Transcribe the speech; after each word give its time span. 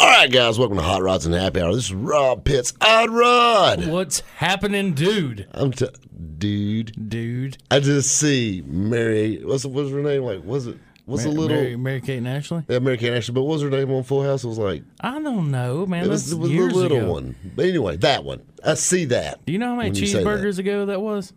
All 0.00 0.06
right, 0.06 0.30
guys, 0.30 0.58
welcome 0.60 0.76
to 0.76 0.82
Hot 0.82 1.02
Rods 1.02 1.26
and 1.26 1.34
Happy 1.34 1.60
Hour. 1.60 1.74
This 1.74 1.86
is 1.86 1.94
Rob 1.94 2.44
Pitts. 2.44 2.72
Odd 2.80 3.10
Rod. 3.10 3.86
What's 3.88 4.20
happening, 4.36 4.92
dude? 4.94 5.48
I'm 5.52 5.72
t- 5.72 5.88
dude. 6.38 7.08
Dude. 7.10 7.58
I 7.68 7.80
just 7.80 8.16
see 8.16 8.62
Mary. 8.64 9.42
What's 9.44 9.64
what's 9.64 9.90
her 9.90 10.00
name? 10.02 10.22
Like, 10.22 10.44
was 10.44 10.68
it? 10.68 10.78
Was 11.06 11.24
a 11.24 11.30
little 11.30 11.48
Mary, 11.48 11.74
Mary 11.74 12.00
Kate 12.02 12.18
and 12.18 12.28
Ashley? 12.28 12.62
yeah, 12.68 12.78
Mary 12.80 12.98
Kate 12.98 13.08
and 13.08 13.16
Ashley, 13.16 13.32
but 13.34 13.42
what 13.42 13.54
was 13.54 13.62
her 13.62 13.70
name 13.70 13.90
on 13.90 14.02
Full 14.04 14.22
House? 14.22 14.44
It 14.44 14.48
was 14.48 14.58
like 14.58 14.82
I 15.00 15.18
don't 15.20 15.50
know, 15.50 15.86
man. 15.86 16.04
it 16.04 16.08
was, 16.08 16.30
it 16.30 16.38
was 16.38 16.50
the 16.50 16.58
little 16.60 16.98
ago. 16.98 17.12
one. 17.12 17.34
But 17.56 17.64
anyway, 17.64 17.96
that 17.96 18.22
one. 18.24 18.42
I 18.64 18.74
see 18.74 19.06
that. 19.06 19.44
Do 19.46 19.52
you 19.52 19.58
know 19.58 19.68
how 19.68 19.76
many 19.76 19.94
say 19.94 20.22
that. 20.22 20.24
cheeseburgers 20.24 20.58
ago 20.58 20.86
that 20.86 21.00
was? 21.00 21.32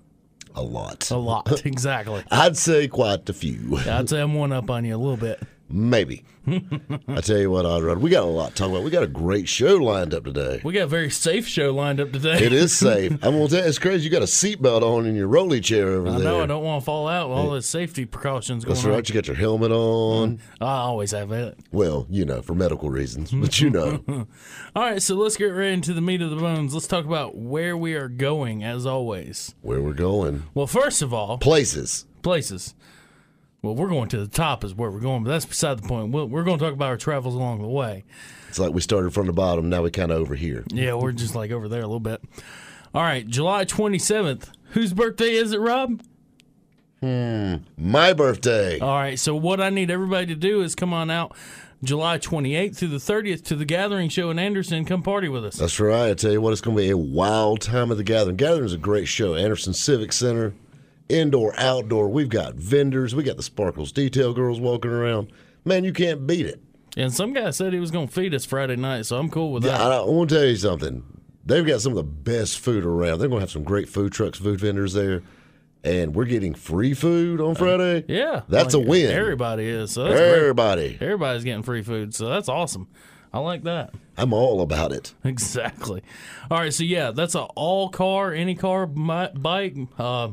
A 0.54 0.62
lot. 0.62 1.10
A 1.10 1.18
lot, 1.18 1.66
exactly. 1.66 2.24
I'd 2.30 2.58
say 2.58 2.90
quite 2.90 3.28
a 3.30 3.34
few. 3.34 3.78
I'd 3.78 4.10
say 4.10 4.20
I'm 4.22 4.34
one 4.36 4.52
up 4.52 4.70
on 4.70 4.84
you 4.86 4.96
a 4.96 4.98
little 4.98 5.18
bit. 5.18 5.41
Maybe. 5.74 6.24
I 6.48 7.22
tell 7.22 7.38
you 7.38 7.52
what, 7.52 7.66
Odd 7.68 7.84
Rod, 7.84 8.00
we 8.00 8.10
got 8.10 8.24
a 8.24 8.26
lot 8.26 8.50
to 8.50 8.56
talk 8.56 8.70
about. 8.72 8.84
We 8.84 8.90
got 8.90 9.04
a 9.04 9.08
great 9.08 9.48
show 9.48 9.76
lined 9.76 10.14
up 10.14 10.24
today. 10.24 10.60
We 10.64 10.74
got 10.74 10.84
a 10.84 10.88
very 10.88 11.12
safe 11.12 11.48
show 11.48 11.72
lined 11.72 12.00
up 12.00 12.12
today. 12.12 12.44
It 12.44 12.52
is 12.52 12.76
safe. 12.78 13.12
I'm 13.13 13.20
gonna 13.38 13.48
tell 13.48 13.62
you, 13.62 13.68
it's 13.70 13.78
crazy. 13.78 14.05
You 14.05 14.10
got 14.10 14.24
a 14.24 14.26
seatbelt 14.26 14.82
on 14.82 15.05
in 15.05 15.16
your 15.16 15.28
rolly 15.28 15.62
chair 15.62 15.90
over 15.90 16.10
there. 16.10 16.20
I 16.20 16.22
there. 16.24 16.32
know 16.32 16.41
I 16.41 16.46
don't 16.48 16.63
want 16.63 16.82
to 16.82 16.86
fall 16.86 17.08
out 17.08 17.30
with 17.30 17.38
all 17.38 17.52
the 17.52 17.62
safety 17.62 18.05
precautions 18.05 18.66
going 18.66 18.74
That's 18.74 18.86
on. 18.86 18.91
right. 18.91 19.08
You 19.08 19.13
got 19.13 19.28
your 19.28 19.36
helmet 19.38 19.72
on. 19.72 20.40
I 20.60 20.78
always 20.78 21.12
have 21.12 21.32
it. 21.32 21.60
Well, 21.72 22.08
you 22.10 22.26
know, 22.26 22.41
for 22.41 22.56
medical 22.56 22.90
reasons, 22.90 23.32
but 23.32 23.62
you 23.62 23.70
know. 23.70 24.04
All 24.76 24.84
right, 24.84 25.02
so 25.02 25.16
let's 25.16 25.38
get 25.38 25.46
right 25.48 25.68
into 25.72 25.94
the 25.94 26.02
meat 26.02 26.22
of 26.22 26.30
the 26.32 26.38
bones. 26.38 26.74
Let's 26.74 26.88
talk 26.88 27.06
about 27.06 27.35
where 27.38 27.76
we 27.78 27.94
are 27.94 28.08
going, 28.08 28.63
as 28.63 28.85
always. 28.85 29.54
where 29.62 29.82
we're 29.82 29.94
going. 29.94 30.44
Well, 30.54 30.68
first 30.68 31.02
of 31.02 31.13
all, 31.13 31.38
Places. 31.38 32.06
places. 32.24 32.74
Well, 33.62 33.76
we're 33.76 33.90
going 33.90 34.09
to 34.09 34.17
the 34.17 34.27
top, 34.27 34.63
is 34.63 34.73
where 34.73 34.90
we're 34.90 34.99
going, 34.99 35.23
but 35.23 35.29
that's 35.29 35.45
beside 35.45 35.77
the 35.79 35.87
point. 35.87 36.12
We'll, 36.12 36.27
we're 36.27 36.43
going 36.43 36.57
to 36.57 36.63
talk 36.65 36.73
about 36.73 36.87
our 36.90 36.98
travels 36.98 37.35
along 37.35 37.62
the 37.62 37.67
way. 37.67 38.04
It's 38.49 38.57
like 38.57 38.73
we 38.73 38.81
started 38.81 39.13
from 39.13 39.27
the 39.27 39.34
bottom, 39.34 39.70
now 39.70 39.84
we 39.84 39.91
kind 39.91 40.12
of 40.12 40.17
over 40.17 40.34
here. 40.35 40.63
Yeah, 40.73 40.95
we're 40.95 41.12
just 41.12 41.35
like 41.35 41.51
over 41.51 41.70
there 41.70 41.82
a 41.82 41.85
little 41.85 41.99
bit. 41.99 42.23
All 42.93 43.04
right, 43.04 43.26
July 43.27 43.65
27th. 43.65 44.49
Whose 44.71 44.93
birthday 44.93 45.35
is 45.35 45.54
it, 45.54 45.59
Rob? 45.59 46.01
Hmm, 47.01 47.55
my 47.77 48.13
birthday. 48.13 48.79
All 48.79 48.95
right, 48.95 49.17
so 49.17 49.35
what 49.35 49.62
I 49.62 49.70
need 49.70 49.89
everybody 49.91 50.27
to 50.27 50.35
do 50.35 50.62
is 50.62 50.76
come 50.76 50.93
on 50.93 51.09
out 51.09 51.35
July 51.84 52.17
28th 52.17 52.77
through 52.77 52.89
the 52.89 52.98
30th 52.98 53.43
to 53.45 53.55
the 53.55 53.65
Gathering 53.65 54.09
Show 54.09 54.29
in 54.29 54.37
Anderson. 54.37 54.85
Come 54.85 55.01
party 55.01 55.27
with 55.29 55.45
us. 55.45 55.55
That's 55.55 55.79
right. 55.79 56.12
I 56.12 56.13
tell 56.13 56.32
you 56.32 56.41
what, 56.41 56.51
it's 56.51 56.62
going 56.62 56.77
to 56.77 56.84
be 56.84 56.89
a 56.89 56.98
wild 56.98 57.62
time 57.62 57.91
at 57.91 57.98
the 57.98 58.04
Gathering. 58.04 58.35
Gathering 58.37 58.65
is 58.65 58.73
a 58.73 58.77
great 58.77 59.07
show. 59.07 59.35
Anderson 59.35 59.73
Civic 59.73 60.13
Center, 60.13 60.54
indoor, 61.12 61.54
outdoor. 61.57 62.09
We've 62.09 62.29
got 62.29 62.55
vendors. 62.55 63.13
We 63.13 63.23
got 63.23 63.37
the 63.37 63.43
Sparkles 63.43 63.91
Detail 63.91 64.34
Girls 64.34 64.59
walking 64.59 64.91
around. 64.91 65.31
Man, 65.66 65.84
you 65.84 65.94
can't 65.94 66.25
beat 66.25 66.45
it. 66.45 66.62
And 66.97 67.13
some 67.13 67.34
guy 67.34 67.51
said 67.51 67.73
he 67.73 67.79
was 67.79 67.91
going 67.91 68.07
to 68.07 68.13
feed 68.13 68.34
us 68.34 68.45
Friday 68.45 68.75
night, 68.75 69.06
so 69.06 69.17
I'm 69.17 69.29
cool 69.29 69.51
with 69.53 69.63
that. 69.63 69.79
I, 69.79 69.97
I 69.97 70.01
want 70.01 70.29
to 70.29 70.35
tell 70.35 70.45
you 70.45 70.56
something. 70.56 71.03
They've 71.45 71.66
got 71.66 71.81
some 71.81 71.94
of 71.94 71.97
the 71.97 72.03
best 72.03 72.59
food 72.59 72.85
around. 72.85 73.19
They're 73.19 73.29
going 73.29 73.39
to 73.39 73.44
have 73.44 73.51
some 73.51 73.63
great 73.63 73.89
food 73.89 74.12
trucks, 74.12 74.39
food 74.39 74.59
vendors 74.59 74.94
there. 74.94 75.23
And 75.84 76.13
we're 76.13 76.25
getting 76.25 76.53
free 76.53 76.94
food 76.94 77.41
on 77.41 77.55
Friday. 77.55 78.05
yeah. 78.07 78.41
That's 78.47 78.75
like, 78.75 78.85
a 78.85 78.88
win. 78.88 79.11
Everybody 79.11 79.67
is. 79.67 79.91
So 79.91 80.03
that's 80.03 80.19
great. 80.19 80.38
Everybody. 80.38 80.97
Everybody's 81.01 81.44
getting 81.44 81.63
free 81.63 81.81
food, 81.81 82.13
so 82.13 82.29
that's 82.29 82.47
awesome. 82.50 82.88
I 83.33 83.39
like 83.39 83.63
that. 83.63 83.94
I'm 84.17 84.33
all 84.33 84.61
about 84.61 84.91
it. 84.91 85.13
Exactly. 85.23 86.03
All 86.51 86.59
right, 86.59 86.73
so 86.73 86.83
yeah, 86.83 87.11
that's 87.11 87.33
a 87.33 87.44
all 87.44 87.89
car, 87.89 88.33
any 88.33 88.55
car, 88.55 88.85
bike, 88.85 89.75
uh, 89.97 90.29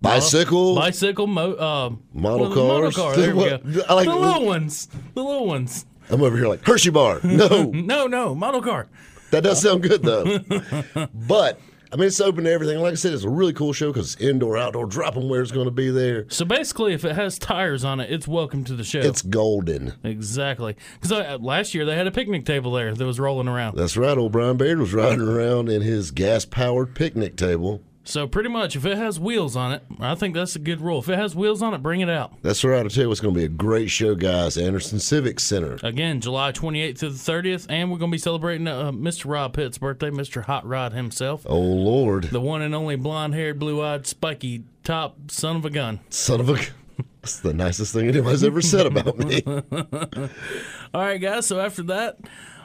Bicycle. 0.00 0.74
bicycle, 0.74 1.26
mo- 1.26 1.52
uh, 1.54 1.90
Model 2.12 2.48
motor 2.54 2.90
car. 2.90 3.16
There 3.16 3.34
we 3.34 3.44
go. 3.48 3.58
I 3.88 3.94
like- 3.94 4.06
the 4.08 4.14
little 4.14 4.46
ones. 4.46 4.88
The 5.14 5.22
little 5.22 5.46
ones. 5.46 5.86
I'm 6.10 6.22
over 6.22 6.36
here 6.36 6.46
like 6.48 6.64
Hershey 6.64 6.90
bar. 6.90 7.20
No, 7.24 7.64
No, 7.74 8.06
no, 8.06 8.34
model 8.34 8.62
car. 8.62 8.86
that 9.32 9.42
does 9.42 9.60
sound 9.60 9.82
good 9.82 10.02
though. 10.02 10.38
but 11.14 11.58
I 11.92 11.96
mean, 11.96 12.08
it's 12.08 12.20
open 12.20 12.44
to 12.44 12.50
everything. 12.52 12.78
Like 12.78 12.92
I 12.92 12.94
said, 12.96 13.12
it's 13.14 13.24
a 13.24 13.28
really 13.30 13.52
cool 13.52 13.72
show 13.72 13.92
because 13.92 14.14
it's 14.14 14.22
indoor, 14.22 14.56
outdoor. 14.58 14.86
Drop 14.86 15.16
'em 15.16 15.28
where 15.28 15.40
it's 15.42 15.50
going 15.52 15.64
to 15.66 15.70
be 15.72 15.90
there. 15.90 16.26
So 16.28 16.44
basically, 16.44 16.92
if 16.94 17.04
it 17.04 17.14
has 17.16 17.38
tires 17.38 17.84
on 17.84 17.98
it, 18.00 18.10
it's 18.12 18.28
welcome 18.28 18.64
to 18.64 18.74
the 18.74 18.84
show. 18.84 19.00
It's 19.00 19.22
golden. 19.22 19.94
exactly 20.04 20.76
because 21.00 21.40
last 21.40 21.74
year 21.74 21.84
they 21.84 21.96
had 21.96 22.06
a 22.06 22.10
picnic 22.12 22.44
table 22.44 22.70
there 22.72 22.94
that 22.94 23.04
was 23.04 23.18
rolling 23.18 23.48
around. 23.48 23.76
That's 23.76 23.96
right. 23.96 24.16
Old 24.16 24.32
Brian 24.32 24.56
Baird 24.56 24.78
was 24.78 24.92
riding 24.94 25.22
around 25.26 25.68
in 25.68 25.82
his 25.82 26.10
gas-powered 26.12 26.94
picnic 26.94 27.36
table. 27.36 27.82
So 28.08 28.28
pretty 28.28 28.48
much, 28.48 28.76
if 28.76 28.86
it 28.86 28.96
has 28.96 29.18
wheels 29.18 29.56
on 29.56 29.72
it, 29.72 29.82
I 29.98 30.14
think 30.14 30.34
that's 30.34 30.54
a 30.54 30.60
good 30.60 30.80
rule. 30.80 31.00
If 31.00 31.08
it 31.08 31.18
has 31.18 31.34
wheels 31.34 31.60
on 31.60 31.74
it, 31.74 31.82
bring 31.82 32.00
it 32.00 32.08
out. 32.08 32.40
That's 32.40 32.62
right. 32.62 32.86
I 32.86 32.88
tell 32.88 33.02
you, 33.04 33.10
it's 33.10 33.20
going 33.20 33.34
to 33.34 33.38
be 33.38 33.44
a 33.44 33.48
great 33.48 33.90
show, 33.90 34.14
guys. 34.14 34.56
Anderson 34.56 35.00
Civic 35.00 35.40
Center. 35.40 35.76
Again, 35.82 36.20
July 36.20 36.52
28th 36.52 36.98
to 37.00 37.10
the 37.10 37.16
30th, 37.32 37.66
and 37.68 37.90
we're 37.90 37.98
going 37.98 38.12
to 38.12 38.14
be 38.14 38.18
celebrating 38.18 38.68
uh, 38.68 38.92
Mr. 38.92 39.28
Rob 39.28 39.54
Pitt's 39.54 39.78
birthday, 39.78 40.10
Mr. 40.10 40.44
Hot 40.44 40.64
Rod 40.64 40.92
himself. 40.92 41.44
Oh 41.48 41.58
Lord, 41.58 42.24
The 42.24 42.40
one 42.40 42.62
and 42.62 42.74
only 42.76 42.94
blonde 42.94 43.34
haired, 43.34 43.58
blue 43.58 43.82
eyed, 43.82 44.06
spiky 44.06 44.62
top 44.84 45.16
son 45.32 45.56
of 45.56 45.64
a 45.64 45.70
gun. 45.70 45.98
son 46.08 46.38
of 46.38 46.48
a. 46.48 46.58
That's 47.22 47.40
the 47.40 47.52
nicest 47.52 47.92
thing 47.92 48.06
anybody's 48.06 48.44
ever 48.44 48.62
said 48.62 48.86
about 48.86 49.18
me. 49.18 49.42
All 50.94 51.00
right, 51.02 51.18
guys. 51.18 51.46
So 51.46 51.58
after 51.58 51.82
that, 51.84 52.18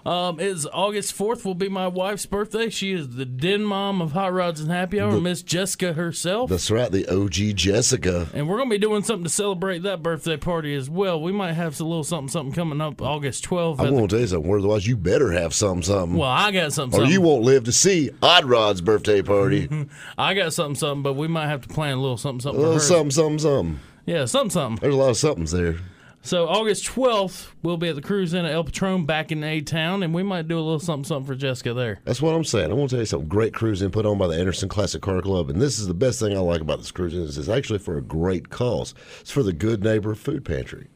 um, 0.06 0.40
is 0.40 0.68
August 0.74 1.18
4th 1.18 1.46
will 1.46 1.56
be 1.56 1.70
my 1.70 1.88
wife's 1.88 2.26
birthday. 2.26 2.70
She 2.70 2.92
is 2.94 3.10
the 3.10 3.26
den 3.26 3.64
mom 3.64 4.02
of 4.02 4.14
Hot 4.14 4.34
Rods 4.34 4.60
and 4.62 4.72
Happy 4.72 5.00
Hour, 5.00 5.20
Miss 5.22 5.42
Jessica 5.42 5.94
herself. 5.94 6.50
That's 6.50 6.72
right. 6.72 6.92
The 6.92 7.08
OG 7.08 7.56
Jessica. 7.56 8.28
and 8.34 8.48
we're 8.50 8.58
going 8.58 8.70
to 8.70 8.74
be 8.74 8.80
doing 8.80 9.04
something 9.04 9.24
to 9.24 9.30
celebrate 9.30 9.84
that 9.84 10.02
birthday 10.02 10.38
party 10.38 10.74
as 10.76 10.90
well. 10.90 11.22
We 11.22 11.32
might 11.32 11.54
have 11.54 11.80
a 11.80 11.84
little 11.84 12.04
something, 12.04 12.30
something 12.30 12.54
coming 12.54 12.82
up 12.82 13.02
August 13.02 13.46
12th. 13.46 13.80
I'm 13.80 13.90
going 13.92 14.08
to 14.08 14.16
tell 14.16 14.20
you 14.22 14.28
something. 14.28 14.54
Otherwise, 14.54 14.88
you 14.88 14.98
better 14.98 15.32
have 15.32 15.54
something, 15.54 15.84
something. 15.84 16.18
well, 16.18 16.30
I 16.30 16.52
got 16.52 16.74
something, 16.74 17.00
or 17.00 17.04
something. 17.04 17.14
you 17.14 17.22
won't 17.22 17.44
live 17.44 17.64
to 17.66 17.72
see 17.72 18.10
Odd 18.22 18.46
Rod's 18.46 18.82
birthday 18.82 19.22
party. 19.22 19.70
I 20.18 20.34
got 20.34 20.54
something, 20.54 20.76
something, 20.76 21.04
but 21.04 21.14
we 21.14 21.28
might 21.28 21.48
have 21.48 21.62
to 21.62 21.70
plan 21.70 21.98
a 21.98 22.02
little 22.02 22.18
something, 22.18 22.42
something 22.42 22.60
A 22.60 22.64
for 22.64 22.68
little 22.68 22.80
something, 22.82 23.12
something, 23.12 23.40
something. 23.40 23.80
Yeah, 24.06 24.26
something, 24.26 24.50
something. 24.50 24.82
There's 24.82 24.96
a 24.96 24.98
lot 24.98 25.10
of 25.12 25.18
somethings 25.18 25.52
there. 25.52 25.76
So 26.24 26.48
August 26.48 26.86
12th, 26.86 27.52
we'll 27.64 27.78
be 27.78 27.90
at 27.90 27.96
the 27.96 28.02
Cruise 28.02 28.36
In 28.36 28.46
at 28.46 28.52
El 28.52 28.64
Patron 28.64 29.06
back 29.06 29.32
in 29.32 29.44
A 29.44 29.60
Town, 29.62 30.04
and 30.04 30.14
we 30.14 30.22
might 30.22 30.48
do 30.48 30.56
a 30.56 30.62
little 30.62 30.80
something, 30.80 31.04
something 31.04 31.26
for 31.26 31.36
Jessica 31.36 31.74
there. 31.74 32.00
That's 32.06 32.22
what 32.22 32.36
I'm 32.36 32.44
saying. 32.44 32.70
I 32.70 32.76
want 32.76 32.92
to 32.92 32.96
tell 32.96 33.02
you 33.02 33.08
something. 33.08 33.28
Great 33.28 33.56
cruising 33.56 33.90
put 33.90 34.06
on 34.06 34.20
by 34.20 34.28
the 34.28 34.38
Anderson 34.38 34.70
Classic 34.70 35.02
Car 35.02 35.22
Club, 35.22 35.50
and 35.50 35.60
this 35.60 35.80
is 35.80 35.88
the 35.88 35.96
best 35.96 36.20
thing 36.20 36.38
I 36.38 36.40
like 36.40 36.62
about 36.62 36.78
this 36.78 36.92
cruising 36.92 37.22
is 37.22 37.40
it's 37.40 37.50
actually 37.50 37.80
for 37.80 37.98
a 37.98 38.02
great 38.04 38.50
cause. 38.50 38.94
It's 39.20 39.32
for 39.32 39.42
the 39.42 39.54
Good 39.54 39.84
Neighbor 39.84 40.14
Food 40.14 40.46
Pantry. 40.46 40.90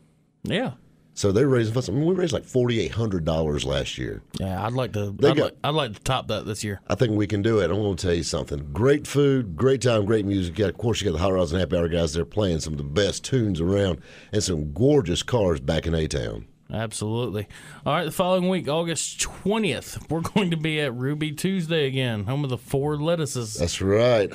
Yeah. 0.43 0.73
So 1.17 1.31
they're 1.31 1.47
raising 1.47 1.73
funds. 1.73 1.87
I 1.89 1.93
mean, 1.93 2.05
we 2.05 2.13
raised 2.13 2.33
like 2.33 2.43
forty 2.43 2.79
eight 2.81 2.91
hundred 2.91 3.23
dollars 3.23 3.63
last 3.65 3.97
year. 3.97 4.21
Yeah, 4.37 4.63
I'd 4.65 4.73
like 4.73 4.91
to. 4.93 5.11
They 5.17 5.29
I'd, 5.29 5.37
got- 5.37 5.43
like, 5.43 5.57
I'd 5.63 5.69
like 5.69 5.93
to 5.93 5.99
top 6.01 6.27
that 6.27 6.45
this 6.45 6.61
year. 6.63 6.81
I 6.87 6.95
think 6.95 7.13
we 7.13 7.25
can 7.25 7.41
do 7.41 7.59
it. 7.59 7.71
I'm 7.71 7.77
going 7.77 7.95
to 7.95 8.05
tell 8.05 8.13
you 8.13 8.23
something. 8.23 8.69
Great 8.73 9.07
food, 9.07 9.55
great 9.55 9.81
time, 9.81 10.05
great 10.05 10.25
music. 10.25 10.55
Got, 10.55 10.69
of 10.69 10.77
course, 10.77 10.99
you 11.01 11.05
got 11.09 11.17
the 11.17 11.23
Hot 11.23 11.31
Rods 11.33 11.51
and 11.53 11.59
Happy 11.61 11.77
Hour 11.77 11.87
guys 11.87 12.13
there 12.13 12.25
playing 12.25 12.59
some 12.59 12.73
of 12.73 12.77
the 12.77 12.83
best 12.83 13.23
tunes 13.23 13.61
around, 13.61 14.01
and 14.33 14.43
some 14.43 14.73
gorgeous 14.73 15.23
cars 15.23 15.61
back 15.61 15.87
in 15.87 15.95
A 15.95 16.05
Town. 16.07 16.47
Absolutely. 16.71 17.47
All 17.85 17.93
right, 17.93 18.05
the 18.05 18.11
following 18.11 18.49
week, 18.49 18.67
August 18.67 19.19
20th, 19.19 20.09
we're 20.09 20.21
going 20.33 20.49
to 20.51 20.57
be 20.57 20.79
at 20.81 20.93
Ruby 20.95 21.31
Tuesday 21.31 21.85
again, 21.85 22.23
home 22.23 22.43
of 22.43 22.49
the 22.49 22.57
four 22.57 22.97
lettuces. 22.97 23.53
That's 23.53 23.81
right. 23.81 24.31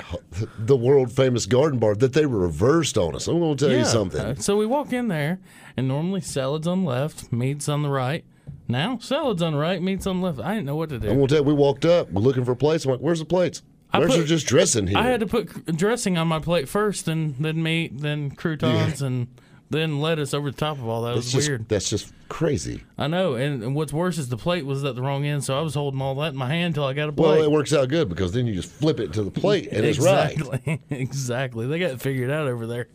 The 0.57 0.77
world 0.77 1.11
famous 1.11 1.45
garden 1.45 1.77
bar 1.79 1.93
that 1.95 2.13
they 2.13 2.25
reversed 2.25 2.97
on 2.97 3.15
us. 3.15 3.27
I'm 3.27 3.39
going 3.39 3.57
to 3.57 3.65
tell 3.67 3.75
you 3.75 3.83
Uh, 3.83 3.85
something. 3.85 4.35
So 4.37 4.55
we 4.57 4.65
walk 4.65 4.93
in 4.93 5.09
there, 5.09 5.39
and 5.75 5.87
normally 5.87 6.21
salads 6.21 6.67
on 6.67 6.83
the 6.85 6.89
left, 6.89 7.31
meats 7.33 7.67
on 7.67 7.83
the 7.83 7.89
right. 7.89 8.23
Now 8.67 8.97
salads 8.99 9.41
on 9.41 9.53
the 9.53 9.59
right, 9.59 9.81
meats 9.81 10.07
on 10.07 10.21
the 10.21 10.25
left. 10.27 10.39
I 10.39 10.53
didn't 10.53 10.65
know 10.67 10.75
what 10.77 10.89
to 10.89 10.99
do. 10.99 11.09
I'm 11.09 11.17
going 11.17 11.27
to 11.27 11.35
tell 11.35 11.43
you, 11.43 11.47
we 11.49 11.53
walked 11.53 11.83
up, 11.85 12.09
we're 12.11 12.21
looking 12.21 12.45
for 12.45 12.55
plates. 12.55 12.85
I'm 12.85 12.91
like, 12.91 13.01
where's 13.01 13.19
the 13.19 13.25
plates? 13.25 13.61
Where's 13.93 14.15
put- 14.15 14.25
just 14.25 14.47
dressing 14.47 14.87
here? 14.87 14.97
I 14.97 15.03
had 15.07 15.19
to 15.19 15.27
put 15.27 15.75
dressing 15.75 16.17
on 16.17 16.29
my 16.29 16.39
plate 16.39 16.69
first, 16.69 17.09
and 17.09 17.35
then 17.35 17.61
meat, 17.61 17.99
then 17.99 18.31
croutons, 18.31 19.01
and 19.01 19.27
then 19.71 19.99
lettuce 20.01 20.33
over 20.33 20.51
the 20.51 20.57
top 20.57 20.77
of 20.77 20.87
all 20.87 21.03
that. 21.03 21.11
It 21.11 21.15
that's 21.15 21.25
was 21.27 21.33
just, 21.33 21.49
weird. 21.49 21.69
That's 21.69 21.89
just 21.89 22.13
crazy. 22.29 22.83
I 22.97 23.07
know. 23.07 23.35
And, 23.35 23.63
and 23.63 23.75
what's 23.75 23.93
worse 23.93 24.17
is 24.17 24.29
the 24.29 24.37
plate 24.37 24.65
was 24.65 24.83
at 24.83 24.95
the 24.95 25.01
wrong 25.01 25.25
end, 25.25 25.43
so 25.43 25.57
I 25.57 25.61
was 25.61 25.73
holding 25.73 26.01
all 26.01 26.15
that 26.15 26.33
in 26.33 26.35
my 26.35 26.47
hand 26.47 26.67
until 26.67 26.85
I 26.85 26.93
got 26.93 27.09
a 27.09 27.11
plate. 27.11 27.27
Well, 27.27 27.41
it 27.41 27.51
works 27.51 27.73
out 27.73 27.89
good 27.89 28.09
because 28.09 28.33
then 28.33 28.47
you 28.47 28.53
just 28.53 28.69
flip 28.69 28.99
it 28.99 29.13
to 29.13 29.23
the 29.23 29.31
plate 29.31 29.69
and 29.71 29.85
it's 29.85 29.99
right. 29.99 30.33
exactly. 30.33 30.81
exactly. 30.89 31.67
They 31.67 31.79
got 31.79 31.91
it 31.91 32.01
figured 32.01 32.29
out 32.29 32.47
over 32.47 32.67
there. 32.67 32.87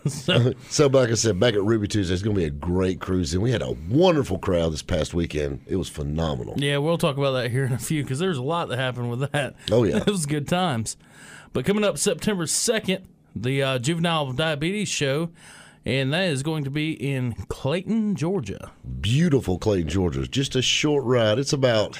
so, 0.06 0.52
So, 0.68 0.86
like 0.88 1.10
I 1.10 1.14
said, 1.14 1.38
back 1.38 1.54
at 1.54 1.62
Ruby 1.62 1.88
Tuesday, 1.88 2.12
it's 2.14 2.22
going 2.22 2.34
to 2.34 2.40
be 2.40 2.46
a 2.46 2.50
great 2.50 3.00
cruise, 3.00 3.32
and 3.34 3.42
we 3.42 3.50
had 3.50 3.62
a 3.62 3.72
wonderful 3.88 4.38
crowd 4.38 4.72
this 4.72 4.82
past 4.82 5.14
weekend. 5.14 5.60
It 5.66 5.76
was 5.76 5.88
phenomenal. 5.88 6.54
yeah, 6.56 6.78
we'll 6.78 6.98
talk 6.98 7.16
about 7.16 7.32
that 7.32 7.50
here 7.50 7.64
in 7.64 7.72
a 7.72 7.78
few 7.78 8.02
because 8.02 8.18
there's 8.18 8.38
a 8.38 8.42
lot 8.42 8.68
that 8.68 8.78
happened 8.78 9.10
with 9.10 9.32
that. 9.32 9.54
Oh, 9.70 9.84
yeah. 9.84 9.98
it 9.98 10.06
was 10.06 10.26
good 10.26 10.48
times. 10.48 10.96
But 11.52 11.64
coming 11.64 11.84
up 11.84 11.98
September 11.98 12.44
2nd, 12.44 13.04
the 13.34 13.62
uh, 13.62 13.78
Juvenile 13.78 14.32
Diabetes 14.32 14.88
Show, 14.88 15.30
and 15.84 16.12
that 16.12 16.24
is 16.24 16.42
going 16.42 16.64
to 16.64 16.70
be 16.70 16.92
in 16.92 17.34
Clayton, 17.48 18.16
Georgia. 18.16 18.70
Beautiful 19.00 19.58
Clayton, 19.58 19.88
Georgia. 19.88 20.26
Just 20.26 20.56
a 20.56 20.62
short 20.62 21.04
ride. 21.04 21.38
It's 21.38 21.52
about 21.52 21.98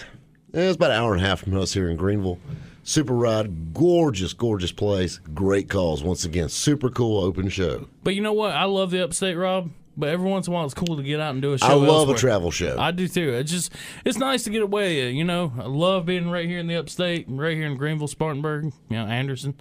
eh, 0.54 0.68
it's 0.68 0.76
about 0.76 0.90
an 0.90 0.96
hour 0.96 1.14
and 1.14 1.22
a 1.22 1.26
half 1.26 1.40
from 1.40 1.56
us 1.56 1.72
here 1.72 1.88
in 1.88 1.96
Greenville. 1.96 2.38
Super 2.82 3.14
ride, 3.14 3.74
gorgeous, 3.74 4.32
gorgeous 4.32 4.72
place. 4.72 5.18
Great 5.34 5.68
calls 5.68 6.02
once 6.02 6.24
again. 6.24 6.48
Super 6.48 6.88
cool 6.88 7.22
open 7.22 7.48
show. 7.50 7.86
But 8.02 8.14
you 8.14 8.22
know 8.22 8.32
what? 8.32 8.52
I 8.52 8.64
love 8.64 8.90
the 8.90 9.04
upstate, 9.04 9.36
Rob. 9.36 9.70
But 9.98 10.10
every 10.10 10.30
once 10.30 10.46
in 10.46 10.52
a 10.52 10.54
while, 10.54 10.64
it's 10.64 10.74
cool 10.74 10.96
to 10.96 11.02
get 11.02 11.18
out 11.18 11.32
and 11.32 11.42
do 11.42 11.54
a 11.54 11.58
show. 11.58 11.66
I 11.66 11.74
love 11.74 11.88
elsewhere. 11.88 12.16
a 12.16 12.18
travel 12.18 12.50
show. 12.52 12.76
I 12.78 12.92
do 12.92 13.08
too. 13.08 13.34
It's 13.34 13.50
just 13.50 13.72
it's 14.04 14.16
nice 14.16 14.44
to 14.44 14.50
get 14.50 14.62
away. 14.62 15.10
You 15.10 15.24
know, 15.24 15.52
I 15.58 15.66
love 15.66 16.06
being 16.06 16.30
right 16.30 16.46
here 16.46 16.60
in 16.60 16.68
the 16.68 16.76
upstate, 16.76 17.26
right 17.28 17.56
here 17.56 17.66
in 17.66 17.76
Greenville, 17.76 18.06
Spartanburg, 18.06 18.66
you 18.88 18.96
know, 18.96 19.06
Anderson, 19.06 19.54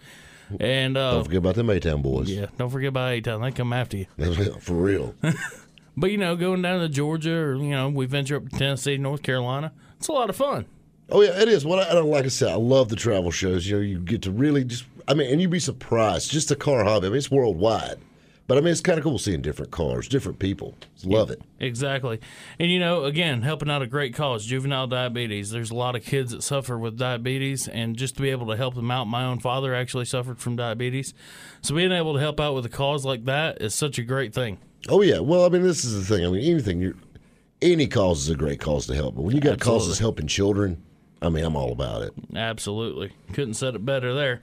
and 0.60 0.98
uh, 0.98 1.12
Don't 1.12 1.24
forget 1.26 1.38
about 1.40 1.56
them 1.56 1.70
A-Town 1.70 2.02
boys. 2.02 2.30
yeah, 2.30 2.48
don't 2.58 2.70
forget 2.70 2.90
about 2.90 3.12
A 3.12 3.22
Town. 3.22 3.42
They 3.42 3.52
come 3.52 3.74
after 3.74 3.98
you. 3.98 4.06
For 4.60 4.74
real. 4.74 5.16
But 6.00 6.12
you 6.12 6.20
know, 6.20 6.36
going 6.36 6.62
down 6.62 6.82
to 6.82 6.90
Georgia, 6.90 7.34
or 7.34 7.56
you 7.56 7.72
know, 7.72 7.90
we 7.90 8.06
venture 8.06 8.36
up 8.38 8.48
to 8.50 8.56
Tennessee, 8.56 8.98
North 8.98 9.24
Carolina. 9.24 9.72
It's 9.98 10.08
a 10.08 10.12
lot 10.12 10.30
of 10.30 10.36
fun. 10.36 10.68
Oh 11.10 11.24
yeah, 11.24 11.42
it 11.42 11.48
is. 11.48 11.66
What 11.66 11.80
I, 11.80 11.90
I 11.90 11.94
don't 11.96 12.12
like 12.12 12.26
I 12.26 12.28
said, 12.28 12.50
I 12.50 12.56
love 12.56 12.90
the 12.90 12.96
travel 12.96 13.32
shows. 13.32 13.66
You 13.68 13.78
know, 13.78 13.82
you 13.82 14.00
get 14.00 14.22
to 14.22 14.32
really 14.32 14.64
just. 14.64 14.86
I 15.08 15.16
mean, 15.16 15.32
and 15.32 15.42
you'd 15.42 15.50
be 15.50 15.58
surprised. 15.60 16.30
Just 16.30 16.50
the 16.50 16.56
car 16.56 16.84
hobby. 16.84 17.08
I 17.08 17.10
mean, 17.10 17.18
it's 17.18 17.32
worldwide, 17.32 17.98
but 18.48 18.58
I 18.58 18.62
mean, 18.62 18.72
it's 18.72 18.82
kind 18.82 18.98
of 18.98 19.04
cool 19.04 19.20
seeing 19.20 19.42
different 19.42 19.72
cars, 19.72 20.08
different 20.08 20.40
people. 20.40 20.76
Love 21.04 21.30
it. 21.32 21.42
Exactly. 21.60 22.20
And 22.60 22.72
you 22.72 22.80
know, 22.80 23.04
again, 23.04 23.42
helping 23.42 23.70
out 23.70 23.82
a 23.82 23.88
great 23.88 24.16
cause, 24.16 24.46
juvenile 24.46 24.88
diabetes. 24.88 25.52
There's 25.52 25.72
a 25.72 25.76
lot 25.76 25.96
of 25.96 26.04
kids 26.04 26.32
that 26.32 26.44
suffer 26.44 26.78
with 26.78 26.98
diabetes, 26.98 27.68
and 27.68 27.98
just 27.98 28.16
to 28.16 28.22
be 28.22 28.30
able 28.30 28.48
to 28.48 28.58
help 28.58 28.76
them 28.76 28.90
out, 28.90 29.06
my 29.06 29.24
own 29.26 29.40
father 29.40 29.76
actually 29.76 30.06
suffered 30.06 30.40
from 30.40 30.56
diabetes. 30.56 31.14
So 31.62 31.76
being 31.76 31.92
able 31.92 32.14
to 32.14 32.20
help 32.20 32.40
out 32.40 32.56
with 32.56 32.66
a 32.66 32.70
cause 32.70 33.06
like 33.06 33.26
that 33.26 33.62
is 33.62 33.76
such 33.76 34.00
a 34.00 34.04
great 34.04 34.34
thing. 34.34 34.60
Oh 34.90 35.02
yeah. 35.02 35.20
Well, 35.20 35.46
I 35.46 35.50
mean, 35.50 35.64
this 35.64 35.84
is 35.84 36.08
the 36.08 36.16
thing. 36.16 36.26
I 36.26 36.30
mean, 36.30 36.50
anything 36.50 36.80
you're. 36.80 36.96
any 37.62 37.88
cause 37.88 38.22
is 38.22 38.30
a 38.30 38.36
great 38.36 38.60
cause 38.60 38.86
to 38.88 38.96
help. 38.96 39.16
But 39.16 39.24
when 39.24 39.36
you 39.36 39.42
got 39.42 39.54
Absolutely. 39.54 39.80
causes 39.80 40.00
helping 40.00 40.28
children, 40.28 40.82
I 41.22 41.30
mean, 41.30 41.44
I'm 41.44 41.56
all 41.56 41.72
about 41.72 42.04
it. 42.04 42.14
Absolutely. 42.36 43.12
Couldn't 43.34 43.56
said 43.56 43.76
it 43.76 43.84
better 43.84 44.14
there. 44.14 44.42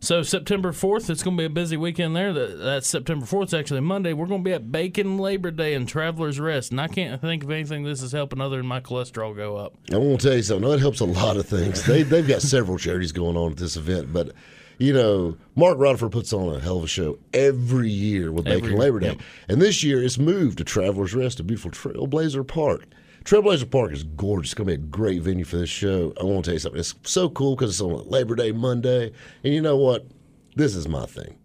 So 0.00 0.22
September 0.22 0.72
4th, 0.72 1.10
it's 1.10 1.22
going 1.22 1.36
to 1.36 1.40
be 1.40 1.46
a 1.46 1.50
busy 1.50 1.76
weekend 1.76 2.14
there. 2.14 2.32
That, 2.32 2.58
that's 2.58 2.86
September 2.86 3.26
4th. 3.26 3.44
It's 3.44 3.54
actually 3.54 3.80
Monday. 3.80 4.12
We're 4.12 4.26
going 4.26 4.42
to 4.42 4.44
be 4.44 4.52
at 4.52 4.70
Bacon 4.70 5.18
Labor 5.18 5.50
Day 5.50 5.74
and 5.74 5.88
Traveler's 5.88 6.38
Rest. 6.38 6.70
And 6.70 6.80
I 6.80 6.88
can't 6.88 7.20
think 7.20 7.42
of 7.42 7.50
anything 7.50 7.82
this 7.82 8.02
is 8.02 8.12
helping 8.12 8.40
other 8.40 8.58
than 8.58 8.66
my 8.66 8.80
cholesterol 8.80 9.34
go 9.34 9.56
up. 9.56 9.74
I 9.92 9.96
want 9.96 10.20
to 10.20 10.28
tell 10.28 10.36
you 10.36 10.42
something. 10.42 10.68
That 10.70 10.80
helps 10.80 11.00
a 11.00 11.06
lot 11.06 11.36
of 11.36 11.46
things. 11.46 11.84
They 11.86 12.02
they've 12.02 12.26
got 12.26 12.42
several 12.42 12.78
charities 12.78 13.12
going 13.12 13.36
on 13.36 13.52
at 13.52 13.58
this 13.58 13.76
event, 13.76 14.12
but. 14.12 14.32
You 14.78 14.92
know, 14.92 15.38
Mark 15.54 15.78
Rodford 15.78 16.12
puts 16.12 16.34
on 16.34 16.54
a 16.54 16.60
hell 16.60 16.76
of 16.76 16.84
a 16.84 16.86
show 16.86 17.18
every 17.32 17.88
year 17.88 18.30
with 18.30 18.46
Every 18.46 18.60
Bacon 18.60 18.70
year, 18.72 18.78
Labor 18.78 19.00
Day. 19.00 19.06
yep. 19.06 19.20
And 19.48 19.62
this 19.62 19.82
year 19.82 20.02
it's 20.02 20.18
moved 20.18 20.58
to 20.58 20.64
Traveler's 20.64 21.14
Rest, 21.14 21.40
a 21.40 21.42
beautiful 21.42 21.70
Trailblazer 21.70 22.46
Park. 22.46 22.84
Trailblazer 23.26 23.68
Park 23.68 23.92
is 23.92 24.04
gorgeous. 24.04 24.52
It's 24.52 24.54
going 24.54 24.68
to 24.68 24.78
be 24.78 24.84
a 24.84 24.86
great 24.86 25.20
venue 25.20 25.44
for 25.44 25.56
this 25.56 25.68
show. 25.68 26.12
I 26.20 26.22
want 26.22 26.44
to 26.44 26.48
tell 26.50 26.54
you 26.54 26.60
something. 26.60 26.78
It's 26.78 26.94
so 27.02 27.28
cool 27.28 27.56
because 27.56 27.70
it's 27.70 27.80
on 27.80 28.08
Labor 28.08 28.36
Day 28.36 28.52
Monday. 28.52 29.10
And 29.42 29.52
you 29.52 29.60
know 29.60 29.76
what? 29.76 30.06
This 30.54 30.76
is 30.76 30.86
my 30.86 31.06
thing. 31.06 31.36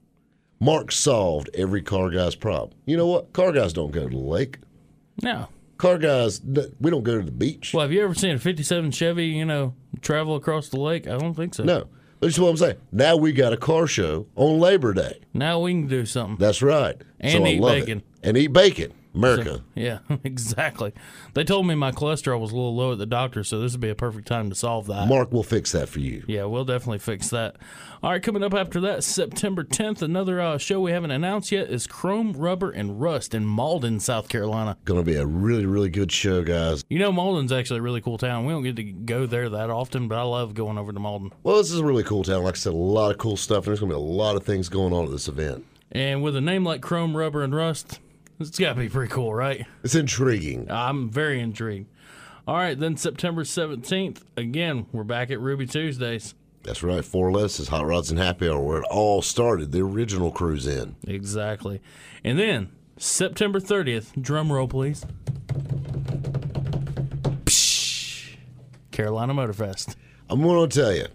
Mark 0.59 0.91
solved 0.91 1.49
every 1.55 1.81
car 1.81 2.11
guy's 2.11 2.35
problem. 2.35 2.77
You 2.85 2.97
know 2.97 3.07
what? 3.07 3.33
Car 3.33 3.51
guys 3.51 3.73
don't 3.73 3.89
go 3.89 4.07
to 4.07 4.15
the 4.15 4.21
lake. 4.21 4.59
No. 5.23 5.47
Car 5.79 5.97
guys, 5.97 6.39
we 6.79 6.91
don't 6.91 7.01
go 7.01 7.17
to 7.17 7.25
the 7.25 7.31
beach. 7.31 7.73
well, 7.73 7.81
have 7.81 7.91
you 7.91 8.03
ever 8.03 8.13
seen 8.13 8.35
a 8.35 8.39
57 8.39 8.91
Chevy, 8.91 9.25
you 9.25 9.43
know, 9.45 9.73
travel 10.01 10.35
across 10.35 10.69
the 10.69 10.79
lake? 10.79 11.07
I 11.07 11.17
don't 11.17 11.33
think 11.33 11.55
so. 11.55 11.63
No. 11.63 11.87
But 12.19 12.27
that's 12.27 12.37
what 12.37 12.49
I'm 12.49 12.57
saying. 12.57 12.77
Now 12.91 13.15
we 13.15 13.31
got 13.31 13.53
a 13.53 13.57
car 13.57 13.87
show 13.87 14.27
on 14.35 14.59
Labor 14.59 14.93
Day. 14.93 15.19
Now 15.33 15.59
we 15.59 15.71
can 15.71 15.87
do 15.87 16.05
something. 16.05 16.37
That's 16.37 16.61
right. 16.61 16.95
And 17.19 17.43
so 17.43 17.47
eat 17.47 17.59
bacon. 17.59 17.97
It. 17.97 18.27
And 18.27 18.37
eat 18.37 18.53
bacon. 18.53 18.93
America. 19.13 19.61
Yeah, 19.73 19.99
exactly. 20.23 20.93
They 21.33 21.43
told 21.43 21.65
me 21.65 21.75
my 21.75 21.91
cholesterol 21.91 22.39
was 22.39 22.51
a 22.51 22.55
little 22.55 22.75
low 22.75 22.91
at 22.91 22.97
the 22.97 23.05
doctor, 23.05 23.43
so 23.43 23.59
this 23.59 23.71
would 23.71 23.81
be 23.81 23.89
a 23.89 23.95
perfect 23.95 24.27
time 24.27 24.49
to 24.49 24.55
solve 24.55 24.85
that. 24.87 25.07
Mark 25.07 25.31
will 25.31 25.43
fix 25.43 25.71
that 25.71 25.89
for 25.89 25.99
you. 25.99 26.23
Yeah, 26.27 26.43
we'll 26.45 26.65
definitely 26.65 26.99
fix 26.99 27.29
that. 27.29 27.55
All 28.03 28.11
right, 28.11 28.21
coming 28.21 28.43
up 28.43 28.53
after 28.53 28.79
that, 28.81 29.03
September 29.03 29.63
10th, 29.63 30.01
another 30.01 30.39
uh, 30.41 30.57
show 30.57 30.81
we 30.81 30.91
haven't 30.91 31.11
announced 31.11 31.51
yet 31.51 31.69
is 31.69 31.87
Chrome, 31.87 32.33
Rubber, 32.33 32.69
and 32.69 33.01
Rust 33.01 33.33
in 33.33 33.45
Mauldin, 33.45 34.01
South 34.01 34.29
Carolina. 34.29 34.77
Going 34.85 34.99
to 34.99 35.05
be 35.05 35.15
a 35.17 35.25
really, 35.25 35.65
really 35.65 35.89
good 35.89 36.11
show, 36.11 36.43
guys. 36.43 36.83
You 36.89 36.99
know, 36.99 37.11
Mauldin's 37.11 37.51
actually 37.51 37.79
a 37.79 37.83
really 37.83 38.01
cool 38.01 38.17
town. 38.17 38.45
We 38.45 38.53
don't 38.53 38.63
get 38.63 38.75
to 38.75 38.83
go 38.83 39.25
there 39.25 39.49
that 39.49 39.69
often, 39.69 40.07
but 40.07 40.17
I 40.17 40.23
love 40.23 40.53
going 40.53 40.77
over 40.77 40.91
to 40.91 40.99
Mauldin. 40.99 41.31
Well, 41.43 41.57
this 41.57 41.71
is 41.71 41.79
a 41.79 41.85
really 41.85 42.03
cool 42.03 42.23
town. 42.23 42.43
Like 42.43 42.55
I 42.55 42.57
said, 42.57 42.73
a 42.73 42.75
lot 42.75 43.11
of 43.11 43.17
cool 43.17 43.37
stuff, 43.37 43.59
and 43.59 43.67
there's 43.67 43.79
going 43.79 43.91
to 43.91 43.95
be 43.95 44.01
a 44.01 44.03
lot 44.03 44.35
of 44.35 44.43
things 44.43 44.69
going 44.69 44.93
on 44.93 45.05
at 45.05 45.11
this 45.11 45.27
event. 45.27 45.65
And 45.91 46.21
with 46.23 46.35
a 46.35 46.41
name 46.41 46.63
like 46.63 46.81
Chrome, 46.81 47.15
Rubber, 47.17 47.43
and 47.43 47.53
Rust, 47.53 47.99
it's 48.49 48.59
got 48.59 48.73
to 48.73 48.79
be 48.79 48.89
pretty 48.89 49.11
cool, 49.11 49.33
right? 49.33 49.65
It's 49.83 49.95
intriguing. 49.95 50.69
I'm 50.69 51.09
very 51.09 51.39
intrigued. 51.39 51.87
All 52.47 52.55
right, 52.55 52.77
then 52.79 52.97
September 52.97 53.43
17th, 53.43 54.21
again, 54.35 54.87
we're 54.91 55.03
back 55.03 55.29
at 55.31 55.39
Ruby 55.39 55.65
Tuesdays. 55.67 56.33
That's 56.63 56.83
right. 56.83 57.03
Four 57.05 57.31
Less 57.31 57.59
is 57.59 57.67
Hot 57.69 57.85
Rods 57.85 58.09
and 58.11 58.19
Happy 58.19 58.47
Hour, 58.47 58.59
where 58.59 58.77
it 58.79 58.85
all 58.91 59.21
started. 59.21 59.71
The 59.71 59.81
original 59.81 60.31
cruise 60.31 60.67
in. 60.67 60.95
Exactly. 61.07 61.81
And 62.23 62.37
then 62.37 62.71
September 62.97 63.59
30th, 63.59 64.19
drum 64.21 64.51
roll, 64.51 64.67
please. 64.67 65.05
Psh, 67.45 68.35
Carolina 68.91 69.33
Motor 69.33 69.53
Fest. 69.53 69.95
I'm 70.29 70.41
going 70.41 70.69
to 70.69 70.79
tell 70.81 70.93
you, 70.93 71.07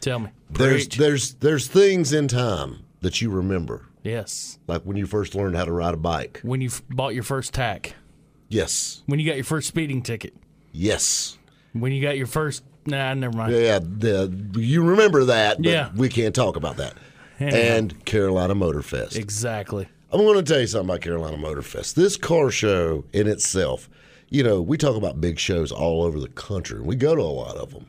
Tell 0.00 0.18
me. 0.20 0.30
there's 0.50 0.88
there's 0.88 1.34
there's 1.34 1.66
things 1.68 2.12
in 2.12 2.28
time 2.28 2.80
that 3.00 3.20
you 3.20 3.30
remember, 3.30 3.86
yes. 4.06 4.58
like 4.66 4.82
when 4.82 4.96
you 4.96 5.06
first 5.06 5.34
learned 5.34 5.56
how 5.56 5.64
to 5.64 5.72
ride 5.72 5.94
a 5.94 5.98
bike. 5.98 6.40
When 6.42 6.60
you 6.60 6.68
f- 6.68 6.82
bought 6.90 7.14
your 7.14 7.22
first 7.24 7.52
tack. 7.54 7.94
Yes, 8.48 9.02
When 9.06 9.18
you 9.18 9.26
got 9.26 9.34
your 9.36 9.44
first 9.44 9.66
speeding 9.68 10.02
ticket. 10.02 10.34
yes. 10.72 11.36
When 11.72 11.92
you 11.92 12.00
got 12.00 12.16
your 12.16 12.26
first. 12.26 12.62
Nah, 12.86 13.12
never 13.14 13.36
mind. 13.36 13.52
Yeah, 13.52 13.80
the, 13.80 14.32
you 14.56 14.82
remember 14.82 15.24
that, 15.24 15.58
but 15.58 15.66
Yeah. 15.66 15.90
we 15.94 16.08
can't 16.08 16.34
talk 16.34 16.56
about 16.56 16.76
that. 16.78 16.94
Anyhow. 17.38 17.56
And 17.58 18.04
Carolina 18.06 18.54
Motor 18.54 18.80
Fest. 18.82 19.16
Exactly. 19.16 19.88
I'm 20.12 20.20
going 20.20 20.42
to 20.42 20.42
tell 20.50 20.60
you 20.60 20.66
something 20.68 20.88
about 20.88 21.02
Carolina 21.02 21.36
Motor 21.36 21.60
Fest. 21.62 21.96
This 21.96 22.16
car 22.16 22.50
show 22.50 23.04
in 23.12 23.26
itself, 23.26 23.90
you 24.30 24.42
know, 24.42 24.62
we 24.62 24.78
talk 24.78 24.96
about 24.96 25.20
big 25.20 25.38
shows 25.38 25.70
all 25.72 26.02
over 26.04 26.18
the 26.20 26.28
country, 26.28 26.78
and 26.78 26.86
we 26.86 26.94
go 26.96 27.14
to 27.14 27.20
a 27.20 27.24
lot 27.24 27.56
of 27.56 27.72
them. 27.72 27.86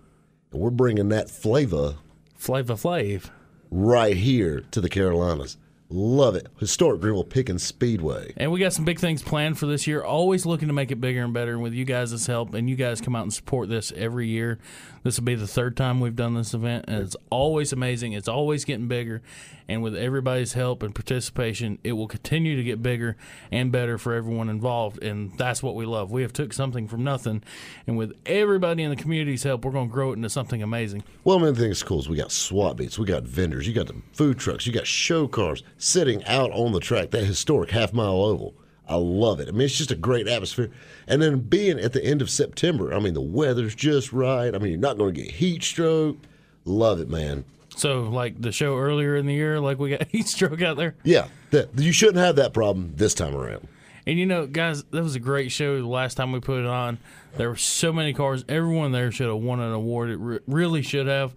And 0.51 0.59
we're 0.59 0.69
bringing 0.71 1.07
that 1.09 1.29
flavor 1.29 1.95
Flava 2.35 2.73
Flav. 2.73 3.29
right 3.71 4.17
here 4.17 4.61
to 4.71 4.81
the 4.81 4.89
Carolinas. 4.89 5.57
Love 5.89 6.35
it. 6.35 6.47
Historic 6.59 6.99
Greenville 6.99 7.23
Pickens 7.23 7.63
Speedway. 7.63 8.33
And 8.35 8.51
we 8.51 8.59
got 8.59 8.73
some 8.73 8.83
big 8.83 8.99
things 8.99 9.23
planned 9.23 9.57
for 9.57 9.67
this 9.67 9.87
year. 9.87 10.03
Always 10.03 10.45
looking 10.45 10.67
to 10.67 10.73
make 10.73 10.91
it 10.91 10.99
bigger 10.99 11.23
and 11.23 11.33
better. 11.33 11.53
And 11.53 11.61
with 11.61 11.73
you 11.73 11.85
guys' 11.85 12.27
help, 12.27 12.53
and 12.53 12.69
you 12.69 12.75
guys 12.75 12.99
come 12.99 13.15
out 13.15 13.23
and 13.23 13.33
support 13.33 13.69
this 13.69 13.93
every 13.95 14.27
year. 14.27 14.59
This 15.03 15.17
will 15.17 15.25
be 15.25 15.35
the 15.35 15.47
third 15.47 15.77
time 15.77 16.01
we've 16.01 16.17
done 16.17 16.33
this 16.33 16.53
event, 16.53 16.85
and 16.89 17.01
it's 17.01 17.15
always 17.29 17.71
amazing. 17.71 18.11
It's 18.11 18.27
always 18.27 18.65
getting 18.65 18.89
bigger. 18.89 19.21
And 19.69 19.81
with 19.81 19.95
everybody's 19.95 20.53
help 20.53 20.83
and 20.83 20.93
participation, 20.93 21.77
it 21.83 21.93
will 21.93 22.07
continue 22.07 22.57
to 22.57 22.63
get 22.63 22.81
bigger 22.81 23.15
and 23.49 23.71
better 23.71 23.97
for 23.97 24.13
everyone 24.13 24.49
involved. 24.49 25.01
And 25.01 25.37
that's 25.37 25.63
what 25.63 25.75
we 25.75 25.85
love. 25.85 26.11
We 26.11 26.23
have 26.23 26.33
took 26.33 26.51
something 26.51 26.89
from 26.89 27.05
nothing, 27.05 27.43
and 27.85 27.95
with 27.95 28.13
everybody 28.25 28.83
in 28.83 28.89
the 28.89 28.97
community's 28.97 29.43
help, 29.43 29.63
we're 29.63 29.71
going 29.71 29.87
to 29.87 29.93
grow 29.93 30.11
it 30.11 30.17
into 30.17 30.29
something 30.29 30.61
amazing. 30.61 31.05
Well, 31.23 31.39
one 31.39 31.47
of 31.47 31.55
the 31.55 31.61
things 31.61 31.83
cool 31.83 31.99
is 31.99 32.09
we 32.09 32.17
got 32.17 32.33
swap 32.33 32.75
beats, 32.75 32.99
we 32.99 33.05
got 33.05 33.23
vendors, 33.23 33.65
you 33.65 33.73
got 33.73 33.87
the 33.87 33.95
food 34.11 34.37
trucks, 34.39 34.67
you 34.67 34.73
got 34.73 34.87
show 34.87 35.27
cars 35.27 35.63
sitting 35.77 36.23
out 36.25 36.51
on 36.51 36.71
the 36.71 36.79
track, 36.79 37.11
that 37.11 37.23
historic 37.23 37.71
half 37.71 37.93
mile 37.93 38.21
oval. 38.21 38.53
I 38.89 38.95
love 38.95 39.39
it. 39.39 39.49
I 39.49 39.51
mean, 39.51 39.61
it's 39.61 39.77
just 39.77 39.91
a 39.91 39.95
great 39.95 40.27
atmosphere. 40.27 40.71
And 41.07 41.21
then 41.21 41.39
being 41.39 41.77
at 41.79 41.93
the 41.93 42.03
end 42.03 42.21
of 42.21 42.29
September, 42.29 42.93
I 42.93 42.99
mean, 42.99 43.13
the 43.13 43.21
weather's 43.21 43.75
just 43.75 44.13
right. 44.13 44.53
I 44.53 44.57
mean, 44.57 44.71
you're 44.71 44.79
not 44.79 44.97
going 44.97 45.13
to 45.13 45.21
get 45.21 45.31
heat 45.31 45.63
stroke. 45.63 46.17
Love 46.63 47.01
it, 47.01 47.09
man. 47.09 47.43
So, 47.75 48.03
like 48.03 48.41
the 48.41 48.51
show 48.51 48.77
earlier 48.77 49.15
in 49.15 49.25
the 49.25 49.33
year, 49.33 49.59
like 49.59 49.77
we 49.77 49.91
got 49.91 50.07
heat 50.11 50.27
stroke 50.27 50.61
out 50.61 50.77
there. 50.77 50.95
Yeah, 51.03 51.27
that, 51.51 51.77
you 51.77 51.91
shouldn't 51.91 52.17
have 52.17 52.37
that 52.37 52.53
problem 52.53 52.93
this 52.95 53.13
time 53.13 53.35
around. 53.35 53.67
And 54.07 54.17
you 54.17 54.25
know, 54.25 54.47
guys, 54.47 54.83
that 54.85 55.03
was 55.03 55.15
a 55.15 55.19
great 55.19 55.51
show 55.51 55.79
the 55.81 55.87
last 55.87 56.15
time 56.15 56.31
we 56.31 56.39
put 56.39 56.59
it 56.61 56.65
on. 56.65 56.97
There 57.35 57.49
were 57.49 57.57
so 57.57 57.91
many 57.91 58.13
cars. 58.13 58.45
Everyone 58.47 58.93
there 58.93 59.11
should 59.11 59.27
have 59.27 59.37
won 59.37 59.59
an 59.59 59.73
award. 59.73 60.09
It 60.09 60.15
re- 60.15 60.39
really 60.47 60.81
should 60.81 61.07
have. 61.07 61.35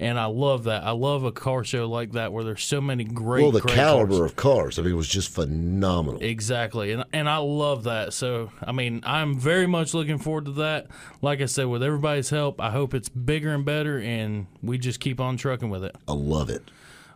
And 0.00 0.18
I 0.18 0.24
love 0.24 0.64
that. 0.64 0.82
I 0.82 0.92
love 0.92 1.24
a 1.24 1.30
car 1.30 1.62
show 1.62 1.86
like 1.86 2.12
that 2.12 2.32
where 2.32 2.42
there's 2.42 2.64
so 2.64 2.80
many 2.80 3.04
great, 3.04 3.42
Well, 3.42 3.52
the 3.52 3.60
great 3.60 3.74
caliber 3.76 4.16
cars. 4.16 4.30
of 4.30 4.36
cars, 4.36 4.78
I 4.78 4.82
mean, 4.82 4.92
it 4.92 4.96
was 4.96 5.08
just 5.08 5.28
phenomenal. 5.28 6.22
Exactly. 6.22 6.92
And 6.92 7.04
and 7.12 7.28
I 7.28 7.36
love 7.36 7.84
that. 7.84 8.14
So, 8.14 8.50
I 8.64 8.72
mean, 8.72 9.02
I'm 9.04 9.38
very 9.38 9.66
much 9.66 9.92
looking 9.92 10.16
forward 10.18 10.46
to 10.46 10.52
that. 10.52 10.86
Like 11.20 11.40
I 11.42 11.46
said, 11.46 11.66
with 11.66 11.82
everybody's 11.82 12.30
help, 12.30 12.60
I 12.60 12.70
hope 12.70 12.94
it's 12.94 13.10
bigger 13.10 13.52
and 13.54 13.64
better 13.64 13.98
and 14.00 14.46
we 14.62 14.78
just 14.78 15.00
keep 15.00 15.20
on 15.20 15.36
trucking 15.36 15.68
with 15.68 15.84
it. 15.84 15.94
I 16.08 16.14
love 16.14 16.48
it. 16.50 16.62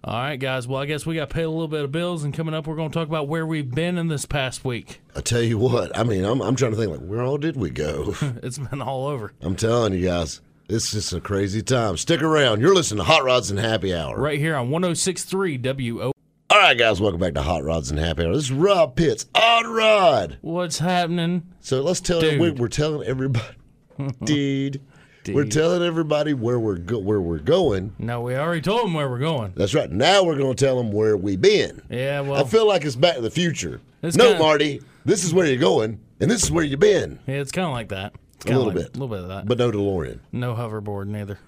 All 0.07 0.13
right, 0.21 0.37
guys. 0.37 0.69
Well, 0.69 0.83
I 0.83 0.85
guess 0.85 1.07
we 1.07 1.15
got 1.15 1.31
to 1.31 1.35
pay 1.35 1.45
a 1.45 1.49
little 1.49 1.67
bit 1.67 1.83
of 1.83 1.91
bills, 1.91 2.25
and 2.25 2.35
coming 2.35 2.53
up, 2.53 2.67
we're 2.67 2.77
going 2.77 2.91
to 2.91 2.95
talk 2.95 3.09
about 3.09 3.27
where 3.27 3.47
we've 3.47 3.71
been 3.75 3.97
in 3.97 4.09
this 4.09 4.27
past 4.27 4.63
week. 4.63 5.01
I 5.17 5.23
tell 5.23 5.41
you 5.41 5.57
what, 5.57 5.97
I 5.97 6.03
mean, 6.03 6.27
I'm, 6.27 6.43
I'm 6.43 6.57
trying 6.57 6.73
to 6.73 6.77
think, 6.77 6.91
like, 6.91 7.01
where 7.01 7.23
all 7.23 7.39
did 7.39 7.57
we 7.57 7.71
go? 7.71 8.15
It's 8.43 8.59
been 8.59 8.83
all 8.83 9.07
over. 9.07 9.33
I'm 9.41 9.57
telling 9.57 9.95
you 9.95 10.05
guys, 10.05 10.43
it's 10.69 10.91
just 10.93 11.13
a 11.13 11.21
crazy 11.21 11.63
time. 11.63 11.97
Stick 11.97 12.23
around. 12.23 12.61
You're 12.61 12.75
listening 12.75 12.99
to 12.99 13.05
Hot 13.05 13.25
Rods 13.25 13.51
and 13.51 13.59
Happy 13.61 13.95
Hour. 13.95 14.19
Right 14.19 14.39
here 14.39 14.57
on 14.57 14.71
1063 14.71 15.59
WO. 15.59 16.13
All 16.51 16.59
right, 16.61 16.77
guys, 16.79 17.01
welcome 17.01 17.21
back 17.21 17.35
to 17.35 17.43
Hot 17.43 17.65
Rods 17.65 17.91
and 17.91 17.99
Happy 17.99 18.25
Hour. 18.25 18.35
This 18.35 18.45
is 18.45 18.53
Rob 18.53 18.97
Pitts 18.97 19.27
on 19.35 19.67
Rod. 19.67 20.39
What's 20.41 20.79
happening? 20.79 21.43
So 21.61 21.83
let's 21.83 22.01
tell 22.01 22.21
Dude. 22.21 22.41
we, 22.41 22.51
we're 22.53 22.69
telling 22.69 23.07
everybody, 23.07 23.47
dude, 24.25 24.81
we're 25.29 25.47
telling 25.47 25.83
everybody 25.83 26.33
where 26.33 26.59
we're 26.59 26.77
go, 26.77 26.99
where 26.99 27.21
we're 27.21 27.39
going. 27.39 27.95
No, 27.99 28.21
we 28.23 28.37
already 28.37 28.61
told 28.61 28.85
them 28.85 28.95
where 28.95 29.09
we're 29.11 29.19
going. 29.19 29.53
That's 29.57 29.75
right. 29.75 29.91
Now 29.91 30.23
we're 30.23 30.37
going 30.39 30.55
to 30.55 30.65
tell 30.65 30.77
them 30.77 30.93
where 30.93 31.17
we've 31.17 31.41
been. 31.41 31.83
Yeah, 31.91 32.21
well, 32.21 32.41
I 32.43 32.45
feel 32.49 32.67
like 32.67 32.85
it's 32.85 32.97
Back 32.97 33.17
to 33.17 33.21
the 33.21 33.31
Future. 33.31 33.81
No, 34.03 34.11
kinda- 34.11 34.39
Marty, 34.39 34.83
this 35.05 35.25
is 35.25 35.35
where 35.35 35.47
you're 35.47 35.57
going, 35.57 35.99
and 36.21 36.31
this 36.31 36.43
is 36.43 36.51
where 36.51 36.65
you've 36.65 36.81
been. 36.81 37.19
yeah, 37.27 37.37
it's 37.37 37.53
kind 37.53 37.67
of 37.67 37.73
like 37.73 37.89
that. 37.89 38.15
It's 38.37 38.47
A 38.47 38.49
little 38.49 38.65
like- 38.67 38.75
bit, 38.75 38.89
A 38.97 38.99
little 38.99 39.09
bit 39.09 39.21
of 39.21 39.29
that. 39.29 39.47
but 39.47 39.59
no 39.59 39.71
DeLorean, 39.71 40.21
no 40.33 40.55
hoverboard, 40.55 41.07
neither. 41.07 41.39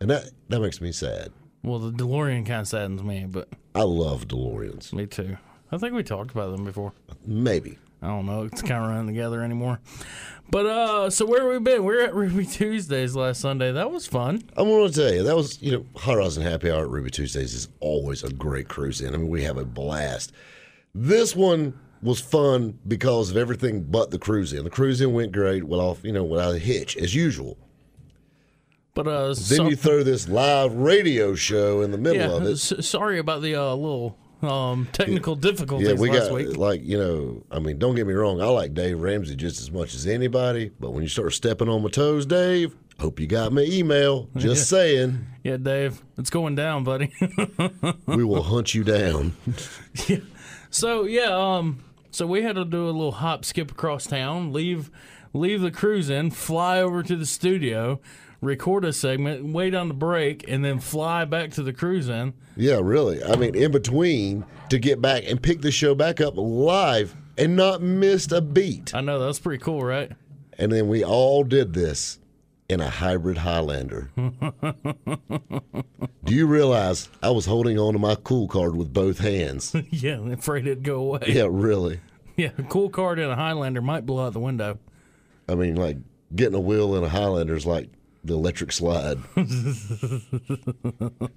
and 0.00 0.10
that 0.10 0.30
that 0.48 0.60
makes 0.60 0.80
me 0.80 0.92
sad. 0.92 1.32
Well, 1.62 1.78
the 1.78 1.90
DeLorean 1.90 2.46
kind 2.46 2.60
of 2.60 2.68
saddens 2.68 3.02
me, 3.02 3.26
but 3.28 3.48
I 3.74 3.82
love 3.82 4.28
DeLoreans. 4.28 4.92
me 4.92 5.06
too. 5.06 5.36
I 5.72 5.78
think 5.78 5.94
we 5.94 6.02
talked 6.04 6.30
about 6.30 6.54
them 6.54 6.64
before. 6.64 6.92
Maybe. 7.26 7.78
I 8.02 8.08
don't 8.08 8.26
know. 8.26 8.42
It's 8.44 8.62
kind 8.62 8.84
of 8.84 8.90
running 8.90 9.06
together 9.08 9.42
anymore. 9.42 9.80
But 10.50 10.66
uh, 10.66 11.10
so 11.10 11.26
where 11.26 11.48
we 11.48 11.58
been? 11.58 11.82
We 11.84 11.96
are 11.96 12.02
at 12.02 12.14
Ruby 12.14 12.44
Tuesdays 12.46 13.16
last 13.16 13.40
Sunday. 13.40 13.72
That 13.72 13.90
was 13.90 14.06
fun. 14.06 14.42
I 14.56 14.62
want 14.62 14.94
to 14.94 15.00
tell 15.00 15.12
you 15.12 15.24
that 15.24 15.34
was 15.34 15.60
you 15.60 15.72
know 15.72 15.86
Hot 15.96 16.18
Rods 16.18 16.36
and 16.36 16.46
Happy 16.46 16.70
Hour 16.70 16.82
at 16.84 16.90
Ruby 16.90 17.10
Tuesdays 17.10 17.52
is 17.54 17.68
always 17.80 18.22
a 18.22 18.30
great 18.30 18.68
cruise 18.68 19.00
in. 19.00 19.12
I 19.14 19.16
mean 19.16 19.28
we 19.28 19.42
have 19.42 19.56
a 19.56 19.64
blast. 19.64 20.30
This 20.94 21.34
one 21.34 21.74
was 22.02 22.20
fun 22.20 22.78
because 22.86 23.30
of 23.30 23.36
everything 23.36 23.82
but 23.82 24.10
the 24.10 24.18
cruise 24.18 24.52
in. 24.52 24.64
The 24.64 24.70
cruise 24.70 25.00
in 25.00 25.12
went 25.12 25.32
great, 25.32 25.64
well 25.64 25.80
off, 25.80 26.00
you 26.04 26.12
know 26.12 26.24
without 26.24 26.54
a 26.54 26.58
hitch 26.58 26.96
as 26.96 27.14
usual. 27.14 27.56
But 28.94 29.06
uh, 29.08 29.26
Then 29.28 29.34
so- 29.36 29.68
you 29.68 29.76
throw 29.76 30.02
this 30.02 30.28
live 30.28 30.72
radio 30.72 31.34
show 31.34 31.82
in 31.82 31.90
the 31.90 31.98
middle 31.98 32.18
yeah. 32.30 32.36
of 32.36 32.42
it. 32.46 32.52
s- 32.52 32.86
sorry 32.86 33.18
about 33.18 33.42
the 33.42 33.54
uh, 33.54 33.74
little 33.74 34.16
um, 34.42 34.88
technical 34.92 35.34
difficulties 35.36 35.88
Yeah, 35.88 35.94
we 35.94 36.10
last 36.10 36.28
got 36.28 36.32
week. 36.34 36.56
like 36.56 36.82
you 36.82 36.96
know. 36.98 37.42
I 37.50 37.58
mean, 37.58 37.78
don't 37.78 37.94
get 37.94 38.06
me 38.06 38.14
wrong. 38.14 38.40
I 38.40 38.46
like 38.46 38.72
Dave 38.74 38.98
Ramsey 39.00 39.36
just 39.36 39.60
as 39.60 39.70
much 39.70 39.94
as 39.94 40.06
anybody. 40.06 40.70
But 40.80 40.92
when 40.92 41.02
you 41.02 41.08
start 41.08 41.32
stepping 41.34 41.68
on 41.68 41.82
my 41.82 41.90
toes, 41.90 42.24
Dave, 42.26 42.74
hope 42.98 43.20
you 43.20 43.26
got 43.26 43.52
my 43.52 43.62
email. 43.62 44.28
Just 44.36 44.68
saying, 44.70 45.26
Yeah, 45.42 45.56
Dave, 45.58 46.02
it's 46.16 46.30
going 46.30 46.54
down, 46.54 46.82
buddy. 46.84 47.12
we 48.06 48.24
will 48.24 48.42
hunt 48.44 48.74
you 48.74 48.82
down. 48.84 49.36
so 50.76 51.04
yeah, 51.04 51.30
um, 51.30 51.82
so 52.10 52.26
we 52.26 52.42
had 52.42 52.56
to 52.56 52.64
do 52.64 52.84
a 52.84 52.92
little 52.92 53.12
hop, 53.12 53.44
skip 53.46 53.70
across 53.70 54.06
town, 54.06 54.52
leave, 54.52 54.90
leave 55.32 55.62
the 55.62 55.70
cruise 55.70 56.10
in, 56.10 56.30
fly 56.30 56.80
over 56.80 57.02
to 57.02 57.16
the 57.16 57.24
studio, 57.24 57.98
record 58.42 58.84
a 58.84 58.92
segment, 58.92 59.52
wait 59.52 59.74
on 59.74 59.88
the 59.88 59.94
break, 59.94 60.44
and 60.46 60.62
then 60.62 60.78
fly 60.78 61.24
back 61.24 61.50
to 61.52 61.62
the 61.62 61.72
cruise 61.72 62.10
in. 62.10 62.34
Yeah, 62.56 62.80
really. 62.82 63.24
I 63.24 63.36
mean, 63.36 63.54
in 63.54 63.72
between 63.72 64.44
to 64.68 64.78
get 64.78 65.00
back 65.00 65.24
and 65.26 65.42
pick 65.42 65.62
the 65.62 65.70
show 65.70 65.94
back 65.94 66.20
up 66.20 66.34
live 66.36 67.16
and 67.38 67.56
not 67.56 67.80
missed 67.80 68.32
a 68.32 68.42
beat. 68.42 68.94
I 68.94 69.00
know 69.00 69.18
that's 69.18 69.38
pretty 69.38 69.62
cool, 69.62 69.82
right? 69.82 70.12
And 70.58 70.70
then 70.70 70.88
we 70.88 71.02
all 71.02 71.42
did 71.42 71.72
this 71.72 72.18
in 72.68 72.80
a 72.80 72.90
hybrid 72.90 73.38
Highlander. 73.38 74.10
Do 74.16 74.34
you 76.34 76.46
realize 76.46 77.08
I 77.22 77.30
was 77.30 77.46
holding 77.46 77.78
on 77.78 77.92
to 77.92 77.98
my 77.98 78.16
cool 78.16 78.48
card 78.48 78.76
with 78.76 78.92
both 78.92 79.18
hands? 79.18 79.74
yeah, 79.90 80.18
afraid 80.32 80.66
it'd 80.66 80.82
go 80.82 80.96
away. 80.96 81.24
Yeah, 81.28 81.46
really. 81.48 82.00
Yeah, 82.36 82.50
a 82.58 82.62
cool 82.64 82.90
card 82.90 83.18
in 83.18 83.30
a 83.30 83.36
Highlander 83.36 83.80
might 83.80 84.04
blow 84.04 84.26
out 84.26 84.32
the 84.32 84.40
window. 84.40 84.78
I 85.48 85.54
mean, 85.54 85.76
like 85.76 85.96
getting 86.34 86.54
a 86.54 86.60
wheel 86.60 86.96
in 86.96 87.04
a 87.04 87.08
Highlander 87.08 87.54
is 87.54 87.66
like 87.66 87.88
the 88.24 88.34
electric 88.34 88.72
slide. 88.72 89.18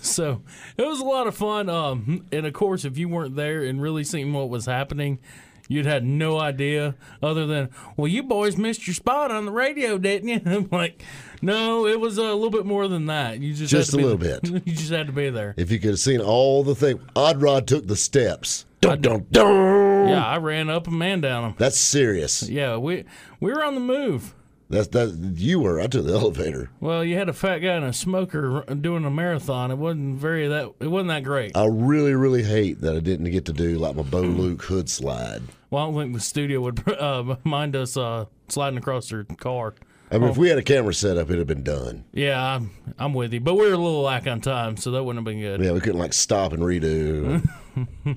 So 0.00 0.42
it 0.76 0.86
was 0.86 1.00
a 1.00 1.04
lot 1.04 1.26
of 1.26 1.36
fun. 1.36 1.68
Um, 1.68 2.26
and 2.32 2.46
of 2.46 2.52
course, 2.54 2.84
if 2.84 2.98
you 2.98 3.08
weren't 3.08 3.36
there 3.36 3.62
and 3.62 3.80
really 3.80 4.04
seeing 4.04 4.32
what 4.32 4.48
was 4.48 4.66
happening, 4.66 5.18
you'd 5.68 5.86
had 5.86 6.04
no 6.04 6.38
idea 6.40 6.96
other 7.22 7.46
than, 7.46 7.68
well, 7.96 8.08
you 8.08 8.22
boys 8.22 8.56
missed 8.56 8.86
your 8.86 8.94
spot 8.94 9.30
on 9.30 9.44
the 9.46 9.52
radio, 9.52 9.98
didn't 9.98 10.28
you? 10.28 10.40
I'm 10.46 10.68
like, 10.72 11.02
no, 11.40 11.86
it 11.86 12.00
was 12.00 12.18
a 12.18 12.22
little 12.22 12.50
bit 12.50 12.66
more 12.66 12.88
than 12.88 13.06
that. 13.06 13.38
You 13.40 13.54
just 13.54 13.70
Just 13.70 13.92
had 13.92 13.98
to 14.00 14.06
a 14.06 14.16
be- 14.16 14.24
little 14.24 14.40
bit. 14.40 14.66
You 14.66 14.72
just 14.74 14.90
had 14.90 15.06
to 15.06 15.12
be 15.12 15.30
there. 15.30 15.54
If 15.56 15.70
you 15.70 15.78
could 15.78 15.90
have 15.90 16.00
seen 16.00 16.20
all 16.20 16.64
the 16.64 16.74
things, 16.74 17.00
Odd 17.14 17.40
Rod 17.40 17.66
took 17.68 17.86
the 17.86 17.96
steps. 17.96 18.64
Dun, 18.80 19.00
dun, 19.00 19.26
dun. 19.30 20.08
Yeah, 20.08 20.24
I 20.26 20.38
ran 20.38 20.70
up 20.70 20.86
and 20.86 20.98
man 20.98 21.20
down 21.20 21.42
them. 21.42 21.54
That's 21.58 21.78
serious. 21.78 22.48
Yeah, 22.48 22.76
we 22.76 23.04
we 23.40 23.52
were 23.52 23.64
on 23.64 23.74
the 23.74 23.80
move. 23.80 24.34
That's 24.70 24.88
that. 24.88 25.32
You 25.36 25.60
were. 25.60 25.80
I 25.80 25.86
took 25.88 26.06
the 26.06 26.12
elevator. 26.12 26.70
Well, 26.78 27.02
you 27.02 27.16
had 27.16 27.28
a 27.28 27.32
fat 27.32 27.58
guy 27.58 27.72
and 27.74 27.84
a 27.84 27.92
smoker 27.92 28.62
doing 28.80 29.04
a 29.04 29.10
marathon. 29.10 29.70
It 29.72 29.78
wasn't 29.78 30.16
very 30.18 30.46
that. 30.46 30.72
It 30.78 30.88
wasn't 30.88 31.08
that 31.08 31.24
great. 31.24 31.56
I 31.56 31.66
really, 31.68 32.14
really 32.14 32.42
hate 32.44 32.80
that 32.82 32.94
I 32.94 33.00
didn't 33.00 33.30
get 33.32 33.46
to 33.46 33.52
do 33.52 33.78
like 33.78 33.96
my 33.96 34.02
Bo 34.02 34.22
Duke 34.32 34.62
hood 34.62 34.88
slide. 34.88 35.42
Well, 35.70 35.82
I 35.82 35.86
don't 35.86 36.00
think 36.00 36.14
the 36.14 36.20
studio 36.20 36.60
would 36.62 36.88
uh, 36.98 37.36
mind 37.44 37.76
us 37.76 37.96
uh, 37.96 38.26
sliding 38.48 38.78
across 38.78 39.08
their 39.08 39.24
car. 39.24 39.74
I 40.10 40.16
mean, 40.16 40.30
if 40.30 40.38
we 40.38 40.48
had 40.48 40.56
a 40.56 40.62
camera 40.62 40.94
set 40.94 41.18
up, 41.18 41.26
it'd 41.26 41.38
have 41.38 41.46
been 41.46 41.62
done. 41.62 42.06
Yeah, 42.12 42.42
I'm, 42.42 42.70
I'm 42.98 43.12
with 43.12 43.34
you, 43.34 43.40
but 43.40 43.56
we 43.56 43.66
were 43.66 43.74
a 43.74 43.76
little 43.76 44.00
lack 44.00 44.26
on 44.26 44.40
time, 44.40 44.78
so 44.78 44.92
that 44.92 45.04
wouldn't 45.04 45.26
have 45.26 45.30
been 45.30 45.42
good. 45.42 45.62
Yeah, 45.62 45.72
we 45.72 45.80
couldn't 45.80 45.98
like 45.98 46.14
stop 46.14 46.54
and 46.54 46.62
redo. 46.62 47.46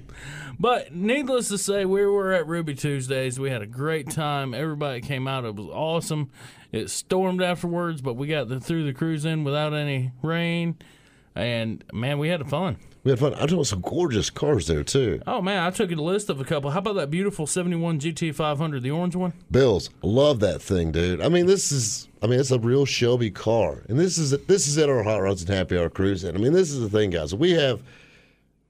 But 0.62 0.94
needless 0.94 1.48
to 1.48 1.58
say, 1.58 1.86
we 1.86 2.06
were 2.06 2.34
at 2.34 2.46
Ruby 2.46 2.76
Tuesdays. 2.76 3.40
We 3.40 3.50
had 3.50 3.64
a 3.64 3.66
great 3.66 4.12
time. 4.12 4.54
Everybody 4.54 5.02
came 5.02 5.28
out. 5.28 5.44
It 5.44 5.56
was 5.56 5.66
awesome. 5.74 6.30
It 6.72 6.92
stormed 6.92 7.42
afterwards, 7.42 8.00
but 8.00 8.14
we 8.14 8.28
got 8.28 8.48
the, 8.48 8.60
through 8.60 8.86
the 8.86 8.94
cruise 8.94 9.26
in 9.26 9.44
without 9.44 9.74
any 9.74 10.12
rain, 10.22 10.78
and 11.34 11.84
man, 11.92 12.20
we 12.20 12.30
had 12.30 12.48
fun. 12.48 12.78
We 13.04 13.10
had 13.10 13.20
fun. 13.20 13.34
I 13.34 13.48
took 13.48 13.66
some 13.66 13.82
gorgeous 13.82 14.30
cars 14.30 14.68
there 14.68 14.84
too. 14.84 15.22
Oh 15.26 15.42
man, 15.42 15.64
I 15.64 15.72
took 15.72 15.92
a 15.92 15.96
list 15.96 16.30
of 16.30 16.40
a 16.40 16.44
couple. 16.44 16.70
How 16.70 16.80
about 16.80 16.96
that 16.96 17.10
beautiful 17.10 17.48
'71 17.48 18.00
GT 18.00 18.34
500, 18.34 18.84
the 18.84 18.92
orange 18.92 19.16
one? 19.16 19.34
Bills, 19.50 19.90
love 20.04 20.40
that 20.42 20.62
thing, 20.62 20.92
dude. 20.92 21.20
I 21.22 21.30
mean, 21.30 21.48
this 21.48 21.72
is. 21.72 22.08
I 22.22 22.28
mean, 22.28 22.40
it's 22.40 22.52
a 22.52 22.60
real 22.60 22.86
Shelby 22.86 23.32
car, 23.32 23.82
and 23.90 24.00
this 24.00 24.20
is 24.20 24.32
this 24.46 24.68
is 24.68 24.78
at 24.78 24.88
our 24.90 25.02
Hot 25.02 25.22
Rods 25.22 25.42
and 25.42 25.50
Happy 25.50 25.78
Hour 25.78 25.90
cruise. 25.90 26.24
And 26.24 26.38
I 26.38 26.42
mean, 26.42 26.54
this 26.54 26.70
is 26.70 26.80
the 26.80 26.90
thing, 26.90 27.10
guys. 27.10 27.34
We 27.34 27.52
have. 27.52 27.82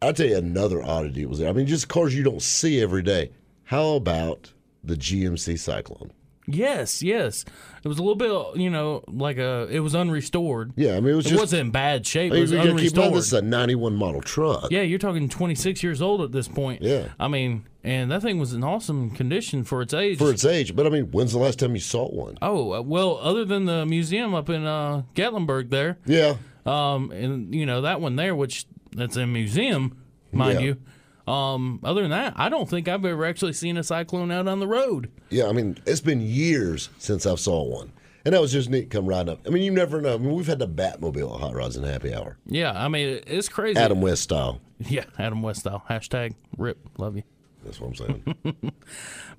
I'll 0.01 0.13
tell 0.13 0.27
you 0.27 0.37
another 0.37 0.81
oddity 0.81 1.25
was 1.25 1.39
there. 1.39 1.49
I 1.49 1.53
mean, 1.53 1.67
just 1.67 1.89
cars 1.89 2.15
you 2.15 2.23
don't 2.23 2.41
see 2.41 2.81
every 2.81 3.03
day. 3.03 3.31
How 3.65 3.95
about 3.95 4.51
the 4.83 4.95
GMC 4.95 5.55
Syclone? 5.55 6.09
Yes, 6.47 7.03
yes. 7.03 7.45
It 7.83 7.87
was 7.87 7.97
a 7.99 8.03
little 8.03 8.15
bit, 8.53 8.59
you 8.59 8.69
know, 8.69 9.03
like 9.07 9.37
a. 9.37 9.67
It 9.71 9.79
was 9.79 9.93
unrestored. 9.93 10.73
Yeah, 10.75 10.93
I 10.97 10.99
mean, 10.99 11.13
it 11.13 11.15
was 11.15 11.25
It 11.27 11.29
just. 11.29 11.39
wasn't 11.41 11.61
in 11.67 11.71
bad 11.71 12.05
shape. 12.05 12.33
I 12.33 12.37
It 12.37 12.41
was 12.41 12.51
gotta 12.51 12.69
keep 12.75 12.93
unrestored. 12.93 13.13
this 13.13 13.27
is 13.27 13.33
a 13.33 13.41
'91 13.41 13.95
model 13.95 14.21
truck. 14.21 14.69
Yeah, 14.71 14.81
you're 14.81 14.99
talking 14.99 15.29
26 15.29 15.83
years 15.83 16.01
old 16.01 16.21
at 16.21 16.31
this 16.31 16.47
point. 16.47 16.81
Yeah. 16.81 17.09
I 17.19 17.27
mean, 17.27 17.65
and 17.83 18.11
that 18.11 18.21
thing 18.21 18.39
was 18.39 18.53
in 18.53 18.63
awesome 18.63 19.11
condition 19.11 19.63
for 19.63 19.81
its 19.81 19.93
age. 19.93 20.17
For 20.17 20.31
its 20.31 20.43
age, 20.45 20.75
but 20.75 20.85
I 20.85 20.89
mean, 20.89 21.05
when's 21.11 21.31
the 21.31 21.39
last 21.39 21.59
time 21.59 21.73
you 21.75 21.81
saw 21.81 22.07
one? 22.09 22.37
oh, 22.41 22.73
uh, 22.73 22.81
well, 22.81 23.19
other 23.21 23.45
than 23.45 23.65
the 23.65 23.85
museum 23.85 24.33
up 24.33 24.49
in 24.49 24.65
uh, 24.65 25.03
Gatlinburg 25.15 25.69
there, 25.69 25.97
Yeah, 26.05 26.35
um, 26.65 27.11
and 27.11 27.53
you 27.53 27.65
know 27.65 27.81
that 27.81 28.01
one 28.01 28.15
there, 28.15 28.35
which 28.35 28.65
that's 28.95 29.15
a 29.15 29.25
museum, 29.25 29.97
mind 30.31 30.59
Yeah. 30.59 30.65
you. 30.65 30.77
Um, 31.27 31.79
other 31.83 32.01
than 32.01 32.11
that, 32.11 32.33
I 32.35 32.49
don't 32.49 32.69
think 32.69 32.87
I've 32.87 33.05
ever 33.05 33.25
actually 33.25 33.53
seen 33.53 33.77
a 33.77 33.81
Syclone 33.81 34.31
out 34.33 34.47
on 34.47 34.59
the 34.59 34.67
road. 34.67 35.11
yeah. 35.29 35.47
I 35.47 35.51
mean, 35.51 35.77
it's 35.85 36.01
been 36.01 36.21
years 36.21 36.89
since 36.97 37.25
I 37.25 37.35
saw 37.35 37.63
one, 37.63 37.91
and 38.25 38.33
that 38.33 38.41
was 38.41 38.51
just 38.51 38.69
neat. 38.69 38.89
Come 38.89 39.05
riding 39.05 39.31
up. 39.33 39.39
I 39.45 39.49
mean, 39.49 39.63
you 39.63 39.71
never 39.71 40.01
know. 40.01 40.15
I 40.15 40.17
mean, 40.17 40.33
we've 40.33 40.47
had 40.47 40.59
the 40.59 40.67
Batmobile 40.67 41.39
Hot 41.39 41.53
Rods 41.53 41.75
and 41.77 41.85
Happy 41.85 42.13
Hour, 42.13 42.37
Yeah, 42.45 42.71
I 42.73 42.87
mean 42.87 43.19
it's 43.27 43.49
crazy. 43.49 43.79
Adam 43.79 44.01
West 44.01 44.23
style. 44.23 44.59
Yeah, 44.89 45.03
Adam 45.19 45.43
West 45.43 45.59
style. 45.61 45.83
Hashtag 45.89 46.33
rip. 46.57 46.79
Love 46.97 47.15
you. 47.15 47.21
That's 47.63 47.79
what 47.79 47.89
I'm 47.89 47.95
saying. 47.95 48.71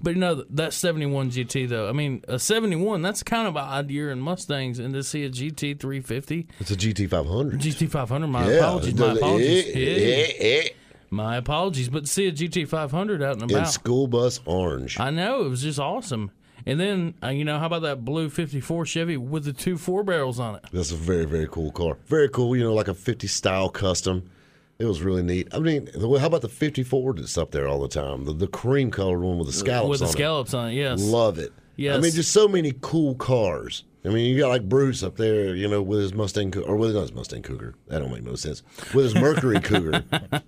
But 0.00 0.14
you 0.14 0.20
know 0.20 0.44
that 0.50 0.72
71 0.72 1.30
GT 1.30 1.68
though. 1.68 1.88
I 1.88 1.92
mean, 1.92 2.24
a 2.26 2.36
71 2.38 3.02
that's 3.02 3.22
kind 3.22 3.46
of 3.46 3.54
an 3.54 3.62
odd 3.62 3.88
year 3.90 4.10
in 4.10 4.18
Mustangs, 4.20 4.80
and 4.80 4.92
to 4.94 5.02
see 5.04 5.24
a 5.24 5.30
GT 5.30 5.78
350, 5.78 6.48
it's 6.58 6.72
a 6.72 6.76
GT 6.76 7.08
500. 7.08 7.60
GT 7.60 7.88
500. 7.88 8.26
My 8.26 8.48
yeah, 8.50 8.56
apologies. 8.58 8.94
My 8.96 9.12
apologies. 9.12 9.66
Yeah, 9.68 9.74
eh, 9.76 10.32
eh. 10.40 10.68
My 11.12 11.36
apologies. 11.36 11.90
But 11.90 12.08
see 12.08 12.26
a 12.26 12.32
GT 12.32 12.66
500 12.66 13.22
out 13.22 13.34
and 13.34 13.50
in 13.50 13.56
about, 13.58 13.68
school 13.70 14.06
bus 14.06 14.40
orange. 14.46 14.98
I 14.98 15.10
know 15.10 15.44
it 15.44 15.48
was 15.48 15.62
just 15.62 15.78
awesome. 15.78 16.30
And 16.64 16.80
then 16.80 17.14
uh, 17.22 17.28
you 17.28 17.44
know 17.44 17.58
how 17.58 17.66
about 17.66 17.82
that 17.82 18.04
blue 18.04 18.30
54 18.30 18.86
Chevy 18.86 19.16
with 19.18 19.44
the 19.44 19.52
two 19.52 19.76
four 19.76 20.04
barrels 20.04 20.40
on 20.40 20.54
it? 20.54 20.64
That's 20.72 20.90
a 20.90 20.96
very 20.96 21.26
very 21.26 21.46
cool 21.48 21.70
car. 21.70 21.98
Very 22.06 22.30
cool. 22.30 22.56
You 22.56 22.64
know, 22.64 22.72
like 22.72 22.88
a 22.88 22.94
50 22.94 23.26
style 23.26 23.68
custom. 23.68 24.30
It 24.78 24.86
was 24.86 25.02
really 25.02 25.22
neat. 25.22 25.48
I 25.52 25.58
mean, 25.58 25.88
how 25.94 26.26
about 26.26 26.40
the 26.40 26.48
54 26.48 27.12
that's 27.12 27.36
up 27.36 27.52
there 27.52 27.68
all 27.68 27.80
the 27.80 27.88
time? 27.88 28.24
The, 28.24 28.32
the 28.32 28.48
cream 28.48 28.90
colored 28.90 29.20
one 29.20 29.38
with 29.38 29.46
the 29.46 29.52
scallops 29.52 29.90
with 29.90 30.00
the 30.00 30.06
on 30.06 30.12
scallops 30.12 30.54
on 30.54 30.70
it. 30.70 30.72
it. 30.72 30.76
Yes. 30.76 31.02
Love 31.02 31.38
it. 31.38 31.52
Yes. 31.76 31.96
I 31.96 32.00
mean, 32.00 32.10
just 32.10 32.32
so 32.32 32.48
many 32.48 32.72
cool 32.80 33.14
cars. 33.14 33.84
I 34.04 34.08
mean, 34.08 34.32
you 34.34 34.40
got 34.40 34.48
like 34.48 34.68
Bruce 34.68 35.02
up 35.02 35.16
there, 35.16 35.54
you 35.54 35.68
know, 35.68 35.82
with 35.82 36.00
his 36.00 36.14
Mustang, 36.14 36.56
or 36.58 36.76
with 36.76 36.94
not 36.94 37.02
his 37.02 37.12
Mustang 37.12 37.42
Cougar. 37.42 37.74
That 37.88 37.98
don't 37.98 38.10
make 38.10 38.24
no 38.24 38.34
sense. 38.34 38.62
With 38.94 39.04
his 39.04 39.14
Mercury 39.14 39.60
Cougar. 39.60 40.04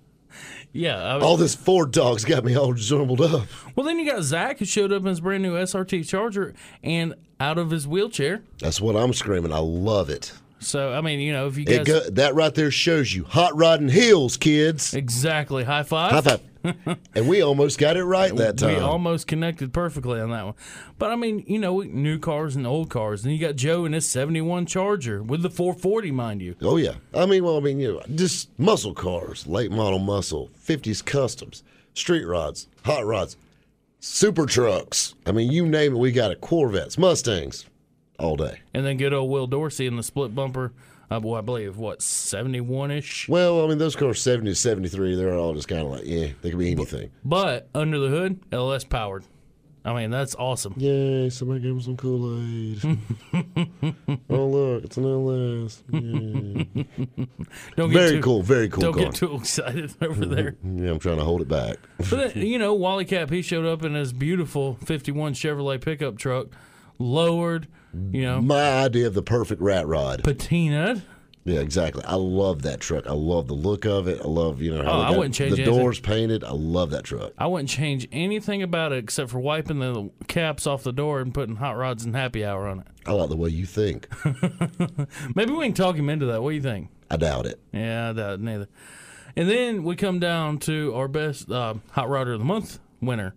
yeah. 0.71 1.01
I, 1.01 1.19
All 1.19 1.37
this 1.37 1.55
Ford 1.55 1.93
talk's 1.93 2.25
got 2.25 2.43
me 2.43 2.55
all 2.55 2.73
jumbled 2.73 3.21
up. 3.21 3.47
well, 3.75 3.85
then 3.85 3.99
you 3.99 4.05
got 4.05 4.23
Zach 4.23 4.59
who 4.59 4.65
showed 4.65 4.91
up 4.91 5.01
in 5.01 5.07
his 5.07 5.21
brand 5.21 5.43
new 5.43 5.53
SRT 5.55 6.07
Charger 6.07 6.53
and 6.83 7.13
out 7.39 7.57
of 7.57 7.71
his 7.71 7.87
wheelchair. 7.87 8.43
That's 8.59 8.79
what 8.79 8.95
I'm 8.95 9.13
screaming. 9.13 9.51
I 9.51 9.59
love 9.59 10.09
it. 10.09 10.31
So 10.59 10.93
I 10.93 11.01
mean, 11.01 11.19
you 11.19 11.31
know, 11.33 11.47
if 11.47 11.57
you 11.57 11.65
guys 11.65 11.85
go, 11.85 11.99
that 12.11 12.33
right 12.33 12.53
there 12.53 12.71
shows 12.71 13.13
you 13.13 13.23
hot 13.23 13.55
rodding 13.55 13.89
heals, 13.89 14.37
kids. 14.37 14.93
exactly 14.93 15.63
high 15.63 15.83
five. 15.83 16.11
High 16.11 16.21
five. 16.21 16.41
and 17.15 17.27
we 17.27 17.41
almost 17.41 17.79
got 17.79 17.97
it 17.97 18.03
right 18.03 18.35
that 18.35 18.57
time. 18.57 18.75
We 18.75 18.79
almost 18.79 19.27
connected 19.27 19.73
perfectly 19.73 20.19
on 20.19 20.31
that 20.31 20.45
one. 20.45 20.55
But 20.97 21.11
I 21.11 21.15
mean, 21.15 21.43
you 21.47 21.59
know, 21.59 21.81
new 21.81 22.19
cars 22.19 22.55
and 22.55 22.65
old 22.65 22.89
cars. 22.89 23.23
And 23.23 23.33
you 23.33 23.39
got 23.39 23.55
Joe 23.55 23.85
and 23.85 23.93
his 23.93 24.07
71 24.07 24.65
Charger 24.65 25.21
with 25.23 25.41
the 25.41 25.49
440, 25.49 26.11
mind 26.11 26.41
you. 26.41 26.55
Oh 26.61 26.77
yeah. 26.77 26.95
I 27.13 27.25
mean, 27.25 27.43
well, 27.43 27.57
I 27.57 27.59
mean, 27.59 27.79
you 27.79 27.93
know, 27.93 28.01
just 28.15 28.57
muscle 28.59 28.93
cars, 28.93 29.45
late 29.47 29.71
model 29.71 29.99
muscle, 29.99 30.49
50s 30.65 31.03
customs, 31.03 31.63
street 31.93 32.25
rods, 32.25 32.67
hot 32.83 33.05
rods, 33.05 33.37
super 33.99 34.45
trucks. 34.45 35.15
I 35.25 35.31
mean, 35.31 35.51
you 35.51 35.67
name 35.67 35.93
it, 35.93 35.99
we 35.99 36.11
got 36.11 36.31
it. 36.31 36.41
Corvettes, 36.41 36.97
Mustangs, 36.97 37.65
all 38.19 38.35
day. 38.35 38.59
And 38.73 38.85
then 38.85 38.97
good 38.97 39.13
old 39.13 39.29
Will 39.29 39.47
Dorsey 39.47 39.87
in 39.87 39.95
the 39.95 40.03
split 40.03 40.33
bumper. 40.35 40.73
Uh, 41.11 41.19
well, 41.21 41.35
I 41.35 41.41
believe, 41.41 41.77
what, 41.77 42.01
71 42.01 42.91
ish? 42.91 43.29
Well, 43.29 43.63
I 43.63 43.67
mean, 43.67 43.77
those 43.77 43.95
cars 43.95 44.21
70 44.21 44.51
to 44.51 44.55
73, 44.55 45.15
they're 45.15 45.35
all 45.35 45.53
just 45.53 45.67
kind 45.67 45.81
of 45.81 45.87
like, 45.89 46.05
yeah, 46.05 46.27
they 46.41 46.49
could 46.49 46.59
be 46.59 46.71
anything. 46.71 47.11
But 47.23 47.69
under 47.75 47.99
the 47.99 48.07
hood, 48.07 48.39
LS 48.51 48.83
powered. 48.83 49.23
I 49.83 49.93
mean, 49.93 50.09
that's 50.09 50.33
awesome. 50.33 50.73
Yay, 50.77 51.29
somebody 51.29 51.59
gave 51.59 51.75
me 51.75 51.81
some 51.83 51.95
Kool 51.95 52.39
Aid. 52.41 52.81
oh, 54.31 54.47
look, 54.47 54.83
it's 54.83 54.97
an 54.97 55.05
LS. 55.05 55.83
Don't 55.91 57.91
get 57.91 57.93
Very 57.93 58.11
too, 58.13 58.21
cool, 58.21 58.41
very 58.41 58.67
cool 58.67 58.81
Don't 58.81 58.93
car. 58.93 59.03
get 59.03 59.13
too 59.13 59.35
excited 59.35 59.93
over 60.01 60.25
there. 60.25 60.55
Yeah, 60.63 60.89
I'm 60.89 60.97
trying 60.97 61.17
to 61.17 61.23
hold 61.23 61.41
it 61.41 61.47
back. 61.47 61.77
But 61.97 62.33
then, 62.33 62.47
you 62.47 62.57
know, 62.57 62.73
Wally 62.73 63.05
Cap, 63.05 63.29
he 63.29 63.43
showed 63.43 63.67
up 63.67 63.83
in 63.83 63.93
his 63.93 64.11
beautiful 64.11 64.79
51 64.85 65.35
Chevrolet 65.35 65.79
pickup 65.79 66.17
truck, 66.17 66.47
lowered, 66.97 67.67
you 68.11 68.23
know, 68.23 68.41
My 68.41 68.83
idea 68.83 69.07
of 69.07 69.13
the 69.13 69.23
perfect 69.23 69.61
rat 69.61 69.87
rod. 69.87 70.23
patinaed. 70.23 71.01
Yeah, 71.47 71.59
exactly. 71.59 72.03
I 72.05 72.15
love 72.15 72.63
that 72.63 72.79
truck. 72.79 73.05
I 73.05 73.13
love 73.13 73.47
the 73.47 73.53
look 73.53 73.85
of 73.85 74.07
it. 74.07 74.19
I 74.19 74.27
love, 74.27 74.63
you 74.63 74.73
know, 74.75 74.83
how 74.83 74.91
Oh, 74.93 75.01
I 75.01 75.11
wouldn't 75.11 75.35
change 75.35 75.53
the 75.55 75.61
anything. 75.61 75.77
doors 75.79 75.99
painted. 75.99 76.43
I 76.43 76.49
love 76.53 76.89
that 76.89 77.03
truck. 77.03 77.33
I 77.37 77.45
wouldn't 77.45 77.69
change 77.69 78.07
anything 78.11 78.63
about 78.63 78.91
it 78.93 78.97
except 79.03 79.29
for 79.29 79.39
wiping 79.39 79.77
the 79.77 80.09
caps 80.27 80.65
off 80.65 80.81
the 80.81 80.91
door 80.91 81.19
and 81.19 81.31
putting 81.31 81.57
hot 81.57 81.77
rods 81.77 82.03
and 82.03 82.15
happy 82.15 82.43
hour 82.43 82.67
on 82.67 82.79
it. 82.79 82.87
I 83.05 83.11
like 83.11 83.29
the 83.29 83.35
way 83.35 83.49
you 83.49 83.67
think. 83.67 84.07
Maybe 85.35 85.51
we 85.51 85.65
can 85.65 85.73
talk 85.73 85.95
him 85.95 86.09
into 86.09 86.25
that. 86.25 86.41
What 86.41 86.49
do 86.49 86.55
you 86.55 86.63
think? 86.63 86.89
I 87.11 87.17
doubt 87.17 87.45
it. 87.45 87.59
Yeah, 87.71 88.09
I 88.09 88.13
doubt 88.13 88.33
it 88.33 88.39
neither. 88.41 88.67
And 89.35 89.47
then 89.47 89.83
we 89.83 89.95
come 89.95 90.19
down 90.19 90.57
to 90.59 90.95
our 90.95 91.07
best 91.07 91.51
uh, 91.51 91.75
hot 91.91 92.07
rodder 92.07 92.33
of 92.33 92.39
the 92.39 92.45
month 92.45 92.79
winner, 93.01 93.35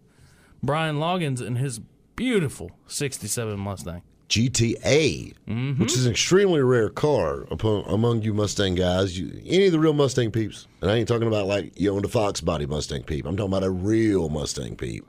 Brian 0.63 0.97
Loggins 0.97 1.41
and 1.47 1.59
his 1.59 1.81
beautiful 2.17 2.71
'67 2.87 3.59
Mustang. 3.59 4.03
GTA, 4.29 5.35
Mm-hmm. 5.49 5.83
which 5.83 5.95
is 5.95 6.05
an 6.05 6.13
extremely 6.13 6.61
rare 6.61 6.91
car 6.91 7.43
upon, 7.51 7.85
among 7.89 8.23
you 8.23 8.35
Mustang 8.35 8.75
guys. 8.75 9.19
You, 9.19 9.41
any 9.47 9.67
of 9.67 9.73
the 9.73 9.79
real 9.79 9.95
Mustang 9.95 10.31
peeps, 10.31 10.67
and 10.83 10.91
I 10.91 10.97
ain't 10.97 11.09
talking 11.09 11.27
about 11.29 11.47
like 11.47 11.79
you 11.81 11.91
owned 11.95 12.05
a 12.05 12.09
Fox 12.09 12.41
body 12.41 12.67
Mustang 12.67 13.03
peep. 13.03 13.25
I'm 13.25 13.37
talking 13.37 13.53
about 13.53 13.65
a 13.65 13.71
real 13.71 14.29
Mustang 14.29 14.77
peep. 14.77 15.07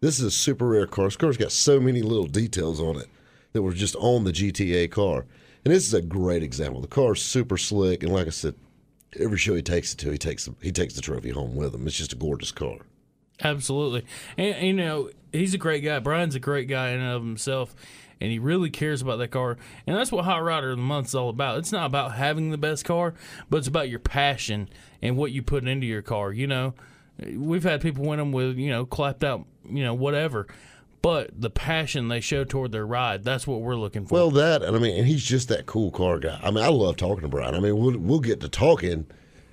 This 0.00 0.18
is 0.18 0.24
a 0.26 0.30
super 0.30 0.68
rare 0.68 0.86
car. 0.86 1.06
This 1.06 1.16
car's 1.16 1.38
got 1.38 1.50
so 1.52 1.80
many 1.80 2.02
little 2.02 2.26
details 2.26 2.78
on 2.80 2.96
it 2.98 3.06
that 3.54 3.62
were 3.62 3.72
just 3.72 3.96
on 3.96 4.24
the 4.24 4.32
GTA 4.32 4.90
car. 4.90 5.24
And 5.64 5.72
this 5.72 5.86
is 5.86 5.94
a 5.94 6.02
great 6.02 6.42
example. 6.42 6.82
The 6.82 6.88
car's 6.88 7.22
super 7.22 7.56
slick, 7.56 8.02
and 8.02 8.12
like 8.12 8.26
I 8.26 8.30
said, 8.30 8.54
every 9.18 9.38
show 9.38 9.54
he 9.54 9.62
takes 9.62 9.94
it 9.94 9.96
to, 10.00 10.10
he 10.10 10.18
takes 10.18 10.46
he 10.60 10.70
takes 10.72 10.92
the 10.94 11.00
trophy 11.00 11.30
home 11.30 11.56
with 11.56 11.74
him. 11.74 11.86
It's 11.86 11.96
just 11.96 12.12
a 12.12 12.16
gorgeous 12.16 12.52
car. 12.52 12.76
Absolutely. 13.42 14.04
And, 14.36 14.54
and, 14.54 14.66
you 14.66 14.72
know, 14.74 15.10
he's 15.32 15.54
a 15.54 15.58
great 15.58 15.82
guy. 15.82 15.98
Brian's 15.98 16.34
a 16.34 16.40
great 16.40 16.68
guy 16.68 16.90
in 16.90 17.00
and 17.00 17.10
of 17.10 17.22
himself, 17.22 17.74
and 18.24 18.32
he 18.32 18.38
really 18.38 18.70
cares 18.70 19.02
about 19.02 19.18
that 19.18 19.28
car. 19.28 19.58
And 19.86 19.94
that's 19.94 20.10
what 20.10 20.24
Hot 20.24 20.40
Rodder 20.40 20.70
of 20.70 20.78
the 20.78 20.82
Month 20.82 21.08
is 21.08 21.14
all 21.14 21.28
about. 21.28 21.58
It's 21.58 21.72
not 21.72 21.84
about 21.84 22.14
having 22.14 22.52
the 22.52 22.56
best 22.56 22.86
car, 22.86 23.12
but 23.50 23.58
it's 23.58 23.68
about 23.68 23.90
your 23.90 23.98
passion 23.98 24.70
and 25.02 25.18
what 25.18 25.30
you 25.30 25.42
put 25.42 25.68
into 25.68 25.86
your 25.86 26.00
car. 26.00 26.32
You 26.32 26.46
know, 26.46 26.72
we've 27.22 27.64
had 27.64 27.82
people 27.82 28.06
win 28.06 28.18
them 28.18 28.32
with, 28.32 28.56
you 28.56 28.70
know, 28.70 28.86
clapped 28.86 29.22
out, 29.22 29.44
you 29.68 29.84
know, 29.84 29.92
whatever. 29.92 30.46
But 31.02 31.38
the 31.38 31.50
passion 31.50 32.08
they 32.08 32.20
show 32.20 32.44
toward 32.44 32.72
their 32.72 32.86
ride, 32.86 33.24
that's 33.24 33.46
what 33.46 33.60
we're 33.60 33.76
looking 33.76 34.06
for. 34.06 34.14
Well, 34.14 34.30
that 34.30 34.62
and 34.62 34.74
I 34.74 34.78
mean, 34.78 34.96
and 34.96 35.06
he's 35.06 35.22
just 35.22 35.48
that 35.48 35.66
cool 35.66 35.90
car 35.90 36.18
guy. 36.18 36.40
I 36.42 36.50
mean, 36.50 36.64
I 36.64 36.68
love 36.68 36.96
talking 36.96 37.20
to 37.20 37.28
Brian. 37.28 37.54
I 37.54 37.60
mean, 37.60 37.76
we'll 37.76 37.98
we'll 37.98 38.20
get 38.20 38.40
to 38.40 38.48
talking, 38.48 39.04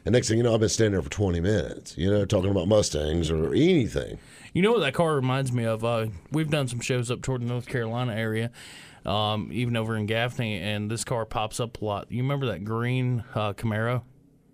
and 0.05 0.13
next 0.13 0.27
thing 0.29 0.37
you 0.37 0.43
know, 0.43 0.53
I've 0.53 0.59
been 0.59 0.69
standing 0.69 0.93
there 0.93 1.01
for 1.01 1.09
twenty 1.09 1.39
minutes. 1.39 1.97
You 1.97 2.09
know, 2.11 2.25
talking 2.25 2.51
about 2.51 2.67
Mustangs 2.67 3.29
or 3.31 3.53
anything. 3.53 4.17
You 4.53 4.61
know 4.61 4.71
what 4.73 4.79
that 4.81 4.93
car 4.93 5.15
reminds 5.15 5.51
me 5.51 5.63
of? 5.65 5.83
Uh, 5.85 6.07
we've 6.31 6.49
done 6.49 6.67
some 6.67 6.79
shows 6.81 7.09
up 7.11 7.21
toward 7.21 7.41
the 7.41 7.45
North 7.45 7.67
Carolina 7.67 8.13
area, 8.13 8.51
um, 9.05 9.49
even 9.53 9.77
over 9.77 9.95
in 9.95 10.05
Gaffney, 10.07 10.59
and 10.59 10.91
this 10.91 11.03
car 11.03 11.25
pops 11.25 11.59
up 11.59 11.81
a 11.81 11.85
lot. 11.85 12.11
You 12.11 12.21
remember 12.23 12.47
that 12.47 12.65
green 12.65 13.23
uh, 13.33 13.53
Camaro? 13.53 14.01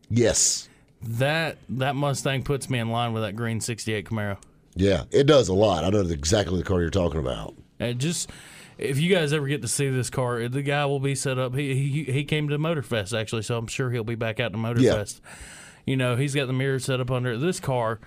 Yes, 0.09 0.69
That 1.01 1.57
that 1.69 1.95
Mustang 1.95 2.43
puts 2.43 2.69
me 2.69 2.79
in 2.79 2.89
line 2.89 3.13
with 3.13 3.23
that 3.23 3.35
green 3.35 3.59
'68 3.59 4.05
Camaro. 4.05 4.37
yeah, 4.75 5.03
it 5.11 5.25
does 5.25 5.47
a 5.49 5.53
lot. 5.53 5.83
I 5.83 5.89
know 5.89 6.01
exactly 6.01 6.57
the 6.59 6.63
car 6.63 6.81
you're 6.81 6.89
talking 6.89 7.19
about. 7.19 7.55
And 7.79 7.99
just 7.99 8.29
if 8.77 8.99
you 8.99 9.13
guys 9.13 9.33
ever 9.33 9.47
get 9.47 9.61
to 9.63 9.67
see 9.67 9.89
this 9.89 10.09
car, 10.09 10.47
the 10.47 10.61
guy 10.61 10.85
will 10.85 10.99
be 10.99 11.15
set 11.15 11.37
up. 11.39 11.55
He 11.55 11.75
he, 11.75 12.03
he 12.11 12.23
came 12.23 12.49
to 12.49 12.57
Motorfest 12.57 13.17
actually, 13.19 13.43
so 13.43 13.57
I'm 13.57 13.67
sure 13.67 13.89
he'll 13.91 14.03
be 14.03 14.15
back 14.15 14.39
out 14.39 14.51
to 14.53 14.57
Motorfest. 14.57 15.19
You 15.85 15.95
know, 15.97 16.15
he's 16.15 16.35
got 16.35 16.47
the 16.47 16.53
mirror 16.53 16.79
set 16.79 16.99
up 16.99 17.09
under 17.11 17.33
it. 17.33 17.37
this 17.37 17.59
car. 17.59 17.99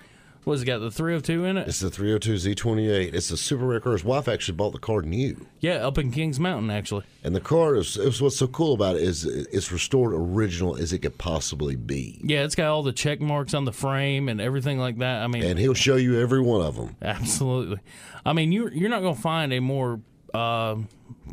Was 0.43 0.63
it 0.63 0.65
got 0.65 0.79
the 0.79 0.89
302 0.89 1.45
in 1.45 1.57
it? 1.57 1.67
It's 1.67 1.81
the 1.81 1.91
302 1.91 2.33
Z28. 2.55 3.13
It's 3.13 3.29
a 3.29 3.37
super 3.37 3.63
rare 3.67 3.79
car. 3.79 3.91
His 3.91 4.03
wife 4.03 4.27
actually 4.27 4.55
bought 4.55 4.71
the 4.73 4.79
car 4.79 5.03
new, 5.03 5.45
Yeah, 5.59 5.85
up 5.85 5.99
in 5.99 6.09
Kings 6.11 6.39
Mountain 6.39 6.71
actually. 6.71 7.03
and 7.23 7.35
the 7.35 7.39
car 7.39 7.75
is. 7.75 7.95
It's 7.95 8.19
what's 8.19 8.37
so 8.37 8.47
cool 8.47 8.73
about 8.73 8.95
it 8.95 9.03
is 9.03 9.23
it's 9.23 9.71
restored 9.71 10.13
original 10.15 10.77
as 10.77 10.93
it 10.93 10.99
could 10.99 11.19
possibly 11.19 11.75
be, 11.75 12.19
Yeah, 12.23 12.43
it's 12.43 12.55
got 12.55 12.71
all 12.71 12.81
the 12.81 12.91
check 12.91 13.21
marks 13.21 13.53
on 13.53 13.65
the 13.65 13.71
frame 13.71 14.29
and 14.29 14.41
everything 14.41 14.79
like 14.79 14.97
that. 14.97 15.21
I 15.21 15.27
mean, 15.27 15.43
and 15.43 15.59
he'll 15.59 15.75
show 15.75 15.95
you 15.95 16.19
every 16.19 16.41
one 16.41 16.61
of 16.65 16.75
them. 16.75 16.95
absolutely. 17.03 17.77
I 18.25 18.33
mean, 18.33 18.51
you 18.51 18.67
you're 18.73 18.89
not 18.89 19.01
going 19.01 19.15
to 19.15 19.21
find 19.21 19.53
a 19.53 19.59
more 19.59 19.99
uh, 20.33 20.75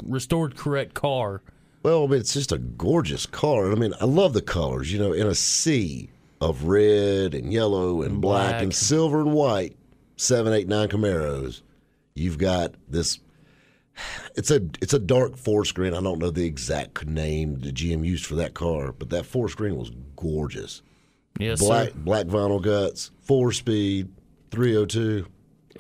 restored 0.05 0.57
correct 0.57 0.95
car. 0.95 1.43
Well, 1.83 2.05
I 2.05 2.07
mean, 2.09 2.21
it's 2.21 2.35
just 2.35 2.53
a 2.53 2.59
gorgeous 2.59 3.25
car. 3.27 3.71
I 3.71 3.75
mean, 3.75 3.95
I 4.01 4.05
love 4.05 4.33
the 4.33 4.43
colors. 4.43 4.93
You 4.93 4.99
know, 4.99 5.13
in 5.13 5.27
a 5.27 5.35
sea 5.35 6.11
of 6.41 6.65
red 6.65 7.35
and 7.35 7.53
yellow 7.53 8.03
and 8.03 8.21
black, 8.21 8.51
Black. 8.51 8.63
and 8.63 8.75
silver 8.75 9.21
and 9.21 9.33
white, 9.33 9.77
seven, 10.17 10.53
eight, 10.53 10.69
nine 10.69 10.89
Camaros. 10.89 11.63
You've 12.15 12.39
got 12.39 12.75
this. 12.89 13.21
It's 14.37 14.51
a 14.51 14.61
it's 14.81 14.93
a 14.95 14.99
dark 14.99 15.37
forest 15.37 15.75
green. 15.75 15.95
I 15.95 16.01
don't 16.01 16.19
know 16.21 16.31
the 16.31 16.45
exact 16.47 17.07
name 17.07 17.59
the 17.61 17.73
GM 17.73 18.05
used 18.05 18.27
for 18.27 18.37
that 18.37 18.55
car, 18.55 18.93
but 18.93 19.11
that 19.11 19.27
forest 19.27 19.57
green 19.57 19.77
was 19.77 19.91
gorgeous. 20.17 20.83
Yes, 21.41 21.61
Black 21.61 21.89
sir. 21.91 21.95
black 21.97 22.27
vinyl 22.27 22.61
guts, 22.63 23.11
four 23.23 23.53
speed, 23.53 24.09
three 24.51 24.73
hundred 24.75 24.91
two, 24.91 25.27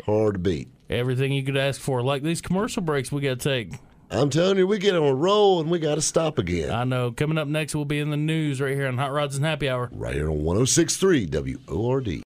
hard 0.07 0.35
to 0.35 0.38
beat. 0.38 0.68
Everything 0.90 1.33
you 1.33 1.42
could 1.42 1.57
ask 1.57 1.81
for, 1.81 2.03
like 2.03 2.22
these 2.22 2.40
commercial 2.40 2.83
breaks 2.83 3.12
we 3.12 3.20
got 3.20 3.40
to 3.40 3.48
take. 3.48 3.74
I'm 4.11 4.31
telling 4.31 4.57
you, 4.57 4.66
we 4.66 4.79
get 4.79 4.96
on 4.96 5.03
a 5.07 5.14
roll 5.14 5.61
and 5.61 5.70
we 5.70 5.79
got 5.79 5.96
to 5.96 6.03
stop 6.03 6.38
again. 6.38 6.70
I 6.70 6.85
know. 6.85 7.12
Coming 7.12 7.37
up 7.37 7.46
next, 7.46 7.74
we'll 7.74 7.85
be 7.85 7.98
in 7.98 8.09
the 8.11 8.16
news 8.16 8.59
right 8.61 8.74
here 8.74 8.88
on 8.88 8.96
Hot 8.96 9.12
Rods 9.12 9.37
and 9.37 9.44
Happy 9.44 9.68
Hour. 9.68 9.90
right 9.92 10.14
here 10.14 10.31
on 10.31 10.42
1063 10.42 11.27
WORD. 11.68 12.22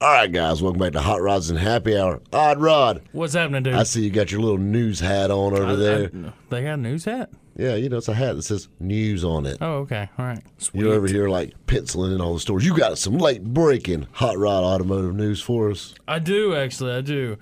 All 0.00 0.08
right, 0.12 0.30
guys, 0.30 0.62
welcome 0.62 0.80
back 0.80 0.92
to 0.92 1.00
Hot 1.00 1.20
Rods 1.22 1.50
and 1.50 1.58
Happy 1.58 1.96
Hour. 1.98 2.20
Odd 2.32 2.60
Rod, 2.60 3.02
What's 3.12 3.34
happening, 3.34 3.64
dude? 3.64 3.74
I 3.74 3.82
see 3.84 4.02
you 4.04 4.10
got 4.10 4.30
your 4.32 4.40
little 4.40 4.58
news 4.58 5.00
hat 5.00 5.30
on 5.32 5.52
over 5.54 5.72
I- 5.72 5.74
there. 5.76 6.10
I- 6.14 6.32
they 6.50 6.62
got 6.62 6.74
a 6.74 6.76
news 6.76 7.04
hat. 7.04 7.30
yeah, 7.56 7.74
you 7.76 7.88
know, 7.88 7.98
it's 7.98 8.08
a 8.08 8.14
hat 8.14 8.34
that 8.36 8.42
says 8.42 8.68
news 8.80 9.24
on 9.24 9.44
it. 9.46 9.58
Oh, 9.60 9.78
okay. 9.78 10.08
All 10.18 10.24
right. 10.24 10.42
Sweet. 10.58 10.80
You're 10.82 10.94
over 10.94 11.06
here 11.08 11.28
like 11.28 11.54
penciling 11.66 12.12
in 12.12 12.20
all 12.20 12.34
the 12.34 12.40
stores. 12.40 12.64
You 12.64 12.76
got 12.76 12.96
some 12.98 13.18
late 13.18 13.42
breaking 13.44 14.06
Hot 14.12 14.38
Rod 14.38 14.62
automotive 14.64 15.14
news 15.16 15.40
for 15.40 15.70
us. 15.70 15.94
I 16.08 16.18
do 16.20 16.54
actually. 16.54 16.92
I 16.94 17.00
do. 17.00 17.38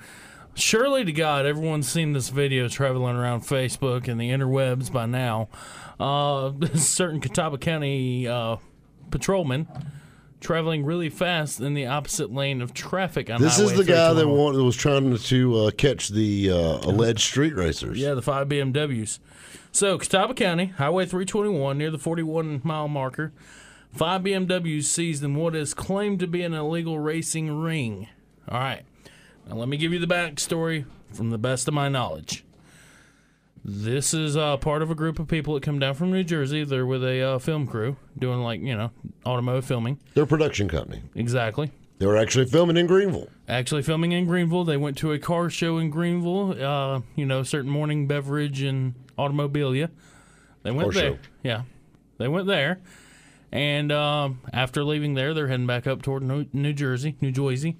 Surely 0.60 1.04
to 1.04 1.12
God, 1.12 1.46
everyone's 1.46 1.88
seen 1.88 2.12
this 2.12 2.28
video 2.28 2.68
traveling 2.68 3.16
around 3.16 3.42
Facebook 3.42 4.08
and 4.08 4.20
the 4.20 4.30
interwebs 4.30 4.92
by 4.92 5.06
now. 5.06 5.48
Uh, 5.98 6.52
certain 6.74 7.20
Catawba 7.20 7.58
County 7.58 8.28
uh, 8.28 8.56
patrolman 9.10 9.66
traveling 10.40 10.84
really 10.84 11.08
fast 11.08 11.60
in 11.60 11.74
the 11.74 11.86
opposite 11.86 12.32
lane 12.32 12.60
of 12.62 12.72
traffic 12.74 13.30
on 13.30 13.40
This 13.40 13.58
is 13.58 13.72
the 13.72 13.84
guy 13.84 14.12
that 14.12 14.22
321. 14.22 14.38
want, 14.38 14.56
that 14.56 14.64
was 14.64 14.76
trying 14.76 15.16
to 15.16 15.56
uh, 15.56 15.70
catch 15.70 16.08
the 16.08 16.50
uh, 16.50 16.54
alleged 16.88 17.20
street 17.20 17.54
racers. 17.54 17.98
Yeah, 17.98 18.14
the 18.14 18.22
five 18.22 18.48
BMWs. 18.48 19.18
So, 19.72 19.98
Catawba 19.98 20.34
County, 20.34 20.66
Highway 20.66 21.06
321, 21.06 21.78
near 21.78 21.90
the 21.90 21.98
41 21.98 22.62
mile 22.64 22.88
marker, 22.88 23.32
five 23.92 24.22
BMWs 24.22 24.84
seized 24.84 25.22
in 25.22 25.34
what 25.36 25.54
is 25.54 25.74
claimed 25.74 26.20
to 26.20 26.26
be 26.26 26.42
an 26.42 26.54
illegal 26.54 26.98
racing 26.98 27.60
ring. 27.60 28.08
All 28.48 28.58
right. 28.58 28.84
Now, 29.50 29.56
let 29.56 29.68
me 29.68 29.76
give 29.76 29.92
you 29.92 29.98
the 29.98 30.06
backstory 30.06 30.84
from 31.12 31.30
the 31.30 31.38
best 31.38 31.66
of 31.66 31.74
my 31.74 31.88
knowledge. 31.88 32.44
This 33.64 34.14
is 34.14 34.36
uh, 34.36 34.56
part 34.58 34.80
of 34.80 34.92
a 34.92 34.94
group 34.94 35.18
of 35.18 35.26
people 35.26 35.54
that 35.54 35.64
come 35.64 35.80
down 35.80 35.94
from 35.94 36.12
New 36.12 36.22
Jersey. 36.22 36.62
They're 36.62 36.86
with 36.86 37.02
a 37.02 37.20
uh, 37.20 37.38
film 37.40 37.66
crew 37.66 37.96
doing 38.16 38.40
like 38.40 38.60
you 38.60 38.76
know 38.76 38.92
automotive 39.26 39.64
filming. 39.64 39.98
They're 40.14 40.22
a 40.22 40.26
production 40.26 40.68
company. 40.68 41.02
Exactly. 41.16 41.72
They 41.98 42.06
were 42.06 42.16
actually 42.16 42.46
filming 42.46 42.76
in 42.76 42.86
Greenville. 42.86 43.28
Actually, 43.48 43.82
filming 43.82 44.12
in 44.12 44.24
Greenville. 44.24 44.64
They 44.64 44.76
went 44.76 44.96
to 44.98 45.12
a 45.12 45.18
car 45.18 45.50
show 45.50 45.78
in 45.78 45.90
Greenville. 45.90 46.52
Uh, 46.64 47.00
you 47.16 47.26
know, 47.26 47.42
certain 47.42 47.70
morning 47.70 48.06
beverage 48.06 48.62
and 48.62 48.94
automobilia. 49.18 49.90
They 50.62 50.70
went 50.70 50.92
Car 50.92 51.02
there. 51.02 51.14
show. 51.14 51.18
Yeah, 51.42 51.62
they 52.18 52.28
went 52.28 52.46
there. 52.46 52.78
And 53.52 53.90
um, 53.90 54.40
after 54.52 54.84
leaving 54.84 55.14
there, 55.14 55.34
they're 55.34 55.48
heading 55.48 55.66
back 55.66 55.88
up 55.88 56.02
toward 56.02 56.22
New, 56.22 56.46
New 56.52 56.72
Jersey, 56.72 57.16
New 57.20 57.32
Jersey. 57.32 57.76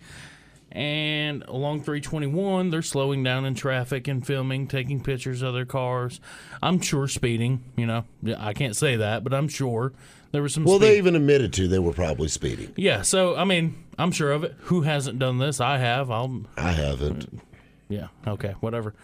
And 0.72 1.42
along 1.48 1.80
321, 1.80 2.70
they're 2.70 2.80
slowing 2.82 3.24
down 3.24 3.44
in 3.44 3.54
traffic 3.56 4.06
and 4.06 4.24
filming, 4.24 4.68
taking 4.68 5.02
pictures 5.02 5.42
of 5.42 5.52
their 5.52 5.64
cars. 5.64 6.20
I'm 6.62 6.80
sure 6.80 7.08
speeding. 7.08 7.64
You 7.76 7.86
know, 7.86 8.04
I 8.38 8.52
can't 8.52 8.76
say 8.76 8.94
that, 8.96 9.24
but 9.24 9.34
I'm 9.34 9.48
sure 9.48 9.92
there 10.30 10.42
was 10.42 10.54
some. 10.54 10.62
Well, 10.64 10.76
speed- 10.78 10.86
they 10.86 10.98
even 10.98 11.16
admitted 11.16 11.52
to 11.54 11.66
they 11.66 11.80
were 11.80 11.92
probably 11.92 12.28
speeding. 12.28 12.72
yeah. 12.76 13.02
So 13.02 13.34
I 13.36 13.44
mean, 13.44 13.82
I'm 13.98 14.12
sure 14.12 14.30
of 14.30 14.44
it. 14.44 14.54
Who 14.64 14.82
hasn't 14.82 15.18
done 15.18 15.38
this? 15.38 15.60
I 15.60 15.78
have. 15.78 16.08
I'll 16.10 16.42
I 16.56 16.70
haven't. 16.70 17.40
yeah. 17.88 18.06
Okay. 18.26 18.54
Whatever. 18.60 18.94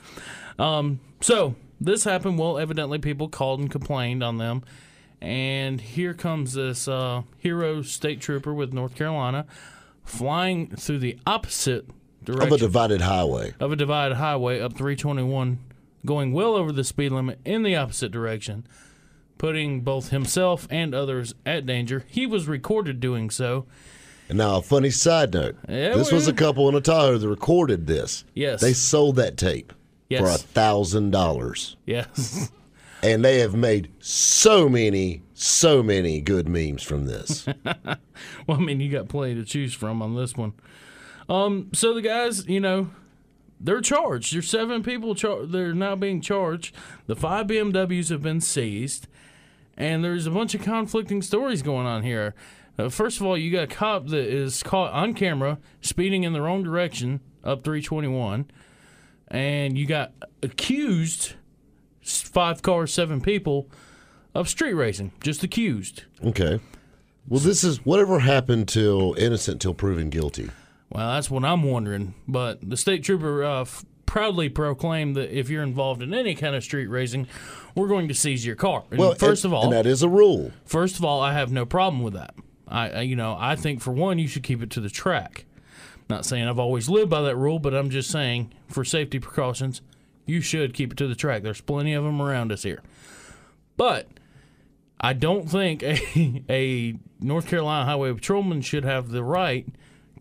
Um, 0.61 1.01
so 1.21 1.57
this 1.81 2.05
happened. 2.05 2.39
Well, 2.39 2.59
evidently 2.59 2.99
people 3.01 3.29
called 3.29 3.59
and 3.59 3.69
complained 3.69 4.23
on 4.23 4.39
them, 4.39 4.63
and 5.21 5.81
here 5.81 6.15
comes 6.15 6.53
this 6.55 6.87
uh, 6.87 7.23
hero 7.39 7.83
state 7.83 8.21
trooper 8.21 8.55
with 8.55 8.73
North 8.73 8.95
Carolina, 8.95 9.47
flying 10.07 10.69
through 10.77 10.99
the 11.01 11.19
opposite 11.27 11.87
direction 12.25 12.47
Of 12.47 12.53
a 12.55 12.59
divided 12.59 13.01
highway. 13.03 13.53
of 13.61 13.73
a 13.73 13.77
divided 13.77 14.17
highway 14.17 14.61
up 14.61 14.73
321, 14.73 15.59
going 16.05 16.33
well 16.33 16.55
over 16.55 16.73
the 16.73 16.85
speed 16.85 17.13
limit 17.13 17.39
in 17.45 17.63
the 17.63 17.77
opposite 17.77 18.11
direction, 18.13 18.67
putting 19.39 19.83
both 19.83 20.09
himself 20.11 20.67
and 20.71 20.95
others 20.95 21.35
at 21.45 21.67
danger. 21.67 22.05
He 22.09 22.27
was 22.27 22.49
recorded 22.49 23.01
doing 23.01 23.29
so. 23.31 23.67
And 24.29 24.39
now, 24.39 24.57
a 24.57 24.63
funny 24.63 24.91
side 24.91 25.35
note: 25.35 25.57
Yeah, 25.69 25.95
this 25.95 26.11
was 26.11 26.27
a 26.27 26.33
couple 26.33 26.69
in 26.69 26.75
a 26.75 26.81
Tahoe 26.81 27.19
that 27.19 27.29
recorded 27.29 27.87
this. 27.87 28.25
Yes. 28.35 28.61
they 28.61 28.73
sold 28.73 29.17
that 29.17 29.37
tape 29.37 29.73
for 30.09 30.27
a 30.29 30.37
thousand 30.39 31.11
dollars, 31.13 31.77
Yes. 31.87 32.51
and 33.05 33.25
they 33.25 33.39
have 33.41 33.55
made 33.55 33.93
so 34.01 34.69
many, 34.69 35.23
so 35.39 35.83
many 35.83 36.21
good 36.21 36.49
memes 36.49 36.83
from 36.83 37.07
this. 37.07 37.47
Well, 38.47 38.57
I 38.57 38.61
mean, 38.61 38.81
you 38.81 38.91
got 38.91 39.09
plenty 39.09 39.35
to 39.35 39.45
choose 39.45 39.75
from 39.75 40.01
on 40.01 40.15
this 40.17 40.35
one. 40.37 40.55
Um, 41.29 41.69
so 41.75 41.93
the 41.93 42.01
guys, 42.01 42.47
you 42.47 42.61
know, 42.61 42.91
they're 43.61 43.81
charged. 43.81 44.33
There's 44.35 44.49
seven 44.49 44.83
people. 44.83 45.15
Char- 45.15 45.45
they're 45.45 45.75
now 45.75 45.97
being 45.97 46.21
charged. 46.21 46.75
The 47.07 47.17
five 47.17 47.49
BMWs 47.49 48.09
have 48.11 48.23
been 48.23 48.41
seized, 48.41 49.07
and 49.77 50.03
there's 50.03 50.27
a 50.27 50.31
bunch 50.31 50.55
of 50.55 50.63
conflicting 50.63 51.21
stories 51.23 51.61
going 51.61 51.87
on 51.87 52.05
here. 52.05 52.35
Uh, 52.79 52.89
first 52.89 53.21
of 53.21 53.27
all, 53.27 53.37
you 53.37 53.51
got 53.51 53.65
a 53.65 53.67
cop 53.67 54.07
that 54.07 54.27
is 54.27 54.63
caught 54.63 54.93
on 54.93 55.13
camera 55.13 55.59
speeding 55.81 56.23
in 56.23 56.33
the 56.33 56.41
wrong 56.41 56.63
direction 56.63 57.21
up 57.45 57.65
321, 57.65 58.51
and 59.29 59.77
you 59.77 59.87
got 59.87 60.13
accused 60.43 61.35
five 62.03 62.63
cars, 62.63 62.93
seven 62.93 63.21
people 63.21 63.69
of 64.39 64.49
street 64.49 64.75
racing, 64.75 65.13
just 65.23 65.43
accused. 65.43 66.05
okay. 66.25 66.61
Well, 67.29 67.41
this 67.41 67.65
is 67.65 67.85
whatever 67.85 68.21
happened 68.21 68.69
till 68.69 69.15
innocent 69.19 69.61
till 69.61 69.75
proven 69.75 70.11
guilty. 70.11 70.49
Well, 70.91 71.09
that's 71.15 71.29
what 71.29 71.45
I'm 71.45 71.65
wondering. 71.65 72.15
But 72.29 72.61
the 72.71 72.77
state 72.77 73.03
trooper 73.03 73.43
uh, 73.43 73.61
f- 73.63 73.85
proudly 74.07 74.49
proclaimed 74.49 75.17
that 75.17 75.37
if 75.37 75.51
you're 75.51 75.65
involved 75.65 76.03
in 76.03 76.15
any 76.15 76.37
kind 76.37 76.55
of 76.55 76.63
street 76.63 76.87
racing, 76.87 77.27
we're 77.75 77.89
going 77.89 78.07
to 78.07 78.15
seize 78.15 78.47
your 78.47 78.55
car. 78.55 78.85
And 78.93 79.01
Well, 79.01 79.15
first 79.17 79.45
and- 79.45 79.53
of 79.53 79.57
all, 79.59 79.65
and 79.65 79.73
that 79.73 79.87
is 79.87 80.05
a 80.05 80.09
rule. 80.09 80.53
first 80.65 80.97
of 80.99 81.05
all, 81.05 81.21
I 81.21 81.33
have 81.33 81.51
no 81.51 81.67
problem 81.67 82.01
with 82.05 82.15
that. 82.15 82.35
I, 82.69 82.91
I, 82.91 83.01
you 83.01 83.17
know, 83.17 83.37
I 83.39 83.57
think 83.57 83.81
for 83.81 83.91
one, 83.93 84.21
you 84.21 84.29
should 84.29 84.45
keep 84.45 84.63
it 84.63 84.71
to 84.71 84.81
the 84.81 84.89
track. 84.91 85.47
Not 86.09 86.25
saying 86.25 86.47
I've 86.47 86.61
always 86.61 86.89
lived 86.89 87.11
by 87.11 87.23
that 87.23 87.35
rule, 87.37 87.59
but 87.59 87.75
I'm 87.75 87.91
just 87.91 88.09
saying 88.13 88.53
for 88.69 88.85
safety 88.85 89.19
precautions, 89.19 89.83
you 90.27 90.41
should 90.41 90.75
keep 90.75 90.93
it 90.93 90.99
to 90.99 91.09
the 91.09 91.17
track. 91.17 91.43
There's 91.43 91.61
plenty 91.61 91.93
of 91.95 92.05
them 92.05 92.23
around 92.23 92.53
us 92.53 92.63
here. 92.63 92.83
But 93.77 94.07
I 95.01 95.13
don't 95.13 95.49
think 95.49 95.83
a, 95.83 96.43
a 96.51 96.99
North 97.21 97.49
Carolina 97.49 97.85
Highway 97.85 98.13
Patrolman 98.13 98.63
should 98.63 98.85
have 98.85 99.11
the 99.11 99.23
right 99.23 99.67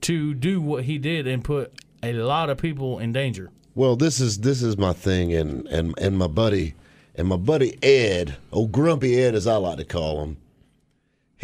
to 0.02 0.34
do 0.34 0.62
what 0.62 0.84
he 0.84 0.98
did 0.98 1.28
and 1.28 1.44
put 1.44 1.74
a 2.04 2.14
lot 2.14 2.50
of 2.50 2.58
people 2.58 3.00
in 3.00 3.12
danger. 3.12 3.50
Well, 3.74 3.96
this 3.96 4.20
is 4.20 4.40
this 4.40 4.62
is 4.62 4.78
my 4.78 4.94
thing, 4.94 5.34
and 5.34 5.68
and 5.68 5.94
and 5.98 6.18
my 6.18 6.28
buddy, 6.28 6.76
and 7.16 7.28
my 7.28 7.36
buddy 7.36 7.78
Ed, 7.84 8.38
old 8.52 8.72
Grumpy 8.72 9.22
Ed, 9.22 9.36
as 9.36 9.48
I 9.48 9.58
like 9.58 9.78
to 9.78 9.86
call 9.86 10.24
him. 10.24 10.38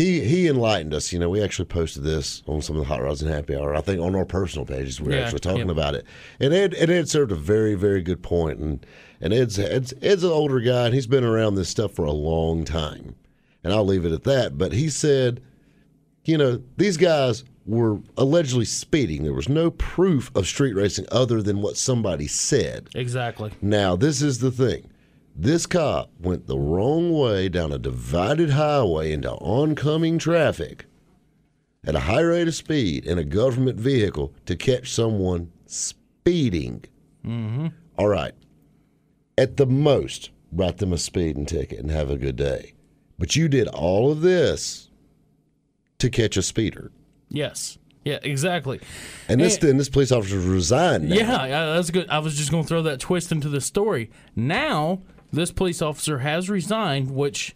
He 0.01 0.21
he 0.21 0.47
enlightened 0.47 0.93
us. 0.93 1.13
You 1.13 1.19
know, 1.19 1.29
we 1.29 1.43
actually 1.43 1.65
posted 1.65 2.03
this 2.03 2.41
on 2.47 2.61
some 2.61 2.75
of 2.75 2.81
the 2.81 2.87
Hot 2.87 3.01
Rods 3.01 3.21
and 3.21 3.31
Happy 3.31 3.55
Hour. 3.55 3.75
I 3.75 3.81
think 3.81 4.01
on 4.01 4.15
our 4.15 4.25
personal 4.25 4.65
pages, 4.65 4.99
we 4.99 5.09
were 5.09 5.13
Yeah, 5.15 5.25
actually 5.25 5.39
talking 5.39 5.59
yep. 5.59 5.69
about 5.69 5.95
it. 5.95 6.05
And 6.39 6.53
Ed 6.53 6.73
and 6.73 6.89
Ed 6.89 7.07
served 7.09 7.31
a 7.31 7.35
very 7.35 7.75
very 7.75 8.01
good 8.01 8.23
point. 8.23 8.59
And 8.59 8.85
and 9.19 9.33
Ed's 9.33 9.59
Ed's 9.59 9.93
Ed's 10.01 10.23
an 10.23 10.31
older 10.31 10.59
guy, 10.59 10.85
and 10.85 10.93
he's 10.95 11.07
been 11.07 11.23
around 11.23 11.55
this 11.55 11.69
stuff 11.69 11.93
for 11.93 12.05
a 12.05 12.11
long 12.11 12.65
time. 12.65 13.15
And 13.63 13.71
I'll 13.71 13.85
leave 13.85 14.05
it 14.05 14.11
at 14.11 14.23
that. 14.23 14.57
But 14.57 14.73
he 14.73 14.89
said, 14.89 15.41
you 16.25 16.37
know, 16.37 16.61
these 16.77 16.97
guys 16.97 17.43
were 17.65 17.99
allegedly 18.17 18.65
speeding. 18.65 19.23
There 19.23 19.33
was 19.33 19.49
no 19.49 19.69
proof 19.71 20.31
of 20.35 20.47
street 20.47 20.73
racing 20.73 21.05
other 21.11 21.41
than 21.43 21.61
what 21.61 21.77
somebody 21.77 22.27
said. 22.27 22.89
Exactly. 22.95 23.51
Now, 23.61 23.95
this 23.95 24.21
is 24.21 24.39
the 24.39 24.51
thing. 24.51 24.89
This 25.35 25.65
cop 25.65 26.11
went 26.19 26.47
the 26.47 26.59
wrong 26.59 27.11
way 27.11 27.49
down 27.49 27.71
a 27.71 27.77
divided 27.79 28.51
highway 28.51 29.11
into 29.11 29.31
oncoming 29.31 30.17
traffic 30.19 30.85
at 31.85 31.95
a 31.95 32.01
high 32.01 32.21
rate 32.21 32.47
of 32.47 32.55
speed 32.55 33.05
in 33.05 33.17
a 33.17 33.23
government 33.23 33.79
vehicle 33.79 34.33
to 34.45 34.55
catch 34.55 34.91
someone 34.91 35.51
speeding. 35.65 36.83
Mm-hmm. 37.25 37.67
All 37.97 38.07
right. 38.07 38.33
At 39.37 39.57
the 39.57 39.65
most, 39.65 40.29
write 40.51 40.77
them 40.77 40.93
a 40.93 40.97
speeding 40.97 41.45
ticket 41.45 41.79
and 41.79 41.89
have 41.89 42.09
a 42.11 42.17
good 42.17 42.35
day. 42.35 42.73
But 43.17 43.35
you 43.35 43.47
did 43.47 43.67
all 43.69 44.11
of 44.11 44.21
this 44.21 44.89
to 45.99 46.09
catch 46.09 46.37
a 46.37 46.41
speeder. 46.41 46.91
Yes. 47.29 47.77
Yeah, 48.03 48.17
exactly. 48.23 48.79
And 49.27 49.39
this 49.39 49.55
And- 49.55 49.63
then 49.69 49.77
this 49.77 49.89
police 49.89 50.11
officer 50.11 50.39
resigned. 50.39 51.07
Now. 51.09 51.15
Yeah, 51.15 51.45
yeah, 51.45 51.65
that's 51.73 51.89
good. 51.91 52.09
I 52.09 52.19
was 52.19 52.35
just 52.35 52.51
going 52.51 52.63
to 52.63 52.67
throw 52.67 52.81
that 52.83 52.99
twist 52.99 53.31
into 53.31 53.47
the 53.47 53.61
story. 53.61 54.09
Now, 54.35 55.01
this 55.31 55.51
police 55.51 55.81
officer 55.81 56.19
has 56.19 56.49
resigned, 56.49 57.11
which, 57.11 57.55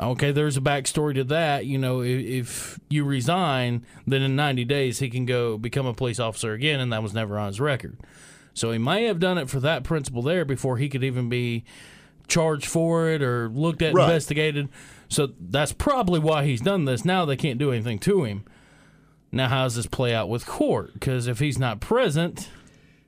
okay, 0.00 0.32
there's 0.32 0.56
a 0.56 0.60
backstory 0.60 1.14
to 1.14 1.24
that. 1.24 1.66
You 1.66 1.78
know, 1.78 2.00
if, 2.02 2.20
if 2.24 2.80
you 2.88 3.04
resign, 3.04 3.84
then 4.06 4.22
in 4.22 4.36
90 4.36 4.64
days 4.64 4.98
he 4.98 5.10
can 5.10 5.26
go 5.26 5.58
become 5.58 5.86
a 5.86 5.94
police 5.94 6.20
officer 6.20 6.52
again, 6.52 6.80
and 6.80 6.92
that 6.92 7.02
was 7.02 7.14
never 7.14 7.38
on 7.38 7.48
his 7.48 7.60
record. 7.60 7.98
So 8.54 8.70
he 8.70 8.78
may 8.78 9.04
have 9.04 9.18
done 9.18 9.38
it 9.38 9.50
for 9.50 9.60
that 9.60 9.82
principle 9.82 10.22
there 10.22 10.44
before 10.44 10.76
he 10.78 10.88
could 10.88 11.02
even 11.02 11.28
be 11.28 11.64
charged 12.28 12.66
for 12.66 13.08
it 13.08 13.22
or 13.22 13.48
looked 13.48 13.82
at, 13.82 13.94
Right. 13.94 14.04
investigated. 14.04 14.68
So 15.08 15.30
that's 15.40 15.72
probably 15.72 16.20
why 16.20 16.44
he's 16.44 16.60
done 16.60 16.84
this. 16.84 17.04
Now 17.04 17.24
they 17.24 17.36
can't 17.36 17.58
do 17.58 17.72
anything 17.72 17.98
to 18.00 18.24
him. 18.24 18.44
Now, 19.32 19.48
how 19.48 19.64
does 19.64 19.74
this 19.74 19.86
play 19.86 20.14
out 20.14 20.28
with 20.28 20.46
court? 20.46 20.94
Because 20.94 21.26
if 21.26 21.40
he's 21.40 21.58
not 21.58 21.80
present, 21.80 22.48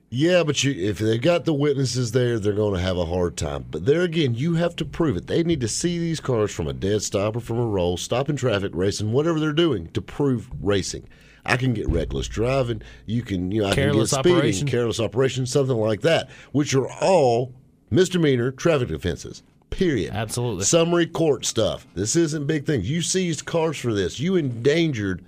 Yeah, 0.09 0.43
but 0.43 0.63
you, 0.63 0.71
if 0.71 0.99
they've 0.99 1.21
got 1.21 1.43
the 1.43 1.53
witnesses 1.53 2.13
there, 2.13 2.39
they're 2.39 2.53
going 2.53 2.75
to 2.75 2.79
have 2.79 2.97
a 2.97 3.05
hard 3.05 3.35
time. 3.35 3.65
But 3.69 3.85
there 3.85 4.03
again, 4.03 4.35
you 4.35 4.55
have 4.55 4.75
to 4.77 4.85
prove 4.85 5.17
it. 5.17 5.27
They 5.27 5.43
need 5.43 5.59
to 5.61 5.67
see 5.67 5.99
these 5.99 6.21
cars 6.21 6.51
from 6.53 6.67
a 6.67 6.73
dead 6.73 7.01
stop 7.01 7.35
or 7.35 7.41
from 7.41 7.57
a 7.59 7.65
roll, 7.65 7.97
stopping 7.97 8.37
traffic, 8.37 8.71
racing, 8.73 9.11
whatever 9.11 9.39
they're 9.39 9.51
doing 9.51 9.89
to 9.89 10.01
prove 10.01 10.49
racing. 10.61 11.09
I 11.45 11.57
can 11.57 11.73
get 11.73 11.89
reckless 11.89 12.27
driving. 12.27 12.81
You 13.05 13.21
can, 13.21 13.51
you 13.51 13.61
know, 13.61 13.69
I 13.69 13.75
Careless 13.75 14.11
can 14.11 14.17
get 14.17 14.23
speeding, 14.23 14.37
operation. 14.37 14.67
careless 14.67 14.99
operation, 14.99 15.45
something 15.45 15.75
like 15.77 16.01
that, 16.01 16.29
which 16.53 16.73
are 16.73 16.89
all 17.01 17.53
misdemeanor 17.89 18.51
traffic 18.51 18.89
offenses. 18.91 19.43
Period. 19.69 20.13
Absolutely. 20.13 20.63
Summary 20.63 21.05
court 21.05 21.45
stuff. 21.45 21.85
This 21.95 22.15
isn't 22.15 22.47
big 22.47 22.65
things. 22.65 22.89
You 22.89 23.01
seized 23.01 23.45
cars 23.45 23.77
for 23.77 23.93
this. 23.93 24.19
You 24.19 24.37
endangered. 24.37 25.23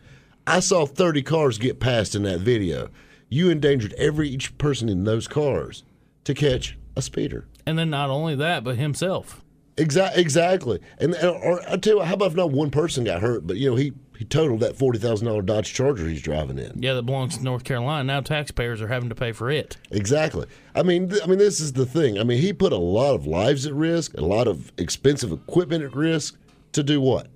I 0.48 0.62
saw 0.62 0.86
30 0.86 1.22
cars 1.24 1.58
get 1.58 1.82
passed 1.82 2.16
in 2.16 2.24
that 2.24 2.40
video. 2.40 2.90
You 3.30 3.50
endangered 3.50 3.94
every 3.94 4.28
each 4.30 4.58
person 4.58 4.90
in 4.90 5.04
those 5.04 5.28
cars 5.28 5.84
to 6.24 6.34
catch 6.34 6.78
a 6.96 7.02
speeder. 7.02 7.46
And 7.66 7.78
then 7.78 7.90
not 7.90 8.10
only 8.10 8.36
that, 8.36 8.64
but 8.64 8.78
himself. 8.78 9.42
Exactly. 9.78 10.22
Exactly. 10.22 10.80
And, 11.00 11.14
and 11.14 11.38
or 11.38 11.62
I 11.70 11.78
tell 11.78 11.94
you, 11.94 11.98
what, 12.00 12.08
how 12.08 12.16
about 12.16 12.32
if 12.32 12.36
not 12.36 12.52
one 12.52 12.70
person 12.72 13.04
got 13.06 13.22
hurt, 13.22 13.48
but 13.48 13.56
you 13.58 13.70
know 13.70 13.76
he 13.78 13.94
he 14.18 14.26
totaled 14.26 14.60
that 14.60 14.76
forty 14.76 15.00
thousand 15.00 15.28
dollar 15.28 15.42
Dodge 15.42 15.74
Charger 15.74 16.08
he's 16.10 16.22
driving 16.22 16.58
in. 16.60 16.82
Yeah, 16.82 16.94
that 16.96 17.04
belongs 17.04 17.38
to 17.38 17.44
North 17.44 17.64
Carolina. 17.64 18.04
Now 18.04 18.20
taxpayers 18.20 18.82
are 18.82 18.90
having 18.90 19.08
to 19.10 19.16
pay 19.16 19.32
for 19.32 19.50
it. 19.50 19.78
Exactly. 19.92 20.48
I 20.76 20.84
mean, 20.84 21.10
th- 21.10 21.22
I 21.24 21.28
mean, 21.28 21.38
this 21.40 21.62
is 21.62 21.74
the 21.74 21.86
thing. 21.86 22.20
I 22.20 22.24
mean, 22.24 22.42
he 22.42 22.52
put 22.52 22.74
a 22.74 22.78
lot 22.78 23.16
of 23.16 23.26
lives 23.26 23.66
at 23.66 23.74
risk, 23.74 24.18
a 24.18 24.26
lot 24.26 24.48
of 24.48 24.74
expensive 24.78 25.32
equipment 25.32 25.84
at 25.84 25.96
risk 25.96 26.38
to 26.74 26.84
do 26.84 27.00
what? 27.00 27.28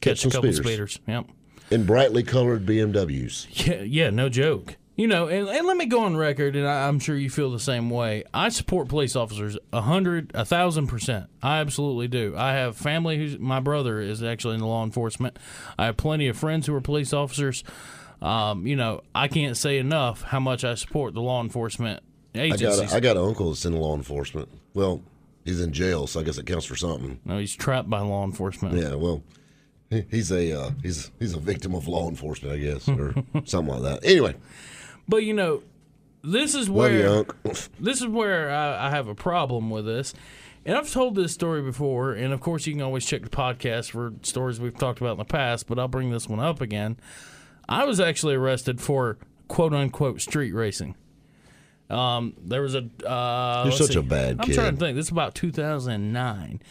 Catch 0.00 0.18
a 0.18 0.22
some 0.22 0.30
couple 0.30 0.52
speeders. 0.52 0.92
speeders. 0.92 1.00
Yep. 1.08 1.26
In 1.72 1.86
brightly 1.86 2.22
colored 2.22 2.64
BMWs. 2.66 3.66
Yeah, 3.66 3.82
yeah, 3.82 4.10
no 4.10 4.28
joke. 4.28 4.76
You 4.96 5.06
know, 5.08 5.26
and, 5.28 5.48
and 5.48 5.66
let 5.66 5.76
me 5.76 5.86
go 5.86 6.04
on 6.04 6.16
record, 6.16 6.54
and 6.56 6.66
I, 6.66 6.86
I'm 6.88 6.98
sure 7.00 7.16
you 7.16 7.28
feel 7.30 7.50
the 7.50 7.58
same 7.58 7.90
way. 7.90 8.24
I 8.32 8.48
support 8.48 8.88
police 8.88 9.16
officers 9.16 9.58
a 9.72 9.80
hundred, 9.80 10.30
a 10.34 10.44
thousand 10.44 10.86
percent. 10.86 11.26
I 11.42 11.58
absolutely 11.58 12.08
do. 12.08 12.34
I 12.36 12.52
have 12.52 12.76
family 12.76 13.16
who's 13.18 13.38
my 13.38 13.60
brother 13.60 14.00
is 14.00 14.22
actually 14.22 14.54
in 14.54 14.60
the 14.60 14.66
law 14.66 14.84
enforcement. 14.84 15.38
I 15.78 15.86
have 15.86 15.96
plenty 15.96 16.28
of 16.28 16.36
friends 16.36 16.66
who 16.66 16.74
are 16.74 16.80
police 16.80 17.12
officers. 17.12 17.64
Um, 18.22 18.66
you 18.66 18.76
know, 18.76 19.02
I 19.14 19.28
can't 19.28 19.56
say 19.56 19.78
enough 19.78 20.22
how 20.22 20.40
much 20.40 20.64
I 20.64 20.74
support 20.76 21.12
the 21.14 21.20
law 21.20 21.42
enforcement 21.42 22.02
I 22.34 22.38
agencies. 22.42 22.80
got 22.80 22.92
a, 22.92 22.96
I 22.96 23.00
got 23.00 23.16
an 23.16 23.24
uncle 23.24 23.50
that's 23.50 23.64
in 23.66 23.74
law 23.74 23.94
enforcement. 23.94 24.48
Well, 24.72 25.02
he's 25.44 25.60
in 25.60 25.72
jail, 25.72 26.06
so 26.06 26.20
I 26.20 26.22
guess 26.22 26.38
it 26.38 26.46
counts 26.46 26.66
for 26.66 26.76
something. 26.76 27.20
no, 27.24 27.38
he's 27.38 27.54
trapped 27.54 27.90
by 27.90 28.00
law 28.00 28.24
enforcement. 28.24 28.76
Yeah, 28.76 28.94
well, 28.94 29.22
he's 29.90 30.30
a 30.32 30.52
uh, 30.58 30.70
he's 30.82 31.10
he's 31.18 31.34
a 31.34 31.38
victim 31.40 31.74
of 31.74 31.86
law 31.88 32.08
enforcement, 32.08 32.54
I 32.54 32.58
guess, 32.58 32.88
or 32.88 33.14
something 33.44 33.74
like 33.74 33.82
that. 33.82 34.00
Anyway, 34.08 34.34
But 35.08 35.24
you 35.24 35.34
know, 35.34 35.62
this 36.22 36.54
is 36.54 36.68
love 36.68 36.92
you, 36.92 37.26
where 37.42 37.54
this 37.80 38.00
is 38.00 38.06
where 38.06 38.50
I, 38.50 38.86
I 38.86 38.90
have 38.90 39.08
a 39.08 39.14
problem 39.14 39.70
with 39.70 39.84
this. 39.84 40.14
And 40.66 40.76
I've 40.76 40.90
told 40.90 41.14
this 41.14 41.32
story 41.32 41.60
before, 41.60 42.12
and 42.12 42.32
of 42.32 42.40
course 42.40 42.66
you 42.66 42.72
can 42.72 42.80
always 42.80 43.04
check 43.04 43.22
the 43.22 43.28
podcast 43.28 43.90
for 43.90 44.14
stories 44.22 44.58
we've 44.58 44.76
talked 44.76 45.00
about 45.00 45.12
in 45.12 45.18
the 45.18 45.24
past. 45.24 45.66
But 45.66 45.78
I'll 45.78 45.88
bring 45.88 46.10
this 46.10 46.28
one 46.28 46.40
up 46.40 46.60
again. 46.60 46.96
I 47.68 47.84
was 47.84 48.00
actually 48.00 48.34
arrested 48.34 48.80
for 48.80 49.18
quote 49.48 49.74
unquote 49.74 50.20
street 50.20 50.52
racing. 50.52 50.94
Um, 51.90 52.34
there 52.42 52.62
was 52.62 52.74
a. 52.74 52.88
Uh, 53.06 53.64
You're 53.64 53.72
such 53.72 53.92
see. 53.92 53.98
a 53.98 54.02
bad 54.02 54.38
I'm 54.40 54.46
kid. 54.46 54.54
trying 54.54 54.72
to 54.74 54.78
think. 54.78 54.96
This 54.96 55.06
is 55.06 55.12
about 55.12 55.34
2009. 55.34 56.62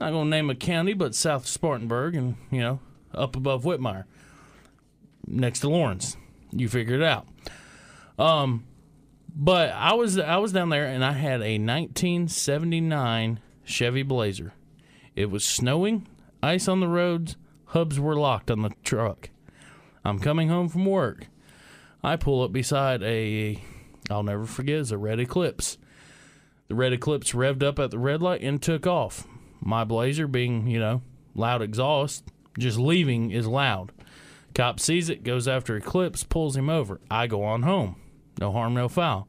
Not 0.00 0.10
going 0.10 0.24
to 0.24 0.30
name 0.30 0.50
a 0.50 0.54
county, 0.54 0.94
but 0.94 1.14
south 1.14 1.46
Spartanburg, 1.46 2.14
and 2.14 2.36
you 2.50 2.60
know, 2.60 2.80
up 3.14 3.36
above 3.36 3.64
Whitmire, 3.64 4.04
next 5.26 5.60
to 5.60 5.68
Laurens. 5.68 6.16
You 6.52 6.68
figure 6.68 6.94
it 6.94 7.02
out. 7.02 7.26
Um, 8.18 8.64
but 9.34 9.70
I 9.72 9.94
was 9.94 10.18
I 10.18 10.36
was 10.38 10.52
down 10.52 10.70
there, 10.70 10.86
and 10.86 11.04
I 11.04 11.12
had 11.12 11.42
a 11.42 11.58
1979 11.58 13.40
Chevy 13.64 14.02
Blazer. 14.02 14.52
It 15.14 15.30
was 15.30 15.44
snowing, 15.44 16.06
ice 16.42 16.68
on 16.68 16.80
the 16.80 16.88
roads, 16.88 17.36
hubs 17.66 17.98
were 17.98 18.16
locked 18.16 18.50
on 18.50 18.62
the 18.62 18.72
truck. 18.82 19.30
I'm 20.04 20.18
coming 20.18 20.48
home 20.48 20.68
from 20.68 20.86
work. 20.86 21.26
I 22.02 22.16
pull 22.16 22.42
up 22.42 22.52
beside 22.52 23.02
a, 23.02 23.60
I'll 24.10 24.22
never 24.22 24.46
forget, 24.46 24.78
it's 24.78 24.90
a 24.90 24.98
red 24.98 25.18
Eclipse. 25.18 25.78
The 26.68 26.74
red 26.74 26.92
Eclipse 26.92 27.32
revved 27.32 27.62
up 27.62 27.78
at 27.78 27.90
the 27.90 27.98
red 27.98 28.22
light 28.22 28.42
and 28.42 28.62
took 28.62 28.86
off. 28.86 29.26
My 29.60 29.84
Blazer, 29.84 30.26
being, 30.28 30.66
you 30.68 30.78
know, 30.78 31.02
loud 31.34 31.62
exhaust, 31.62 32.24
just 32.58 32.78
leaving 32.78 33.30
is 33.30 33.46
loud. 33.46 33.90
Cop 34.54 34.80
sees 34.80 35.08
it, 35.08 35.24
goes 35.24 35.48
after 35.48 35.76
Eclipse, 35.76 36.24
pulls 36.24 36.56
him 36.56 36.70
over. 36.70 37.00
I 37.10 37.26
go 37.26 37.42
on 37.42 37.62
home. 37.62 37.96
No 38.40 38.52
harm, 38.52 38.74
no 38.74 38.88
foul. 38.88 39.28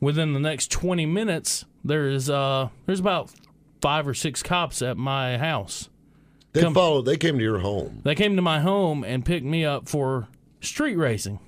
Within 0.00 0.32
the 0.32 0.40
next 0.40 0.70
20 0.70 1.06
minutes, 1.06 1.64
there's 1.84 2.28
uh 2.30 2.68
there's 2.86 3.00
about 3.00 3.30
five 3.80 4.06
or 4.08 4.14
six 4.14 4.42
cops 4.42 4.80
at 4.82 4.96
my 4.96 5.38
house. 5.38 5.88
They 6.52 6.60
Come- 6.62 6.74
followed. 6.74 7.02
They 7.02 7.16
came 7.16 7.36
to 7.38 7.42
your 7.44 7.58
home. 7.58 8.00
They 8.04 8.14
came 8.14 8.36
to 8.36 8.42
my 8.42 8.60
home 8.60 9.02
and 9.04 9.24
picked 9.24 9.44
me 9.44 9.64
up 9.64 9.88
for 9.88 10.28
street 10.60 10.96
racing. 10.96 11.38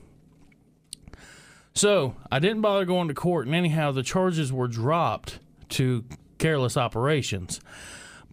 So 1.74 2.14
I 2.32 2.38
didn't 2.38 2.62
bother 2.62 2.84
going 2.84 3.08
to 3.08 3.14
court, 3.14 3.46
and 3.46 3.54
anyhow, 3.54 3.92
the 3.92 4.02
charges 4.02 4.52
were 4.52 4.68
dropped 4.68 5.38
to 5.70 6.04
careless 6.38 6.76
operations. 6.76 7.60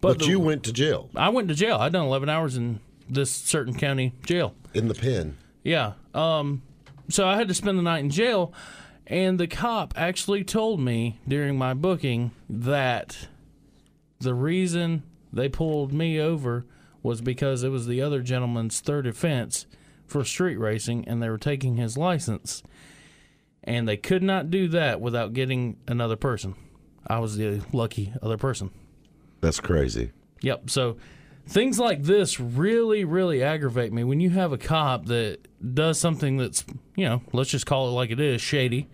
But, 0.00 0.18
the- 0.18 0.26
you 0.26 0.40
went 0.40 0.64
to 0.64 0.72
jail 0.72 1.10
I 1.14 1.28
went 1.30 1.48
to 1.48 1.54
jail. 1.54 1.76
I'd 1.76 1.92
done 1.92 2.06
11 2.06 2.28
hours 2.28 2.56
in 2.56 2.80
this 3.08 3.30
certain 3.30 3.74
county 3.74 4.12
jail. 4.26 4.54
in 4.72 4.88
the 4.88 4.94
pen. 4.94 5.36
Yeah. 5.62 5.92
Um, 6.14 6.62
so 7.08 7.26
I 7.26 7.36
had 7.36 7.48
to 7.48 7.54
spend 7.54 7.78
the 7.78 7.82
night 7.82 8.00
in 8.00 8.10
jail, 8.10 8.52
and 9.06 9.38
the 9.38 9.46
cop 9.46 9.94
actually 9.96 10.44
told 10.44 10.80
me 10.80 11.20
during 11.26 11.58
my 11.58 11.74
booking 11.74 12.32
that 12.48 13.28
the 14.20 14.34
reason 14.34 15.02
they 15.32 15.48
pulled 15.48 15.92
me 15.92 16.18
over 16.18 16.64
was 17.02 17.20
because 17.20 17.62
it 17.62 17.68
was 17.68 17.86
the 17.86 18.00
other 18.00 18.22
gentleman's 18.22 18.80
third 18.80 19.06
offense 19.06 19.66
for 20.06 20.24
street 20.24 20.56
racing, 20.56 21.06
and 21.06 21.22
they 21.22 21.28
were 21.28 21.38
taking 21.38 21.76
his 21.76 21.96
license, 21.96 22.62
and 23.62 23.86
they 23.88 23.96
could 23.96 24.22
not 24.22 24.50
do 24.50 24.68
that 24.68 25.00
without 25.00 25.32
getting 25.32 25.76
another 25.86 26.16
person. 26.16 26.54
I 27.06 27.18
was 27.18 27.36
the 27.36 27.62
lucky 27.72 28.12
other 28.22 28.38
person. 28.38 28.70
That's 29.40 29.60
crazy. 29.60 30.12
Yep. 30.40 30.70
So 30.70 30.96
things 31.46 31.78
like 31.78 32.02
this 32.02 32.40
really, 32.40 33.04
really 33.04 33.42
aggravate 33.42 33.92
me 33.92 34.04
when 34.04 34.20
you 34.20 34.30
have 34.30 34.52
a 34.52 34.58
cop 34.58 35.06
that 35.06 35.46
does 35.72 35.98
something 35.98 36.36
that's, 36.36 36.64
you 36.96 37.04
know, 37.06 37.22
let's 37.32 37.50
just 37.50 37.66
call 37.66 37.88
it 37.88 37.92
like 37.92 38.10
it 38.10 38.20
is, 38.20 38.40
shady, 38.40 38.88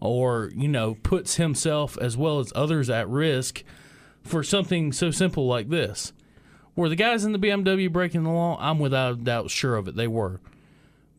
or, 0.00 0.50
you 0.54 0.68
know, 0.68 0.96
puts 1.02 1.36
himself 1.36 1.96
as 1.98 2.16
well 2.16 2.40
as 2.40 2.52
others 2.54 2.90
at 2.90 3.08
risk 3.08 3.62
for 4.22 4.42
something 4.42 4.92
so 4.92 5.10
simple 5.10 5.46
like 5.46 5.68
this. 5.68 6.12
Were 6.76 6.88
the 6.88 6.96
guys 6.96 7.24
in 7.24 7.32
the 7.32 7.38
BMW 7.38 7.90
breaking 7.90 8.24
the 8.24 8.30
law? 8.30 8.58
I'm 8.60 8.78
without 8.78 9.12
a 9.12 9.16
doubt 9.16 9.50
sure 9.50 9.76
of 9.76 9.86
it. 9.86 9.94
They 9.94 10.08
were. 10.08 10.40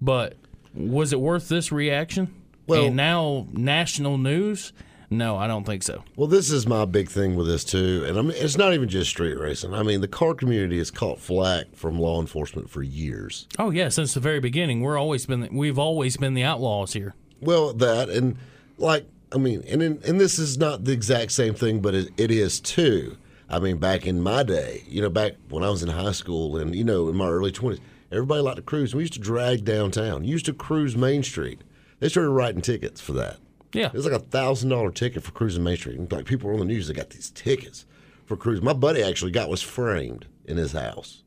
But 0.02 0.36
was 0.74 1.14
it 1.14 1.20
worth 1.20 1.48
this 1.48 1.72
reaction? 1.72 2.34
Well- 2.68 2.86
and 2.86 2.96
now 2.96 3.48
national 3.54 4.18
news? 4.18 4.74
No, 5.18 5.38
I 5.38 5.48
don't 5.48 5.66
think 5.66 5.84
so. 5.84 6.04
Well, 6.16 6.28
this 6.28 6.52
is 6.52 6.68
my 6.68 6.86
big 6.86 7.10
thing 7.10 7.36
with 7.36 7.48
this 7.48 7.64
too, 7.64 8.04
and 8.08 8.18
I 8.18 8.22
mean, 8.22 8.34
it's 8.36 8.58
not 8.58 8.74
even 8.74 8.90
just 8.90 9.10
street 9.10 9.40
racing. 9.40 9.74
I 9.74 9.84
mean, 9.84 10.02
the 10.02 10.08
car 10.08 10.34
community 10.34 10.78
has 10.78 10.92
caught 10.92 11.20
flack 11.20 11.76
from 11.76 12.00
law 12.00 12.20
enforcement 12.20 12.70
for 12.70 12.84
years. 12.84 13.48
Oh 13.58 13.70
yeah, 13.70 13.90
since 13.90 14.14
the 14.14 14.20
very 14.20 14.40
beginning, 14.40 14.82
we're 14.82 14.98
always 14.98 15.26
been 15.26 15.48
we've 15.56 15.80
always 15.80 16.18
been 16.18 16.34
the 16.34 16.44
outlaws 16.44 16.94
here. 16.94 17.16
Well, 17.42 17.74
that 17.74 18.10
and 18.10 18.38
like 18.78 19.08
I 19.32 19.38
mean, 19.38 19.64
and 19.68 19.82
in, 19.82 20.02
and 20.06 20.20
this 20.20 20.40
is 20.40 20.58
not 20.58 20.86
the 20.86 20.92
exact 20.92 21.32
same 21.32 21.54
thing, 21.54 21.80
but 21.82 21.94
it, 21.94 22.10
it 22.18 22.32
is 22.32 22.60
too. 22.60 23.18
I 23.50 23.60
mean, 23.60 23.78
back 23.78 24.08
in 24.08 24.22
my 24.22 24.44
day, 24.44 24.84
you 24.88 25.02
know, 25.02 25.10
back 25.10 25.34
when 25.50 25.64
I 25.64 25.70
was 25.70 25.84
in 25.84 25.90
high 25.90 26.14
school 26.14 26.58
and 26.58 26.76
you 26.76 26.84
know 26.84 27.10
in 27.10 27.16
my 27.16 27.28
early 27.28 27.52
twenties, 27.52 27.84
everybody 28.12 28.42
liked 28.42 28.58
to 28.58 28.64
cruise. 28.64 28.96
We 28.96 29.04
used 29.04 29.14
to 29.14 29.20
drag 29.20 29.66
downtown. 29.66 30.24
You 30.24 30.32
used 30.32 30.46
to 30.48 30.54
cruise 30.54 30.96
Main 30.96 31.24
Street. 31.24 31.62
They 32.00 32.10
started 32.10 32.32
writing 32.32 32.62
tickets 32.62 33.00
for 33.00 33.14
that. 33.14 33.38
Yeah, 33.76 33.88
It 33.88 33.94
was 33.94 34.06
like 34.06 34.16
a 34.16 34.20
thousand 34.20 34.70
dollar 34.70 34.92
ticket 34.92 35.24
for 35.24 35.32
cruising 35.32 35.64
Main 35.64 35.78
Street. 35.78 36.12
Like 36.12 36.26
people 36.26 36.48
were 36.48 36.54
on 36.54 36.60
the 36.60 36.66
news, 36.66 36.88
they 36.88 36.94
got 36.94 37.10
these 37.12 37.30
tickets 37.32 37.86
for 38.26 38.36
cruising. 38.38 38.66
My 38.66 38.74
buddy 38.74 39.04
actually 39.04 39.32
got 39.32 39.50
was 39.50 39.62
framed 39.62 40.26
in 40.46 40.58
his 40.58 40.72
house, 40.72 41.24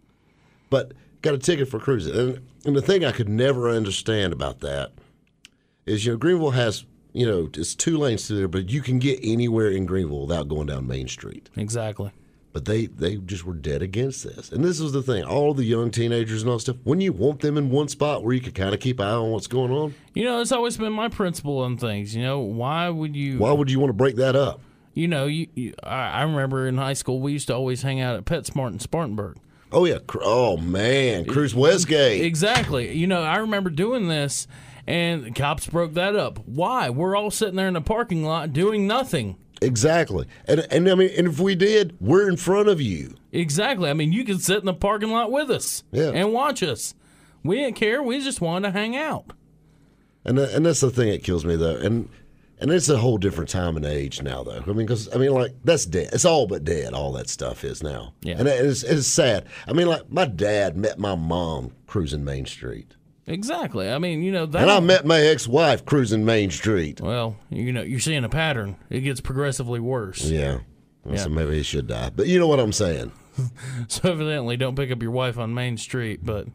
but 0.71 0.93
got 1.23 1.35
a 1.35 1.39
ticket 1.39 1.69
for 1.69 1.79
cruising. 1.79 2.15
And, 2.15 2.41
and 2.65 2.77
the 2.77 2.83
thing 2.83 3.05
I 3.05 3.13
could 3.13 3.29
never 3.29 3.69
understand 3.69 4.33
about 4.33 4.61
that 4.61 4.93
is, 5.87 6.05
you 6.07 6.13
know, 6.13 6.19
Greenville 6.19 6.51
has, 6.53 6.85
you 7.13 7.27
know, 7.27 7.49
it's 7.55 7.75
two 7.75 7.99
lanes 7.99 8.27
to 8.29 8.35
there, 8.35 8.49
but 8.49 8.71
you 8.71 8.81
can 8.83 8.99
get 8.99 9.19
anywhere 9.23 9.71
in 9.71 9.87
Greenville 9.87 10.27
without 10.27 10.49
going 10.49 10.67
down 10.67 10.87
Main 10.87 11.09
Street. 11.09 11.51
exactly. 11.57 12.13
But 12.59 12.64
they 12.64 12.87
they 12.87 13.14
just 13.18 13.44
were 13.44 13.55
dead 13.55 13.83
against 13.83 14.25
this. 14.25 14.51
And 14.51 14.64
this 14.64 14.81
is 14.81 14.90
the 14.90 15.01
thing: 15.01 15.23
all 15.23 15.55
the 15.55 15.62
young 15.62 15.92
teenagers 15.92 16.42
and 16.42 16.51
all 16.51 16.59
stuff. 16.59 16.75
When 16.83 17.01
you 17.01 17.12
want 17.12 17.38
them 17.38 17.57
in 17.57 17.71
one 17.71 17.87
spot 17.87 18.25
where 18.25 18.35
you 18.35 18.40
can 18.40 18.51
kind 18.51 18.75
of 18.75 18.81
keep 18.81 18.99
an 18.99 19.07
eye 19.07 19.12
on 19.12 19.31
what's 19.31 19.47
going 19.47 19.71
on, 19.71 19.94
You 20.12 20.25
know, 20.25 20.40
it's 20.40 20.51
always 20.51 20.77
been 20.77 20.92
my 20.92 21.09
principle 21.09 21.61
on 21.61 21.77
things. 21.77 22.16
You 22.16 22.25
know, 22.25 22.40
why 22.40 22.88
would 22.88 23.14
you? 23.14 23.38
why 23.38 23.53
would 23.53 23.71
you 23.71 23.79
want 23.79 23.90
to 23.90 23.94
break 23.94 24.16
that 24.16 24.35
up? 24.35 24.61
You 24.92 25.07
know, 25.07 25.27
you, 25.27 25.47
you 25.55 25.75
I, 25.85 26.09
I 26.09 26.23
remember 26.23 26.66
in 26.66 26.79
high 26.79 26.94
school 26.94 27.21
we 27.21 27.31
used 27.31 27.47
to 27.47 27.55
always 27.55 27.83
hang 27.83 28.01
out 28.01 28.16
at 28.16 28.25
PetSmart 28.25 28.73
in 28.73 28.81
Spartanburg. 28.81 29.37
Oh 29.71 29.85
yeah. 29.85 29.99
Oh 30.21 30.57
man, 30.57 31.27
Cruise 31.27 31.55
Westgate. 31.55 32.25
Exactly. 32.25 32.92
You 32.92 33.07
know, 33.07 33.23
I 33.23 33.37
remember 33.37 33.71
doing 33.71 34.09
this, 34.09 34.49
and 34.85 35.23
the 35.27 35.31
cops 35.31 35.68
broke 35.68 35.94
that 35.94 36.16
up. 36.16 36.40
Why? 36.44 36.90
We're 36.90 37.14
all 37.14 37.31
sitting 37.31 37.55
there 37.55 37.68
in 37.68 37.75
the 37.75 37.81
parking 37.81 38.25
lot 38.25 38.53
doing 38.53 38.88
nothing. 38.88 39.37
Exactly. 39.61 40.27
And 40.47 40.61
and 40.71 40.88
I 40.88 40.94
mean, 40.94 41.11
and 41.16 41.27
if 41.29 41.40
we 41.40 41.55
did, 41.55 41.97
we're 42.01 42.29
in 42.29 42.37
front 42.37 42.68
of 42.68 42.81
you. 42.81 43.14
Exactly. 43.33 43.90
I 43.90 43.92
mean, 43.92 44.12
you 44.12 44.25
can 44.25 44.38
sit 44.38 44.59
in 44.59 44.66
the 44.66 44.75
parking 44.75 45.11
lot 45.11 45.31
with 45.33 45.51
us 45.51 45.85
Yeah. 45.92 46.11
and 46.14 46.33
watch 46.33 46.62
us. 46.62 46.94
We 47.42 47.57
didn't 47.57 47.77
care. 47.77 48.03
We 48.03 48.21
just 48.23 48.40
wanted 48.40 48.68
to 48.68 48.73
hang 48.73 48.97
out. 48.97 49.33
And 50.25 50.38
tha- 50.38 50.55
and 50.55 50.66
that's 50.66 50.81
the 50.81 50.90
thing 50.90 51.11
that 51.11 51.23
kills 51.25 51.44
me 51.44 51.57
though. 51.57 51.77
And 51.77 52.09
and 52.61 52.71
it's 52.73 52.88
a 52.88 52.99
whole 52.99 53.18
different 53.18 53.49
time 53.51 53.77
and 53.77 53.85
age 53.87 54.21
now 54.23 54.42
though. 54.42 54.61
I 54.62 54.66
mean, 54.66 54.79
because 54.87 55.12
I 55.14 55.18
mean, 55.18 55.33
like 55.33 55.55
that's 55.64 55.87
dead. 55.87 56.11
It's 56.12 56.25
all 56.25 56.47
but 56.47 56.64
dead. 56.64 56.92
All 56.94 57.12
that 57.12 57.29
stuff 57.29 57.64
is 57.64 57.83
now. 57.83 58.14
Yeah. 58.23 58.37
And 58.38 58.49
it's 58.49 58.83
it's 58.83 59.07
sad. 59.07 59.47
I 59.66 59.73
mean, 59.73 59.87
like 59.87 60.11
my 60.11 60.25
dad 60.27 60.77
met 60.77 60.99
my 60.99 61.14
mom 61.14 61.73
cruising 61.87 62.25
Main 62.25 62.47
Street, 62.47 62.94
Exactly. 63.29 63.91
I 63.91 63.99
mean, 63.99 64.23
you 64.23 64.33
know 64.33 64.47
that. 64.47 64.62
and 64.62 64.71
I 64.71 64.81
met 64.81 65.05
my 65.07 65.21
ex-wife 65.21 65.85
cruising 65.85 66.25
Main 66.25 66.51
Street. 66.51 67.01
Well, 67.01 67.37
you 67.51 67.73
know, 67.73 67.83
you're 67.83 68.01
seeing 68.01 68.25
a 68.25 68.29
pattern. 68.29 68.77
It 68.91 69.01
gets 69.01 69.21
progressively 69.21 69.81
worse. 69.81 70.25
Yeah. 70.25 70.59
Well, 71.05 71.14
Yeah. 71.14 71.23
So 71.25 71.29
maybe 71.29 71.57
he 71.57 71.62
should 71.62 71.87
die. 71.87 72.11
But 72.14 72.27
you 72.27 72.38
know 72.38 72.49
what 72.49 72.59
I'm 72.61 72.73
saying. 72.73 73.12
So 73.87 74.11
evidently, 74.11 74.57
don't 74.57 74.75
pick 74.75 74.91
up 74.91 75.01
your 75.01 75.12
wife 75.12 75.38
on 75.38 75.55
Main 75.55 75.77
Street. 75.77 76.21
But 76.25 76.49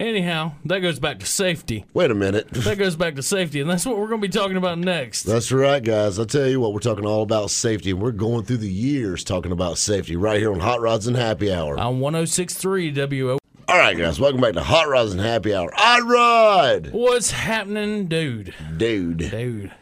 anyhow, 0.00 0.52
that 0.64 0.80
goes 0.80 0.98
back 0.98 1.20
to 1.20 1.26
safety. 1.26 1.84
Wait 1.94 2.10
a 2.10 2.14
minute. 2.16 2.48
That 2.64 2.78
goes 2.78 2.96
back 2.96 3.14
to 3.14 3.22
safety, 3.22 3.60
and 3.60 3.70
that's 3.70 3.86
what 3.86 3.96
we're 3.96 4.08
going 4.08 4.20
to 4.20 4.26
be 4.26 4.32
talking 4.32 4.56
about 4.56 4.78
next. 4.78 5.22
That's 5.22 5.52
right, 5.52 5.82
guys. 5.82 6.18
I 6.18 6.24
tell 6.24 6.48
you 6.48 6.58
what, 6.60 6.72
we're 6.72 6.80
talking 6.80 7.06
all 7.06 7.22
about 7.22 7.50
safety, 7.50 7.90
and 7.92 8.00
we're 8.02 8.10
going 8.10 8.44
through 8.44 8.56
the 8.58 8.68
years 8.72 9.22
talking 9.22 9.52
about 9.52 9.78
safety 9.78 10.16
right 10.16 10.40
here 10.40 10.52
on 10.52 10.60
Hot 10.60 10.80
Rods 10.80 11.06
and 11.06 11.16
Happy 11.16 11.52
Hour. 11.52 11.78
On 11.78 12.00
106.3 12.00 12.94
WO. 13.26 13.39
All 13.70 13.78
right, 13.78 13.96
guys, 13.96 14.18
welcome 14.18 14.40
back 14.40 14.54
to 14.54 14.62
Hot 14.64 14.88
Rods 14.88 15.12
and 15.12 15.20
Happy 15.20 15.54
Hour. 15.54 15.70
Odd 15.76 16.02
Rod! 16.02 16.88
What's 16.92 17.30
happening, 17.30 18.06
dude? 18.08 18.52
Dude, 18.76 19.18
Dude. 19.18 19.72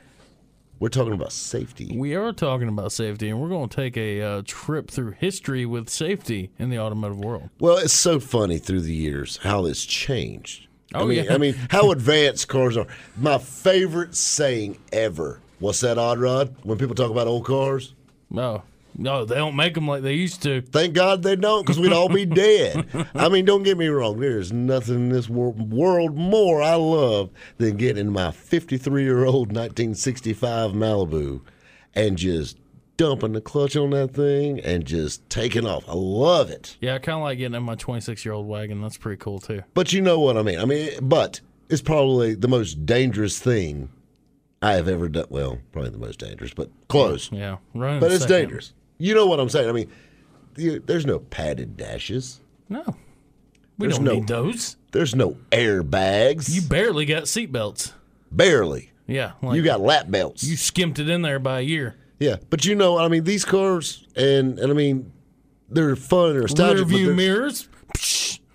we're 0.79 0.91
talking 0.91 1.15
about 1.15 1.33
safety. 1.33 1.97
We 1.97 2.15
are 2.15 2.33
talking 2.35 2.69
about 2.69 2.93
safety, 2.93 3.31
and 3.31 3.41
we're 3.41 3.49
going 3.49 3.71
to 3.71 3.75
take 3.77 3.97
a 3.97 4.21
uh, 4.21 4.43
trip 4.45 4.91
through 4.91 5.13
history 5.13 5.65
with 5.65 5.89
safety 5.89 6.51
in 6.59 6.69
the 6.69 6.79
automotive 6.79 7.19
world. 7.19 7.49
Well, 7.61 7.79
it's 7.79 7.95
so 7.95 8.21
funny 8.21 8.59
through 8.59 8.83
the 8.83 8.95
years 8.95 9.39
how 9.39 9.65
it's 9.65 9.87
changed. 9.87 10.67
I 10.95 10.99
Oh, 11.01 11.07
mean, 11.07 11.25
yeah. 11.25 11.35
I 11.35 11.39
mean, 11.39 11.55
how 11.71 11.91
advanced 11.91 12.47
cars 12.49 12.77
are. 12.77 12.87
My 13.17 13.39
favorite 13.39 14.15
saying 14.15 14.77
ever. 14.93 15.41
What's 15.61 15.81
that, 15.81 15.97
Odd 15.97 16.19
Rod? 16.19 16.55
When 16.63 16.77
people 16.77 16.95
talk 16.95 17.11
about 17.11 17.27
old 17.27 17.47
cars? 17.47 17.95
No, 18.29 18.65
no, 18.99 19.25
they 19.25 19.37
don't 19.37 19.57
make 19.57 19.75
them 19.75 19.87
like 19.89 20.03
they 20.03 20.15
used 20.15 20.43
to. 20.43 20.61
Thank 20.61 20.93
God 20.93 21.23
they 21.23 21.37
don't, 21.37 21.65
because 21.65 21.79
we'd 21.81 21.93
all 21.93 22.09
be 22.09 22.27
dead. 22.27 22.87
I 23.15 23.29
mean, 23.29 23.45
don't 23.45 23.63
get 23.63 23.79
me 23.79 23.87
wrong. 23.87 24.19
There's 24.19 24.53
nothing 24.53 24.97
in 24.97 25.09
this 25.09 25.29
wor- 25.29 25.53
world 25.53 26.17
more 26.17 26.61
I 26.61 26.75
love 26.75 27.31
than 27.59 27.77
getting 27.77 28.11
my 28.13 28.33
53 28.33 29.03
year 29.05 29.25
old 29.25 29.49
1965 29.49 30.73
Malibu 30.73 31.41
and 31.95 32.19
just 32.19 32.59
dumping 32.97 33.33
the 33.33 33.41
clutch 33.41 33.77
on 33.77 33.91
that 33.91 34.13
thing 34.13 34.59
and 34.61 34.85
just 34.85 35.29
taking 35.31 35.65
off. 35.65 35.89
I 35.89 35.95
love 35.95 36.51
it. 36.51 36.77
Yeah, 36.81 36.97
I 36.97 36.99
kind 36.99 37.17
of 37.17 37.23
like 37.23 37.39
getting 37.39 37.55
in 37.55 37.63
my 37.63 37.77
26 37.77 38.25
year 38.25 38.35
old 38.35 38.49
wagon. 38.49 38.83
That's 38.83 38.97
pretty 38.99 39.19
cool 39.19 39.39
too. 39.39 39.63
But 39.75 39.93
you 39.93 40.03
know 40.03 40.19
what 40.19 40.37
I 40.37 40.43
mean. 40.43 40.59
I 40.59 40.65
mean, 40.65 40.91
but 41.03 41.41
it's 41.69 41.83
probably 41.83 42.35
the 42.35 42.49
most 42.49 42.85
dangerous 42.85 43.39
thing 43.39 43.91
I 44.61 44.73
have 44.73 44.89
ever 44.89 45.09
done. 45.09 45.27
Well, 45.31 45.59
probably 45.71 45.91
the 45.91 45.99
most 45.99 46.19
dangerous, 46.19 46.53
but 46.53 46.71
close. 46.89 47.31
Yeah, 47.31 47.59
running. 47.75 48.01
But 48.01 48.11
it's 48.11 48.23
second. 48.23 48.37
dangerous. 48.37 48.73
You 48.99 49.15
know 49.15 49.27
what 49.27 49.39
I'm 49.41 49.49
saying? 49.49 49.69
I 49.69 49.73
mean, 49.73 49.91
you, 50.57 50.81
there's 50.81 51.07
no 51.07 51.19
padded 51.21 51.77
dashes. 51.77 52.41
No, 52.69 52.83
we 53.79 53.87
There's 53.87 53.97
don't 53.97 54.05
no- 54.05 54.15
need 54.15 54.27
those. 54.27 54.77
There's 54.93 55.15
no 55.15 55.37
airbags. 55.53 56.53
You 56.53 56.63
barely 56.63 57.05
got 57.07 57.25
seatbelts. 57.25 57.93
barely. 58.31 58.91
Yeah, 59.07 59.33
like 59.43 59.57
You 59.57 59.63
got 59.63 59.81
lap 59.81 60.11
belts. 60.11 60.43
you 60.45 60.57
skimped 60.57 60.99
it 60.99 61.09
in 61.09 61.23
there 61.23 61.39
by 61.39 61.61
a 61.61 61.63
year. 61.63 61.97
yeah, 62.19 62.37
but 62.51 62.65
you 62.67 62.75
know, 62.75 62.99
I 62.99 63.09
mean, 63.09 63.25
these 63.25 63.45
cars, 63.45 64.07
and 64.17 64.59
and 64.59 64.71
I 64.71 64.75
mean, 64.75 65.13
they're 65.71 65.97
fun, 65.97 66.33
Rear 66.33 66.43
nostalgic. 66.43 66.87
view 66.89 67.15
mirrors. 67.15 67.69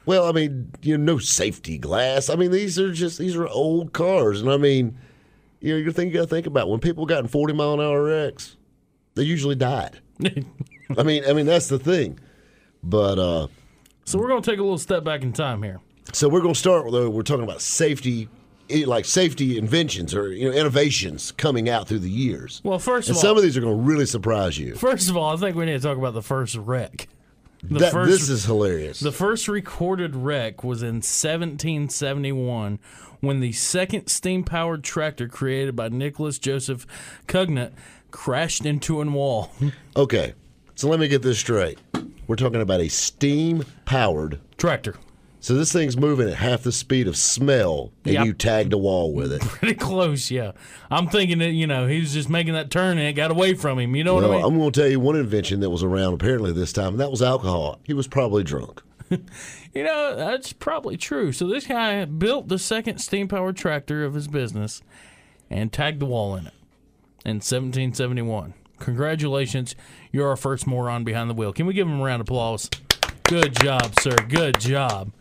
Well, 0.06 0.25
I 0.27 0.32
mean, 0.34 0.69
you 0.82 0.97
know, 0.97 1.13
no 1.13 1.17
safety 1.17 1.77
glass. 1.79 2.29
I 2.29 2.36
mean, 2.36 2.51
these 2.51 2.77
are 2.77 2.91
just 2.91 3.17
these 3.17 3.36
are 3.36 3.47
old 3.47 3.93
cars, 3.93 4.41
and 4.41 4.51
I 4.51 4.58
mean, 4.58 4.97
you 5.60 5.73
know, 5.73 5.77
you 5.79 5.91
think 5.91 6.12
you 6.13 6.19
got 6.19 6.25
to 6.29 6.36
think 6.36 6.45
about 6.45 6.69
when 6.69 6.79
people 6.79 7.06
got 7.08 7.19
in 7.19 7.27
forty 7.27 7.53
mile 7.53 7.73
an 7.73 7.79
hour 7.79 8.03
wrecks, 8.03 8.56
they 9.15 9.23
usually 9.23 9.56
died. 9.56 10.01
I 10.97 11.03
mean, 11.03 11.23
I 11.27 11.33
mean 11.33 11.45
that's 11.45 11.67
the 11.67 11.79
thing. 11.79 12.19
But 12.83 13.19
uh 13.19 13.47
so 14.05 14.19
we're 14.19 14.27
gonna 14.27 14.41
take 14.41 14.59
a 14.59 14.63
little 14.63 14.77
step 14.77 15.03
back 15.03 15.21
in 15.23 15.31
time 15.33 15.63
here. 15.63 15.79
so 16.12 16.27
we're 16.29 16.41
going 16.41 16.53
to 16.53 16.59
start 16.59 16.91
though. 16.91 17.09
We're 17.09 17.23
talking 17.23 17.43
about 17.45 17.62
safety, 17.62 18.27
eh, 18.69 18.83
like 18.86 19.05
safety 19.05 19.57
inventions 19.57 20.13
or 20.13 20.33
you 20.33 20.49
know 20.49 20.55
innovations 20.55 21.31
coming 21.31 21.69
out 21.69 21.88
through 21.88 21.99
the 21.99 22.09
years. 22.09 22.59
Well, 22.65 22.79
first 22.79 23.07
and 23.07 23.15
of 23.15 23.21
some 23.21 23.38
of 23.38 23.43
these 23.43 23.55
are 23.55 23.62
going 23.62 23.75
to 23.77 23.81
really 23.81 24.05
surprise 24.05 24.57
you. 24.59 24.75
first 24.75 25.09
of 25.09 25.15
all, 25.15 25.33
I 25.33 25.38
think 25.38 25.55
we 25.55 25.65
need 25.65 25.73
to 25.73 25.79
talk 25.88 25.97
about 25.97 26.13
the 26.13 26.21
first 26.21 26.55
wreck. 26.55 27.07
The 27.65 27.79
That, 27.79 27.93
first, 27.93 28.12
this 28.12 28.27
is 28.29 28.43
hilarious. 28.43 28.99
the 28.99 29.13
first 29.13 29.47
recorded 29.47 30.17
wreck 30.17 30.65
was 30.65 30.83
in 30.83 30.95
1771 31.01 32.79
when 33.21 33.39
the 33.39 33.53
second 33.53 34.07
steam-powered 34.07 34.83
tractor 34.83 35.29
created 35.29 35.73
by 35.75 35.88
Nicholas 35.88 36.38
Joseph 36.39 36.86
Cugnot 37.27 37.71
crashed 38.13 38.65
into 38.65 39.02
a 39.02 39.06
wall. 39.06 39.52
okay, 39.97 40.34
so 40.76 40.88
let 40.88 41.02
me 41.02 41.10
get 41.10 41.21
this 41.21 41.39
straight. 41.39 41.80
We're 42.28 42.38
talking 42.38 42.62
about 42.62 42.80
a 42.80 42.88
steam 42.88 43.65
powered. 43.84 44.39
tractor. 44.58 44.95
So 45.41 45.56
this 45.56 45.73
thing's 45.73 45.97
moving 45.97 46.30
at 46.30 46.36
half 46.36 46.63
the 46.63 46.71
speed 46.71 47.06
of 47.10 47.17
smell, 47.17 47.91
and 48.06 48.13
Yep. 48.13 48.26
you 48.26 48.32
tagged 48.34 48.71
a 48.71 48.78
wall 48.78 49.13
with 49.13 49.34
it. 49.34 49.41
Pretty 49.41 49.73
close, 49.76 50.32
yeah. 50.32 50.54
I'm 50.89 51.10
thinking 51.10 51.39
that 51.39 51.49
you 51.49 51.67
know 51.67 51.86
he 51.88 51.99
was 51.99 52.13
just 52.13 52.30
making 52.30 52.54
that 52.54 52.71
turn 52.71 52.97
and 52.97 53.06
it 53.08 53.13
got 53.13 53.30
away 53.30 53.56
from 53.56 53.78
him. 53.78 53.93
You 53.93 54.06
know 54.06 54.15
what 54.15 54.23
I 54.23 54.30
mean? 54.30 54.41
I'm 54.45 54.58
going 54.58 54.71
to 54.71 54.80
tell 54.80 54.89
you 54.89 55.02
one 55.02 55.17
invention 55.17 55.60
that 55.60 55.69
was 55.69 55.84
around 55.84 56.13
apparently 56.13 56.54
this 56.54 56.71
time, 56.71 56.93
and 56.93 56.99
that 57.02 57.12
was 57.12 57.21
alcohol. 57.21 57.82
He 57.84 57.93
was 57.93 58.08
probably 58.08 58.43
drunk. 58.43 58.82
You 59.76 59.84
know, 59.84 60.15
that's 60.15 60.54
probably 60.54 60.97
true. 60.97 61.32
So 61.32 61.47
this 61.47 61.65
guy 61.65 62.06
built 62.06 62.47
the 62.47 62.60
second 62.60 62.99
steam 62.99 63.28
powered 63.28 63.58
tractor 63.58 64.06
of 64.06 64.13
his 64.13 64.28
business 64.28 64.84
and 65.49 65.73
tagged 65.73 65.99
the 65.99 66.06
wall 66.06 66.36
in 66.36 66.45
it 66.45 66.54
in 67.25 67.38
1771. 67.38 68.53
Congratulations, 68.79 69.75
you're 70.12 70.27
our 70.27 70.36
first 70.36 70.67
moron 70.67 71.03
behind 71.03 71.29
the 71.29 71.33
wheel. 71.33 71.53
Can 71.53 71.65
we 71.65 71.73
give 71.73 71.88
him 71.88 72.01
a 72.01 72.03
round 72.03 72.21
of 72.21 72.27
applause? 72.27 72.69
Good 73.23 73.55
job, 73.62 73.97
sir. 73.99 74.15
Good 74.27 74.59
job. 74.59 75.12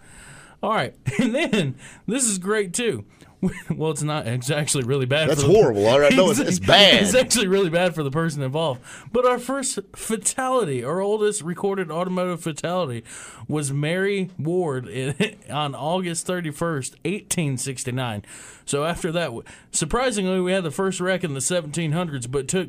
All 0.63 0.73
right. 0.73 0.95
And 1.19 1.35
then 1.35 1.75
this 2.07 2.25
is 2.25 2.39
great 2.39 2.73
too. 2.73 3.05
Well, 3.71 3.91
it's 3.91 4.03
not. 4.03 4.27
It's 4.29 4.51
actually 4.51 4.85
really 4.85 5.07
bad. 5.07 5.29
That's 5.29 5.43
horrible, 5.43 5.87
all 5.87 5.99
right? 5.99 6.15
No, 6.15 6.31
it's- 6.31 6.39
it's 6.47 6.59
bad. 6.61 7.03
It's 7.03 7.15
actually 7.15 7.49
really 7.49 7.71
bad 7.71 7.93
for 7.95 8.03
the 8.05 8.11
person 8.11 8.41
involved. 8.43 8.81
But 9.11 9.27
our 9.27 9.39
first 9.39 9.79
fatality, 9.97 10.85
our 10.85 11.01
oldest 11.01 11.43
recorded 11.43 11.91
automotive 11.91 12.41
fatality, 12.43 13.03
was 13.49 13.73
Mary 13.73 14.31
Ward 14.39 14.87
in, 14.87 15.15
on 15.51 15.75
August 15.75 16.27
31st, 16.27 16.93
1869. 17.05 18.23
So 18.65 18.85
after 18.85 19.11
that, 19.13 19.33
surprisingly, 19.73 20.41
we 20.41 20.53
had 20.53 20.63
the 20.65 20.71
first 20.71 21.01
wreck 21.01 21.25
in 21.25 21.35
the 21.35 21.41
1700s, 21.41 22.31
but 22.31 22.47
took 22.47 22.69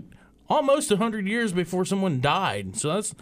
almost 0.50 0.90
100 0.90 1.28
years 1.28 1.52
before 1.54 1.86
someone 1.86 2.20
died. 2.20 2.76
So 2.78 2.94
that's 2.96 3.14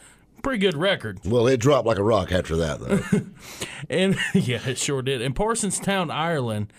pretty 0.41 0.59
good 0.59 0.77
record. 0.77 1.19
Well, 1.25 1.47
it 1.47 1.57
dropped 1.59 1.85
like 1.85 1.99
a 1.99 2.03
rock 2.03 2.31
after 2.31 2.55
that, 2.57 2.79
though. 2.79 3.21
And 3.89 4.15
yeah, 4.33 4.61
it 4.65 4.77
sure 4.77 5.01
did. 5.01 5.21
In 5.21 5.33
Parsonstown, 5.33 6.11
Ireland, 6.11 6.71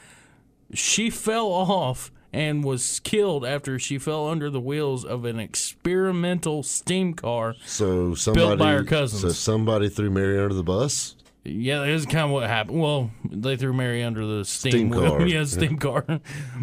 she 0.73 1.11
fell 1.11 1.49
off 1.49 2.11
and 2.33 2.65
was 2.65 3.01
killed 3.01 3.45
after 3.45 3.79
she 3.79 3.99
fell 3.99 4.29
under 4.29 4.49
the 4.49 4.61
wheels 4.61 5.05
of 5.05 5.25
an 5.25 5.39
experimental 5.39 6.63
steam 6.63 7.15
car. 7.15 7.55
So 7.65 8.15
somebody, 8.15 8.47
built 8.47 8.59
by 8.59 8.73
her 8.73 8.85
cousins. 8.85 9.23
So 9.23 9.29
somebody 9.31 9.89
threw 9.89 10.11
Mary 10.11 10.41
under 10.41 10.55
the 10.55 10.63
bus. 10.63 11.17
Yeah, 11.45 11.81
that 11.81 11.89
is 11.89 12.07
kind 12.07 12.27
of 12.27 12.31
what 12.31 12.49
happened. 12.49 12.81
Well, 12.81 13.11
they 13.29 13.57
threw 13.57 13.73
Mary 13.73 14.03
under 14.03 14.25
the 14.25 14.45
steam, 14.45 14.71
Steam 14.71 14.93
car. 14.93 15.23
yeah, 15.27 15.45
steam 15.45 15.77
car. 15.77 16.05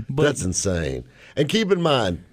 But 0.10 0.24
That's 0.24 0.42
insane. 0.42 1.04
And 1.36 1.50
keep 1.50 1.72
in 1.72 1.82
mind, 1.82 2.24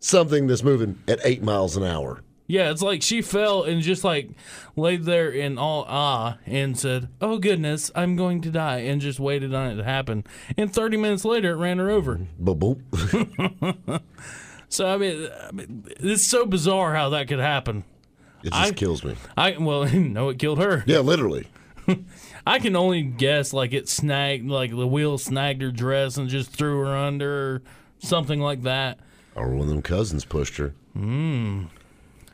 something 0.00 0.46
that's 0.46 0.62
moving 0.62 1.02
at 1.08 1.18
eight 1.24 1.42
miles 1.42 1.76
an 1.76 1.82
hour. 1.82 2.22
Yeah, 2.46 2.70
it's 2.70 2.82
like 2.82 3.02
she 3.02 3.22
fell 3.22 3.62
and 3.64 3.82
just 3.82 4.04
like 4.04 4.30
laid 4.76 5.04
there 5.04 5.30
in 5.30 5.58
all 5.58 5.84
ah 5.88 6.38
and 6.46 6.78
said, 6.78 7.08
"Oh 7.20 7.38
goodness, 7.38 7.90
I'm 7.94 8.16
going 8.16 8.40
to 8.42 8.50
die," 8.50 8.78
and 8.80 9.00
just 9.00 9.18
waited 9.20 9.54
on 9.54 9.70
it 9.72 9.76
to 9.76 9.84
happen. 9.84 10.24
And 10.56 10.72
30 10.72 10.96
minutes 10.96 11.24
later, 11.24 11.52
it 11.52 11.56
ran 11.56 11.78
her 11.78 11.90
over. 11.90 12.26
Boop. 12.40 12.80
So 14.70 14.88
I 14.92 14.96
mean, 14.96 15.28
I 15.40 15.52
mean, 15.52 15.84
it's 16.00 16.26
so 16.26 16.46
bizarre 16.46 16.94
how 16.96 17.10
that 17.10 17.28
could 17.28 17.38
happen. 17.38 17.84
It 18.42 18.50
just 18.52 18.72
I- 18.72 18.74
kills 18.74 19.04
me. 19.04 19.14
I 19.36 19.56
well, 19.56 19.84
no, 19.94 20.30
it 20.30 20.38
killed 20.40 20.58
her. 20.58 20.82
Yeah, 20.86 20.98
literally. 20.98 21.46
I 22.46 22.58
can 22.58 22.74
only 22.74 23.02
guess 23.02 23.52
like 23.52 23.72
it 23.72 23.88
snagged, 23.88 24.48
like 24.48 24.70
the 24.70 24.86
wheel 24.86 25.16
snagged 25.16 25.62
her 25.62 25.70
dress 25.70 26.16
and 26.16 26.28
just 26.28 26.50
threw 26.50 26.80
her 26.80 26.96
under, 26.96 27.54
or 27.54 27.62
something 28.00 28.40
like 28.40 28.62
that. 28.62 28.98
Or 29.36 29.48
one 29.50 29.60
of 29.60 29.68
them 29.68 29.82
cousins 29.82 30.24
pushed 30.24 30.56
her. 30.56 30.74
Mm. 30.96 31.68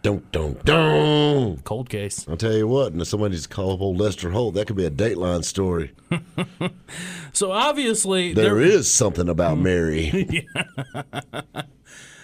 Don't, 0.03 0.33
don't, 0.33 0.65
don't. 0.65 1.63
Cold 1.65 1.91
case. 1.91 2.27
I'll 2.27 2.37
tell 2.37 2.55
you 2.55 2.67
what, 2.67 2.93
and 2.93 3.03
if 3.03 3.09
somebody's 3.09 3.47
call 3.47 3.73
up 3.73 3.81
old 3.81 3.99
Lester 3.99 4.31
Holt, 4.31 4.55
that 4.55 4.67
could 4.67 4.77
be 4.77 4.87
a 4.87 4.91
Dateline 4.91 5.45
story. 5.45 5.93
So 7.33 7.53
obviously 7.53 8.33
there 8.33 8.59
is 8.59 8.93
something 8.93 9.29
about 9.29 9.57
hmm. 9.57 9.63
Mary. 9.63 10.49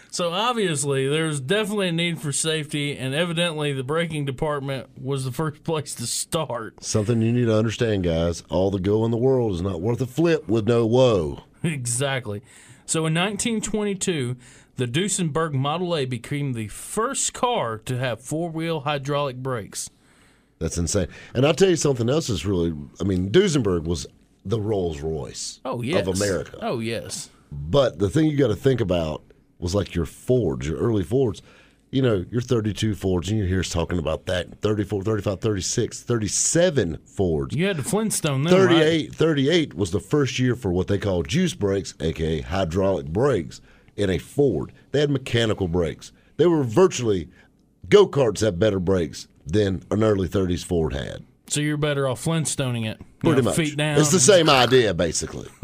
So 0.09 0.33
obviously, 0.33 1.07
there's 1.09 1.41
definitely 1.41 1.89
a 1.89 1.93
need 1.93 2.23
for 2.23 2.33
safety, 2.33 2.97
and 2.97 3.15
evidently, 3.15 3.75
the 3.75 3.85
braking 3.85 4.25
department 4.25 4.89
was 4.99 5.27
the 5.27 5.31
first 5.31 5.63
place 5.65 5.95
to 5.97 6.07
start. 6.07 6.83
something 6.83 7.21
you 7.21 7.35
need 7.35 7.45
to 7.45 7.55
understand, 7.55 8.05
guys. 8.05 8.43
All 8.49 8.71
the 8.71 8.79
go 8.79 9.05
in 9.05 9.11
the 9.11 9.19
world 9.19 9.53
is 9.53 9.61
not 9.61 9.83
worth 9.83 10.01
a 10.01 10.07
flip 10.07 10.49
with 10.49 10.67
no 10.67 10.87
whoa. 10.87 11.43
exactly. 11.63 12.41
So 12.87 13.01
in 13.01 13.13
1922, 13.13 14.37
the 14.77 14.87
Duesenberg 14.87 15.53
Model 15.53 15.97
A 15.97 16.05
became 16.05 16.53
the 16.53 16.69
first 16.69 17.33
car 17.33 17.79
to 17.79 17.99
have 17.99 18.21
four-wheel 18.21 18.81
hydraulic 18.81 19.37
brakes. 19.37 19.91
That's 20.59 20.79
insane. 20.79 21.09
And 21.35 21.47
I'll 21.47 21.55
tell 21.55 21.69
you 21.69 21.77
something 21.77 22.09
else 22.09 22.29
is 22.29 22.47
really, 22.47 22.75
I 23.01 23.05
mean, 23.05 23.31
Duesenberg 23.31 23.85
was 23.85 24.07
the 24.45 24.61
Rolls 24.61 25.01
Royce 25.01 25.61
Oh 25.65 25.83
yes, 25.83 26.07
of 26.07 26.17
America. 26.21 26.59
Oh 26.63 26.79
yes. 26.79 27.31
But 27.51 27.99
the 27.99 28.09
thing 28.09 28.27
you 28.27 28.37
got 28.37 28.49
to 28.49 28.57
think 28.57 28.81
about 28.81 29.23
was 29.59 29.75
like 29.75 29.95
your 29.95 30.07
Fords, 30.07 30.67
your 30.67 30.79
early 30.79 31.03
Fords. 31.03 31.43
You 31.91 32.03
know, 32.03 32.27
your 32.31 32.41
32 32.41 32.95
Fords, 32.95 33.31
and 33.31 33.39
you 33.39 33.45
hear 33.45 33.61
us 33.61 33.71
talking 33.71 33.99
about 33.99 34.27
that 34.27 34.61
34, 34.61 35.03
35, 35.03 35.41
36, 35.41 36.03
37 36.03 36.99
Fords. 37.05 37.55
You 37.55 37.67
had 37.67 37.77
the 37.77 37.85
Flintstone 37.85 38.43
then, 38.43 38.53
right? 38.53 39.13
38, 39.13 39.15
38 39.15 39.75
was 39.75 39.93
the 39.93 40.01
first 40.01 40.39
year 40.39 40.57
for 40.57 40.73
what 40.73 40.89
they 40.89 40.99
call 40.99 41.23
juice 41.23 41.55
brakes, 41.55 41.95
aka 42.01 42.41
hydraulic 42.41 43.07
brakes, 43.07 43.61
in 43.97 44.11
a 44.11 44.19
Ford. 44.19 44.73
They 44.93 45.01
had 45.01 45.11
mechanical 45.11 45.69
brakes. 45.69 46.13
They 46.37 46.47
were 46.47 46.65
virtually 46.65 47.29
go 47.89 48.07
karts 48.07 48.41
have 48.41 48.59
better 48.59 48.81
brakes 48.81 49.29
than 49.47 49.83
an 49.91 50.03
early 50.03 50.29
30s 50.29 50.65
Ford 50.65 50.93
had. 50.93 51.25
So 51.49 51.61
you're 51.61 51.77
better 51.77 52.09
off 52.09 52.25
Flintstoning 52.25 52.87
it. 52.87 53.01
Pretty 53.21 53.41
know, 53.41 53.47
much. 53.47 53.57
Feet 53.57 53.77
down. 53.77 54.01
It's 54.01 54.11
the 54.11 54.19
same 54.19 54.51
idea, 54.51 54.93
basically. 54.93 55.49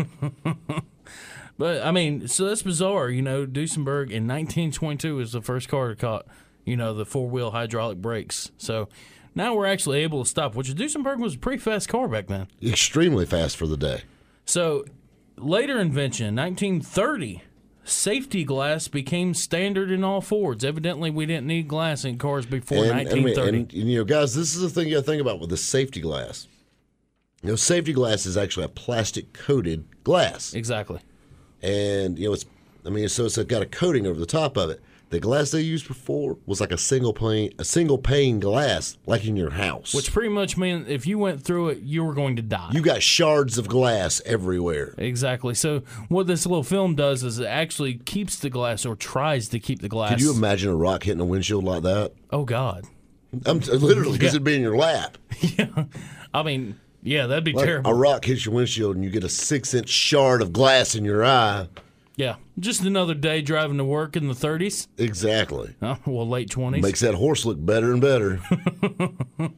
But 1.59 1.83
I 1.85 1.93
mean, 1.93 2.26
so 2.26 2.47
that's 2.47 2.62
bizarre. 2.62 3.09
You 3.09 3.22
know, 3.22 3.47
Duesenberg 3.47 4.11
in 4.11 4.26
1922 4.26 5.16
was 5.16 5.30
the 5.30 5.41
first 5.41 5.68
car 5.68 5.91
to 5.91 5.95
caught, 5.95 6.26
you 6.64 6.76
know, 6.76 6.95
the 6.95 7.07
four 7.07 7.28
wheel 7.28 7.53
hydraulic 7.53 7.99
brakes. 7.99 8.51
So 8.59 8.89
now 9.35 9.55
we're 9.55 9.66
actually 9.66 10.01
able 10.01 10.24
to 10.24 10.28
stop, 10.28 10.57
which 10.57 10.68
Duesenberg 10.74 11.18
was 11.18 11.35
a 11.35 11.39
pretty 11.39 11.59
fast 11.59 11.89
car 11.89 12.09
back 12.09 12.26
then. 12.26 12.49
Extremely 12.62 13.26
fast 13.26 13.57
for 13.57 13.68
the 13.68 13.76
day. 13.76 14.03
So 14.45 14.85
later 15.37 15.78
invention, 15.78 16.35
1930, 16.35 17.43
safety 17.85 18.45
glass 18.45 18.89
became 18.89 19.35
standard 19.35 19.91
in 19.91 20.05
all 20.05 20.20
Fords. 20.20 20.64
Evidently, 20.64 21.11
we 21.11 21.26
didn't 21.26 21.47
need 21.47 21.68
glass 21.68 22.05
in 22.05 22.18
cars 22.18 22.47
before 22.47 22.85
And, 22.85 22.93
I 22.93 23.05
mean, 23.05 23.24
1930. 23.24 23.59
and, 23.59 23.72
you 23.72 23.99
know, 23.99 24.05
guys, 24.05 24.35
this 24.35 24.55
is 24.55 24.62
the 24.62 24.68
thing 24.68 24.89
you 24.89 24.95
got 24.95 25.01
to 25.01 25.07
think 25.07 25.20
about 25.20 25.41
with 25.41 25.51
the 25.51 25.57
safety 25.57 26.01
glass. 26.01 26.47
You 27.43 27.51
know, 27.51 27.57
safety 27.57 27.93
glass 27.93 28.24
is 28.24 28.37
actually 28.37 28.66
a 28.66 28.68
plastic 28.68 29.33
coated 29.33 29.85
glass, 30.05 30.55
exactly. 30.55 31.01
and 31.61 32.18
you 32.18 32.28
know, 32.28 32.35
it's. 32.35 32.45
I 32.85 32.91
mean, 32.91 33.09
so 33.09 33.26
it's 33.26 33.37
got 33.39 33.62
a 33.62 33.66
coating 33.66 34.07
over 34.07 34.18
the 34.18 34.26
top 34.26 34.57
of 34.57 34.70
it. 34.70 34.80
The 35.12 35.20
glass 35.20 35.50
they 35.50 35.60
used 35.60 35.86
before 35.86 36.38
was 36.46 36.58
like 36.60 36.72
a 36.72 36.78
single 36.78 37.12
pane, 37.12 37.52
a 37.58 37.64
single 37.64 37.98
pane 37.98 38.40
glass, 38.40 38.96
like 39.06 39.26
in 39.26 39.36
your 39.36 39.50
house. 39.50 39.92
Which 39.94 40.10
pretty 40.10 40.30
much 40.30 40.56
meant 40.56 40.88
if 40.88 41.06
you 41.06 41.18
went 41.18 41.42
through 41.42 41.68
it, 41.68 41.80
you 41.80 42.02
were 42.02 42.14
going 42.14 42.36
to 42.36 42.42
die. 42.42 42.70
you 42.72 42.80
got 42.80 43.02
shards 43.02 43.58
of 43.58 43.68
glass 43.68 44.22
everywhere. 44.24 44.94
Exactly. 44.96 45.52
So 45.54 45.82
what 46.08 46.26
this 46.26 46.46
little 46.46 46.64
film 46.64 46.94
does 46.96 47.22
is 47.24 47.38
it 47.38 47.44
actually 47.44 47.94
keeps 47.94 48.38
the 48.38 48.48
glass 48.48 48.86
or 48.86 48.96
tries 48.96 49.48
to 49.50 49.60
keep 49.60 49.82
the 49.82 49.88
glass. 49.90 50.12
Could 50.12 50.22
you 50.22 50.32
imagine 50.34 50.70
a 50.70 50.74
rock 50.76 51.02
hitting 51.04 51.20
a 51.20 51.26
windshield 51.26 51.62
like 51.64 51.82
that? 51.82 52.12
Oh 52.30 52.44
God. 52.46 52.86
I'm 53.44 53.60
literally 53.60 54.12
because 54.18 54.34
it'd 54.34 54.44
be 54.44 54.54
in 54.56 54.62
your 54.62 54.76
lap. 54.76 55.18
Yeah. 55.58 55.84
I 56.32 56.42
mean, 56.42 56.80
yeah, 57.02 57.26
that'd 57.26 57.44
be 57.44 57.52
Like 57.52 57.66
terrible. 57.66 57.90
a 57.90 57.94
rock 57.94 58.24
hits 58.24 58.46
your 58.46 58.54
windshield 58.54 58.96
and 58.96 59.04
you 59.04 59.10
get 59.10 59.24
a 59.24 59.28
six 59.28 59.74
inch 59.74 59.90
shard 59.90 60.40
of 60.40 60.54
glass 60.54 60.94
in 60.94 61.04
your 61.04 61.22
eye. 61.22 61.68
Yeah, 62.16 62.36
just 62.58 62.82
another 62.82 63.14
day 63.14 63.40
driving 63.42 63.78
to 63.78 63.84
work 63.84 64.16
in 64.16 64.28
the 64.28 64.34
30s. 64.34 64.86
Exactly. 64.98 65.74
Oh, 65.82 65.98
well, 66.06 66.28
late 66.28 66.48
20s. 66.50 66.80
Makes 66.82 67.00
that 67.00 67.14
horse 67.14 67.44
look 67.44 67.64
better 67.64 67.92
and 67.92 68.00
better. 68.00 68.40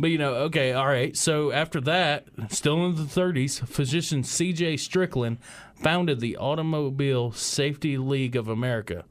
But 0.00 0.10
you 0.10 0.18
know, 0.18 0.34
okay, 0.34 0.74
all 0.74 0.86
right. 0.86 1.16
So 1.16 1.50
after 1.50 1.80
that, 1.80 2.26
still 2.50 2.86
in 2.86 2.94
the 2.94 3.02
30s, 3.02 3.66
physician 3.66 4.22
C.J. 4.22 4.76
Strickland 4.76 5.38
founded 5.74 6.20
the 6.20 6.36
Automobile 6.36 7.32
Safety 7.32 7.98
League 7.98 8.36
of 8.36 8.48
America. 8.48 9.04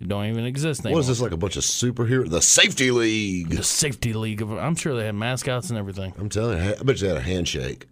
It 0.00 0.08
don't 0.08 0.26
even 0.26 0.44
exist 0.44 0.80
anymore. 0.84 0.96
what 0.98 1.00
is 1.02 1.08
this 1.08 1.20
like 1.20 1.32
a 1.32 1.36
bunch 1.38 1.56
of 1.56 1.62
superheroes? 1.62 2.28
The 2.28 2.42
Safety 2.42 2.90
League. 2.90 3.50
The 3.50 3.62
Safety 3.62 4.12
League 4.12 4.42
of. 4.42 4.52
I'm 4.52 4.74
sure 4.74 4.94
they 4.94 5.06
had 5.06 5.14
mascots 5.14 5.70
and 5.70 5.78
everything. 5.78 6.12
I'm 6.18 6.28
telling 6.28 6.58
you, 6.62 6.74
I 6.78 6.82
bet 6.82 7.00
you 7.00 7.08
they 7.08 7.08
had 7.08 7.16
a 7.16 7.20
handshake. 7.20 7.86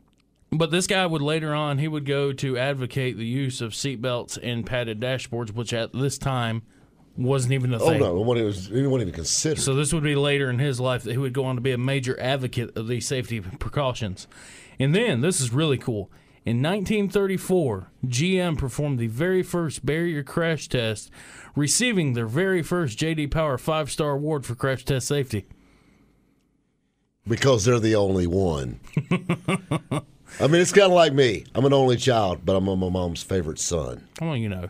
But 0.54 0.70
this 0.70 0.86
guy 0.86 1.06
would 1.06 1.22
later 1.22 1.54
on 1.54 1.78
he 1.78 1.88
would 1.88 2.04
go 2.04 2.32
to 2.34 2.58
advocate 2.58 3.16
the 3.16 3.26
use 3.26 3.60
of 3.62 3.72
seatbelts 3.72 4.38
and 4.42 4.66
padded 4.66 5.00
dashboards, 5.00 5.50
which 5.54 5.72
at 5.72 5.92
this 5.94 6.18
time 6.18 6.62
wasn't 7.16 7.54
even 7.54 7.72
a 7.72 7.78
Oh 7.82 7.88
thing. 7.88 8.00
no, 8.00 8.20
it 8.20 8.24
wasn't 8.24 8.68
even, 8.70 8.84
it 8.84 8.88
wasn't 8.88 9.02
even 9.08 9.14
considered. 9.14 9.58
So 9.62 9.74
this 9.74 9.92
would 9.94 10.02
be 10.02 10.14
later 10.14 10.50
in 10.50 10.58
his 10.58 10.78
life 10.78 11.04
that 11.04 11.12
he 11.12 11.18
would 11.18 11.32
go 11.32 11.44
on 11.46 11.54
to 11.56 11.62
be 11.62 11.72
a 11.72 11.78
major 11.78 12.18
advocate 12.20 12.76
of 12.76 12.86
these 12.86 13.06
safety 13.06 13.40
precautions. 13.40 14.26
And 14.78 14.94
then 14.94 15.20
this 15.22 15.40
is 15.40 15.52
really 15.52 15.78
cool. 15.78 16.10
In 16.44 16.60
1934, 16.62 17.90
GM 18.06 18.58
performed 18.58 18.98
the 18.98 19.06
very 19.06 19.42
first 19.42 19.86
barrier 19.86 20.22
crash 20.22 20.68
test, 20.68 21.10
receiving 21.54 22.12
their 22.14 22.26
very 22.26 22.62
first 22.62 22.98
JD 22.98 23.30
Power 23.30 23.56
five-star 23.58 24.10
award 24.12 24.44
for 24.44 24.54
crash 24.54 24.84
test 24.84 25.06
safety. 25.06 25.46
because 27.28 27.64
they're 27.64 27.78
the 27.78 27.94
only 27.94 28.26
one. 28.26 28.80
I 30.40 30.46
mean, 30.46 30.60
it's 30.60 30.72
kind 30.72 30.86
of 30.86 30.92
like 30.92 31.12
me. 31.12 31.44
I'm 31.54 31.64
an 31.64 31.72
only 31.72 31.96
child, 31.96 32.40
but 32.44 32.56
I'm 32.56 32.64
my 32.64 32.74
mom's 32.74 33.22
favorite 33.22 33.58
son. 33.58 34.08
Well, 34.20 34.36
you 34.36 34.48
know, 34.48 34.68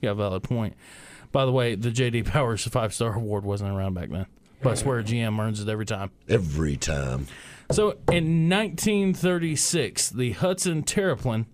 you 0.00 0.08
got 0.08 0.12
a 0.12 0.14
valid 0.14 0.42
point. 0.42 0.74
By 1.32 1.44
the 1.44 1.52
way, 1.52 1.74
the 1.74 1.90
JD 1.90 2.26
Powers 2.26 2.66
five-star 2.66 3.14
award 3.14 3.44
wasn't 3.44 3.70
around 3.70 3.94
back 3.94 4.10
then. 4.10 4.26
But 4.62 4.70
I 4.70 4.74
swear 4.74 5.02
GM 5.02 5.38
earns 5.38 5.60
it 5.60 5.68
every 5.68 5.86
time. 5.86 6.10
Every 6.28 6.76
time. 6.76 7.26
So 7.70 7.92
in 8.10 8.48
1936, 8.50 10.10
the 10.10 10.32
Hudson 10.32 10.82
Terraplane 10.82 11.46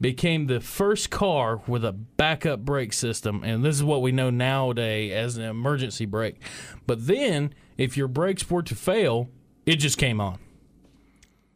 became 0.00 0.46
the 0.46 0.60
first 0.60 1.10
car 1.10 1.60
with 1.66 1.84
a 1.84 1.92
backup 1.92 2.60
brake 2.64 2.92
system, 2.92 3.42
and 3.44 3.64
this 3.64 3.74
is 3.74 3.82
what 3.82 4.00
we 4.00 4.12
know 4.12 4.30
nowadays 4.30 5.12
as 5.12 5.36
an 5.36 5.44
emergency 5.44 6.06
brake. 6.06 6.40
But 6.86 7.06
then, 7.06 7.52
if 7.76 7.96
your 7.96 8.08
brakes 8.08 8.48
were 8.48 8.62
to 8.62 8.74
fail, 8.74 9.28
it 9.66 9.76
just 9.76 9.98
came 9.98 10.20
on, 10.20 10.38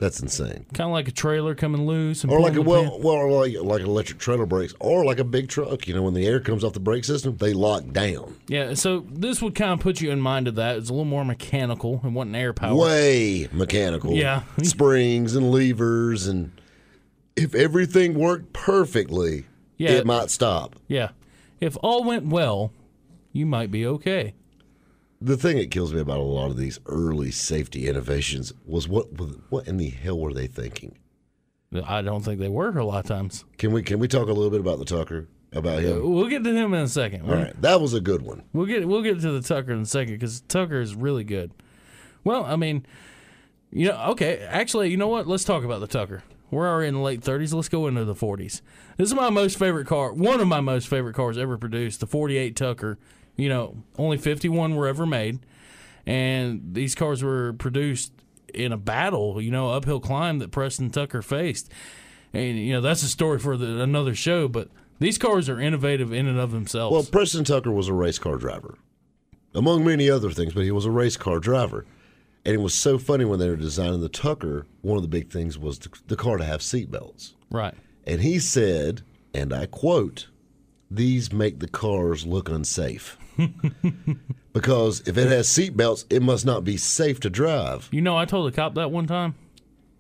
That's 0.03 0.21
insane. 0.21 0.67
kind 0.75 0.89
of 0.89 0.93
like 0.93 1.07
a 1.07 1.13
trailer 1.13 1.55
coming 1.55 1.87
loose. 1.87 2.25
And 2.25 2.33
Or 2.33 2.41
like 2.41 2.57
a 2.57 2.63
well, 2.63 2.99
well, 3.01 3.15
or 3.15 3.31
like 3.47 3.55
like 3.63 3.83
electric 3.83 4.19
trailer 4.19 4.47
brakes, 4.47 4.75
or 4.81 5.05
like 5.05 5.21
a 5.21 5.25
big 5.25 5.49
truck. 5.49 5.87
You 5.87 5.95
know, 5.95 6.03
when 6.03 6.15
the 6.15 6.27
air 6.27 6.41
comes 6.41 6.65
off 6.65 6.73
the 6.73 6.81
brake 6.81 7.05
system, 7.05 7.37
they 7.37 7.53
lock 7.53 7.85
down. 7.93 8.37
yeah. 8.49 8.75
So 8.75 9.07
this 9.09 9.41
would 9.41 9.55
kind 9.55 9.71
of 9.73 9.79
put 9.79 10.01
you 10.01 10.11
in 10.11 10.21
mind 10.21 10.49
of 10.49 10.57
that. 10.57 10.77
It's 10.77 10.91
a 10.91 10.93
little 10.93 11.05
more 11.05 11.25
mechanical 11.25 12.01
and 12.03 12.15
wasn't 12.17 12.35
air 12.35 12.53
power. 12.53 12.75
Way 12.77 13.49
mechanical. 13.53 14.13
Yeah. 14.15 14.43
springs 14.65 15.37
and 15.37 15.53
levers, 15.53 16.27
and 16.27 16.51
if 17.37 17.55
everything 17.55 18.15
worked 18.15 18.53
perfectly, 18.53 19.45
Yeah. 19.79 19.93
it 19.93 20.05
might 20.07 20.31
stop. 20.31 20.75
Yeah, 20.89 21.11
if 21.61 21.77
all 21.81 22.03
went 22.03 22.27
well, 22.27 22.73
you 23.33 23.47
might 23.47 23.71
be 23.71 23.87
okay. 23.87 24.35
The 25.25 25.37
thing 25.37 25.57
that 25.59 25.71
kills 25.71 25.93
me 25.93 26.01
about 26.01 26.19
a 26.19 26.23
lot 26.23 26.51
of 26.51 26.57
these 26.57 26.81
early 26.87 27.31
safety 27.31 27.89
innovations 27.89 28.53
was 28.65 28.89
what 28.89 29.07
what 29.51 29.69
in 29.69 29.77
the 29.77 29.89
hell 29.89 30.19
were 30.19 30.33
they 30.33 30.49
thinking? 30.49 30.99
I 31.85 32.03
don't 32.03 32.23
think 32.23 32.41
they 32.41 32.49
were 32.49 32.77
a 32.77 32.85
lot 32.85 33.05
of 33.05 33.07
times. 33.07 33.45
Can 33.57 33.73
we 33.73 33.83
can 33.83 33.99
we 33.99 34.09
talk 34.09 34.29
a 34.29 34.33
little 34.33 34.51
bit 34.51 34.61
about 34.61 34.79
the 34.79 34.85
Tucker 34.85 35.29
about 35.53 35.81
him? 35.81 35.99
Uh, 35.99 36.09
we'll 36.09 36.29
get 36.29 36.43
to 36.45 36.53
him 36.53 36.75
in 36.75 36.81
a 36.81 36.89
second. 36.89 37.23
All 37.23 37.37
right, 37.37 37.63
that 37.63 37.81
was 37.81 37.95
a 37.95 38.01
good 38.01 38.23
one. 38.23 38.43
We'll 38.53 38.67
get 38.67 38.87
we'll 38.87 39.03
get 39.03 39.21
to 39.21 39.31
the 39.31 39.47
Tucker 39.47 39.73
in 39.73 39.83
a 39.83 39.87
second 39.87 40.15
because 40.15 40.41
Tucker 40.43 40.81
is 40.81 40.95
really 40.95 41.25
good. 41.25 41.53
Well, 42.25 42.45
I 42.45 42.57
mean, 42.57 42.85
you 43.71 43.89
know, 43.89 44.03
okay, 44.11 44.39
actually, 44.41 44.91
you 44.91 44.97
know 44.97 45.09
what? 45.09 45.27
Let's 45.29 45.45
talk 45.45 45.63
about 45.63 45.81
the 45.81 45.87
Tucker. 45.87 46.23
We're 46.51 46.69
already 46.69 46.89
in 46.89 46.95
the 46.95 47.01
late 47.01 47.23
30s. 47.23 47.55
Let's 47.55 47.71
go 47.71 47.87
into 47.87 48.05
the 48.05 48.15
40s. 48.15 48.61
This 48.99 49.09
is 49.09 49.15
my 49.15 49.31
most 49.31 49.59
favorite 49.59 49.87
car. 49.87 50.13
One 50.13 50.39
of 50.39 50.47
my 50.47 50.61
most 50.61 50.87
favorite 50.87 51.15
cars 51.15 51.39
ever 51.39 51.57
produced, 51.57 52.01
the 52.01 52.07
48 52.07 52.55
Tucker. 52.55 52.99
You 53.37 53.49
know, 53.49 53.77
only 53.99 54.19
51 54.19 54.75
were 54.75 54.87
ever 54.87 55.07
made, 55.07 55.41
and 56.07 56.75
these 56.75 56.95
cars 56.95 57.23
were 57.23 57.55
produced 57.55 58.13
in 58.53 58.73
a 58.73 58.77
battle. 58.77 59.41
You 59.41 59.51
know, 59.51 59.71
uphill 59.71 60.01
climb 60.01 60.39
that 60.41 60.51
Preston 60.51 60.91
Tucker 60.91 61.23
faced, 61.23 61.71
and 62.33 62.59
you 62.59 62.73
know 62.73 62.81
that's 62.81 63.03
a 63.03 63.09
story 63.09 63.39
for 63.39 63.57
the, 63.57 63.81
another 63.81 64.15
show. 64.15 64.49
But 64.49 64.69
these 64.99 65.19
cars 65.19 65.49
are 65.49 65.59
innovative 65.61 66.13
in 66.13 66.27
and 66.27 66.39
of 66.39 66.53
themselves. 66.53 66.93
Well, 66.93 67.05
Preston 67.05 67.45
Tucker 67.45 67.73
was 67.73 67.89
a 67.89 67.95
race 67.95 68.19
car 68.19 68.37
driver, 68.37 68.77
among 69.55 69.85
many 69.85 70.11
other 70.11 70.31
things, 70.31 70.53
but 70.53 70.65
he 70.65 70.71
was 70.71 70.85
a 70.85 70.91
race 70.91 71.17
car 71.17 71.39
driver. 71.39 71.87
And 72.45 72.55
it 72.55 72.61
was 72.61 72.75
so 72.75 72.99
funny 72.99 73.25
when 73.25 73.39
they 73.39 73.49
were 73.49 73.57
designing 73.57 74.01
the 74.01 74.09
Tucker. 74.09 74.67
One 74.81 74.97
of 74.97 75.03
the 75.03 75.09
big 75.09 75.31
things 75.31 75.59
was 75.59 75.79
the, 75.79 75.91
the 76.09 76.17
car 76.17 76.39
to 76.39 76.45
have 76.45 76.61
seatbelts. 76.61 77.35
right. 77.51 77.75
And 78.05 78.21
he 78.21 78.41
said, 78.41 79.03
and 79.33 79.53
I 79.53 79.67
quote, 79.67 80.27
"These 80.95 81.33
make 81.33 81.61
the 81.61 81.69
cars 81.69 82.27
look 82.27 82.49
unsafe." 82.49 83.17
because 84.53 85.01
if 85.07 85.17
it 85.17 85.29
has 85.29 85.49
seatbelts, 85.49 86.05
it 86.11 86.23
must 86.23 86.45
not 86.45 86.65
be 86.65 86.77
safe 86.77 87.21
to 87.21 87.31
drive. 87.31 87.89
You 87.91 88.03
know, 88.03 88.17
I 88.17 88.25
told 88.25 88.53
a 88.53 88.55
cop 88.55 88.75
that 88.75 88.91
one 88.91 89.07
time. 89.07 89.35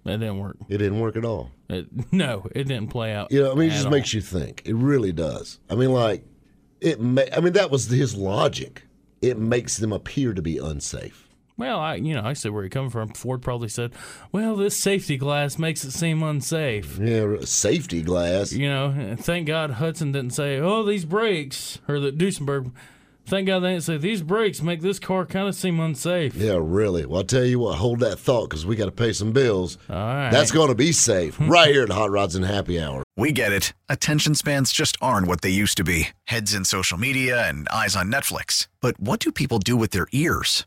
That 0.05 0.19
didn't 0.19 0.39
work. 0.39 0.57
It 0.69 0.79
didn't 0.79 1.01
work 1.01 1.17
at 1.17 1.25
all. 1.25 1.51
It, 1.69 1.87
no, 2.13 2.47
it 2.55 2.65
didn't 2.65 2.89
play 2.89 3.13
out. 3.13 3.31
You 3.31 3.45
know, 3.45 3.53
I 3.53 3.55
mean, 3.55 3.71
it 3.71 3.73
just 3.73 3.87
all. 3.87 3.93
makes 3.93 4.13
you 4.13 4.21
think. 4.21 4.63
It 4.65 4.75
really 4.75 5.13
does. 5.13 5.61
I 5.71 5.75
mean, 5.77 5.93
like, 5.93 6.25
it. 6.81 7.01
Ma- 7.01 7.23
I 7.35 7.41
mean, 7.41 7.53
that 7.55 7.71
was 7.71 7.89
his 7.89 8.15
logic. 8.17 8.83
It 9.21 9.39
makes 9.39 9.77
them 9.77 9.93
appear 9.93 10.35
to 10.35 10.43
be 10.43 10.59
unsafe. 10.59 11.29
Well, 11.57 11.79
I, 11.79 11.97
you 11.97 12.15
know, 12.15 12.23
I 12.25 12.33
see 12.33 12.49
where 12.49 12.65
he 12.65 12.71
come 12.71 12.91
from. 12.91 13.11
Ford 13.11 13.43
probably 13.43 13.69
said, 13.69 13.93
"Well, 14.33 14.57
this 14.57 14.77
safety 14.77 15.17
glass 15.17 15.59
makes 15.59 15.85
it 15.85 15.93
seem 15.93 16.23
unsafe." 16.23 16.99
Yeah, 16.99 17.37
safety 17.43 18.03
glass. 18.03 18.53
You 18.53 18.69
know, 18.69 19.17
thank 19.19 19.47
God 19.47 19.73
Hudson 19.73 20.13
didn't 20.13 20.33
say, 20.35 20.59
"Oh, 20.59 20.83
these 20.83 21.05
brakes," 21.05 21.79
or 21.89 22.01
that 22.01 22.19
Duesenberg. 22.19 22.73
Thank 23.25 23.47
God 23.47 23.61
they 23.61 23.71
didn't 23.71 23.85
say 23.85 23.99
these 23.99 24.21
brakes 24.23 24.63
make 24.63 24.81
this 24.81 24.99
car 24.99 25.25
kind 25.25 25.47
of 25.47 25.55
seem 25.55 25.79
unsafe. 25.79 26.35
Yeah, 26.35 26.59
really. 26.61 27.07
Well, 27.07 27.19
I'll 27.19 27.25
tell 27.25 27.45
you 27.45 27.61
what. 27.61 27.79
Hold 27.79 28.01
that 28.01 28.19
thought 28.19 28.51
because 28.51 28.67
we 28.67 28.75
got 28.75 28.87
to 28.87 28.91
pay 28.91 29.13
some 29.13 29.33
bills. 29.33 29.79
All 29.89 29.97
right, 29.97 30.31
That's 30.31 30.51
going 30.51 30.69
to 30.69 30.75
be 30.75 30.91
safe 30.91 31.37
right 31.41 31.71
here 31.71 31.85
at 31.85 31.91
Hot 31.91 32.11
Rods 32.11 32.35
and 32.35 32.45
Happy 32.45 32.81
Hour. 32.81 33.05
We 33.17 33.31
get 33.31 33.53
it. 33.53 33.75
Attention 33.89 34.35
spans 34.35 34.73
just 34.73 34.97
aren't 35.01 35.29
what 35.29 35.43
they 35.43 35.51
used 35.51 35.77
to 35.77 35.85
be 35.85 36.09
heads 36.25 36.53
in 36.53 36.65
social 36.65 36.99
media 36.99 37.49
and 37.49 37.69
eyes 37.69 37.95
on 37.95 38.11
Netflix. 38.11 38.67
But 38.81 38.99
what 38.99 39.21
do 39.21 39.31
people 39.31 39.61
do 39.61 39.77
with 39.77 39.93
their 39.93 40.09
ears? 40.11 40.67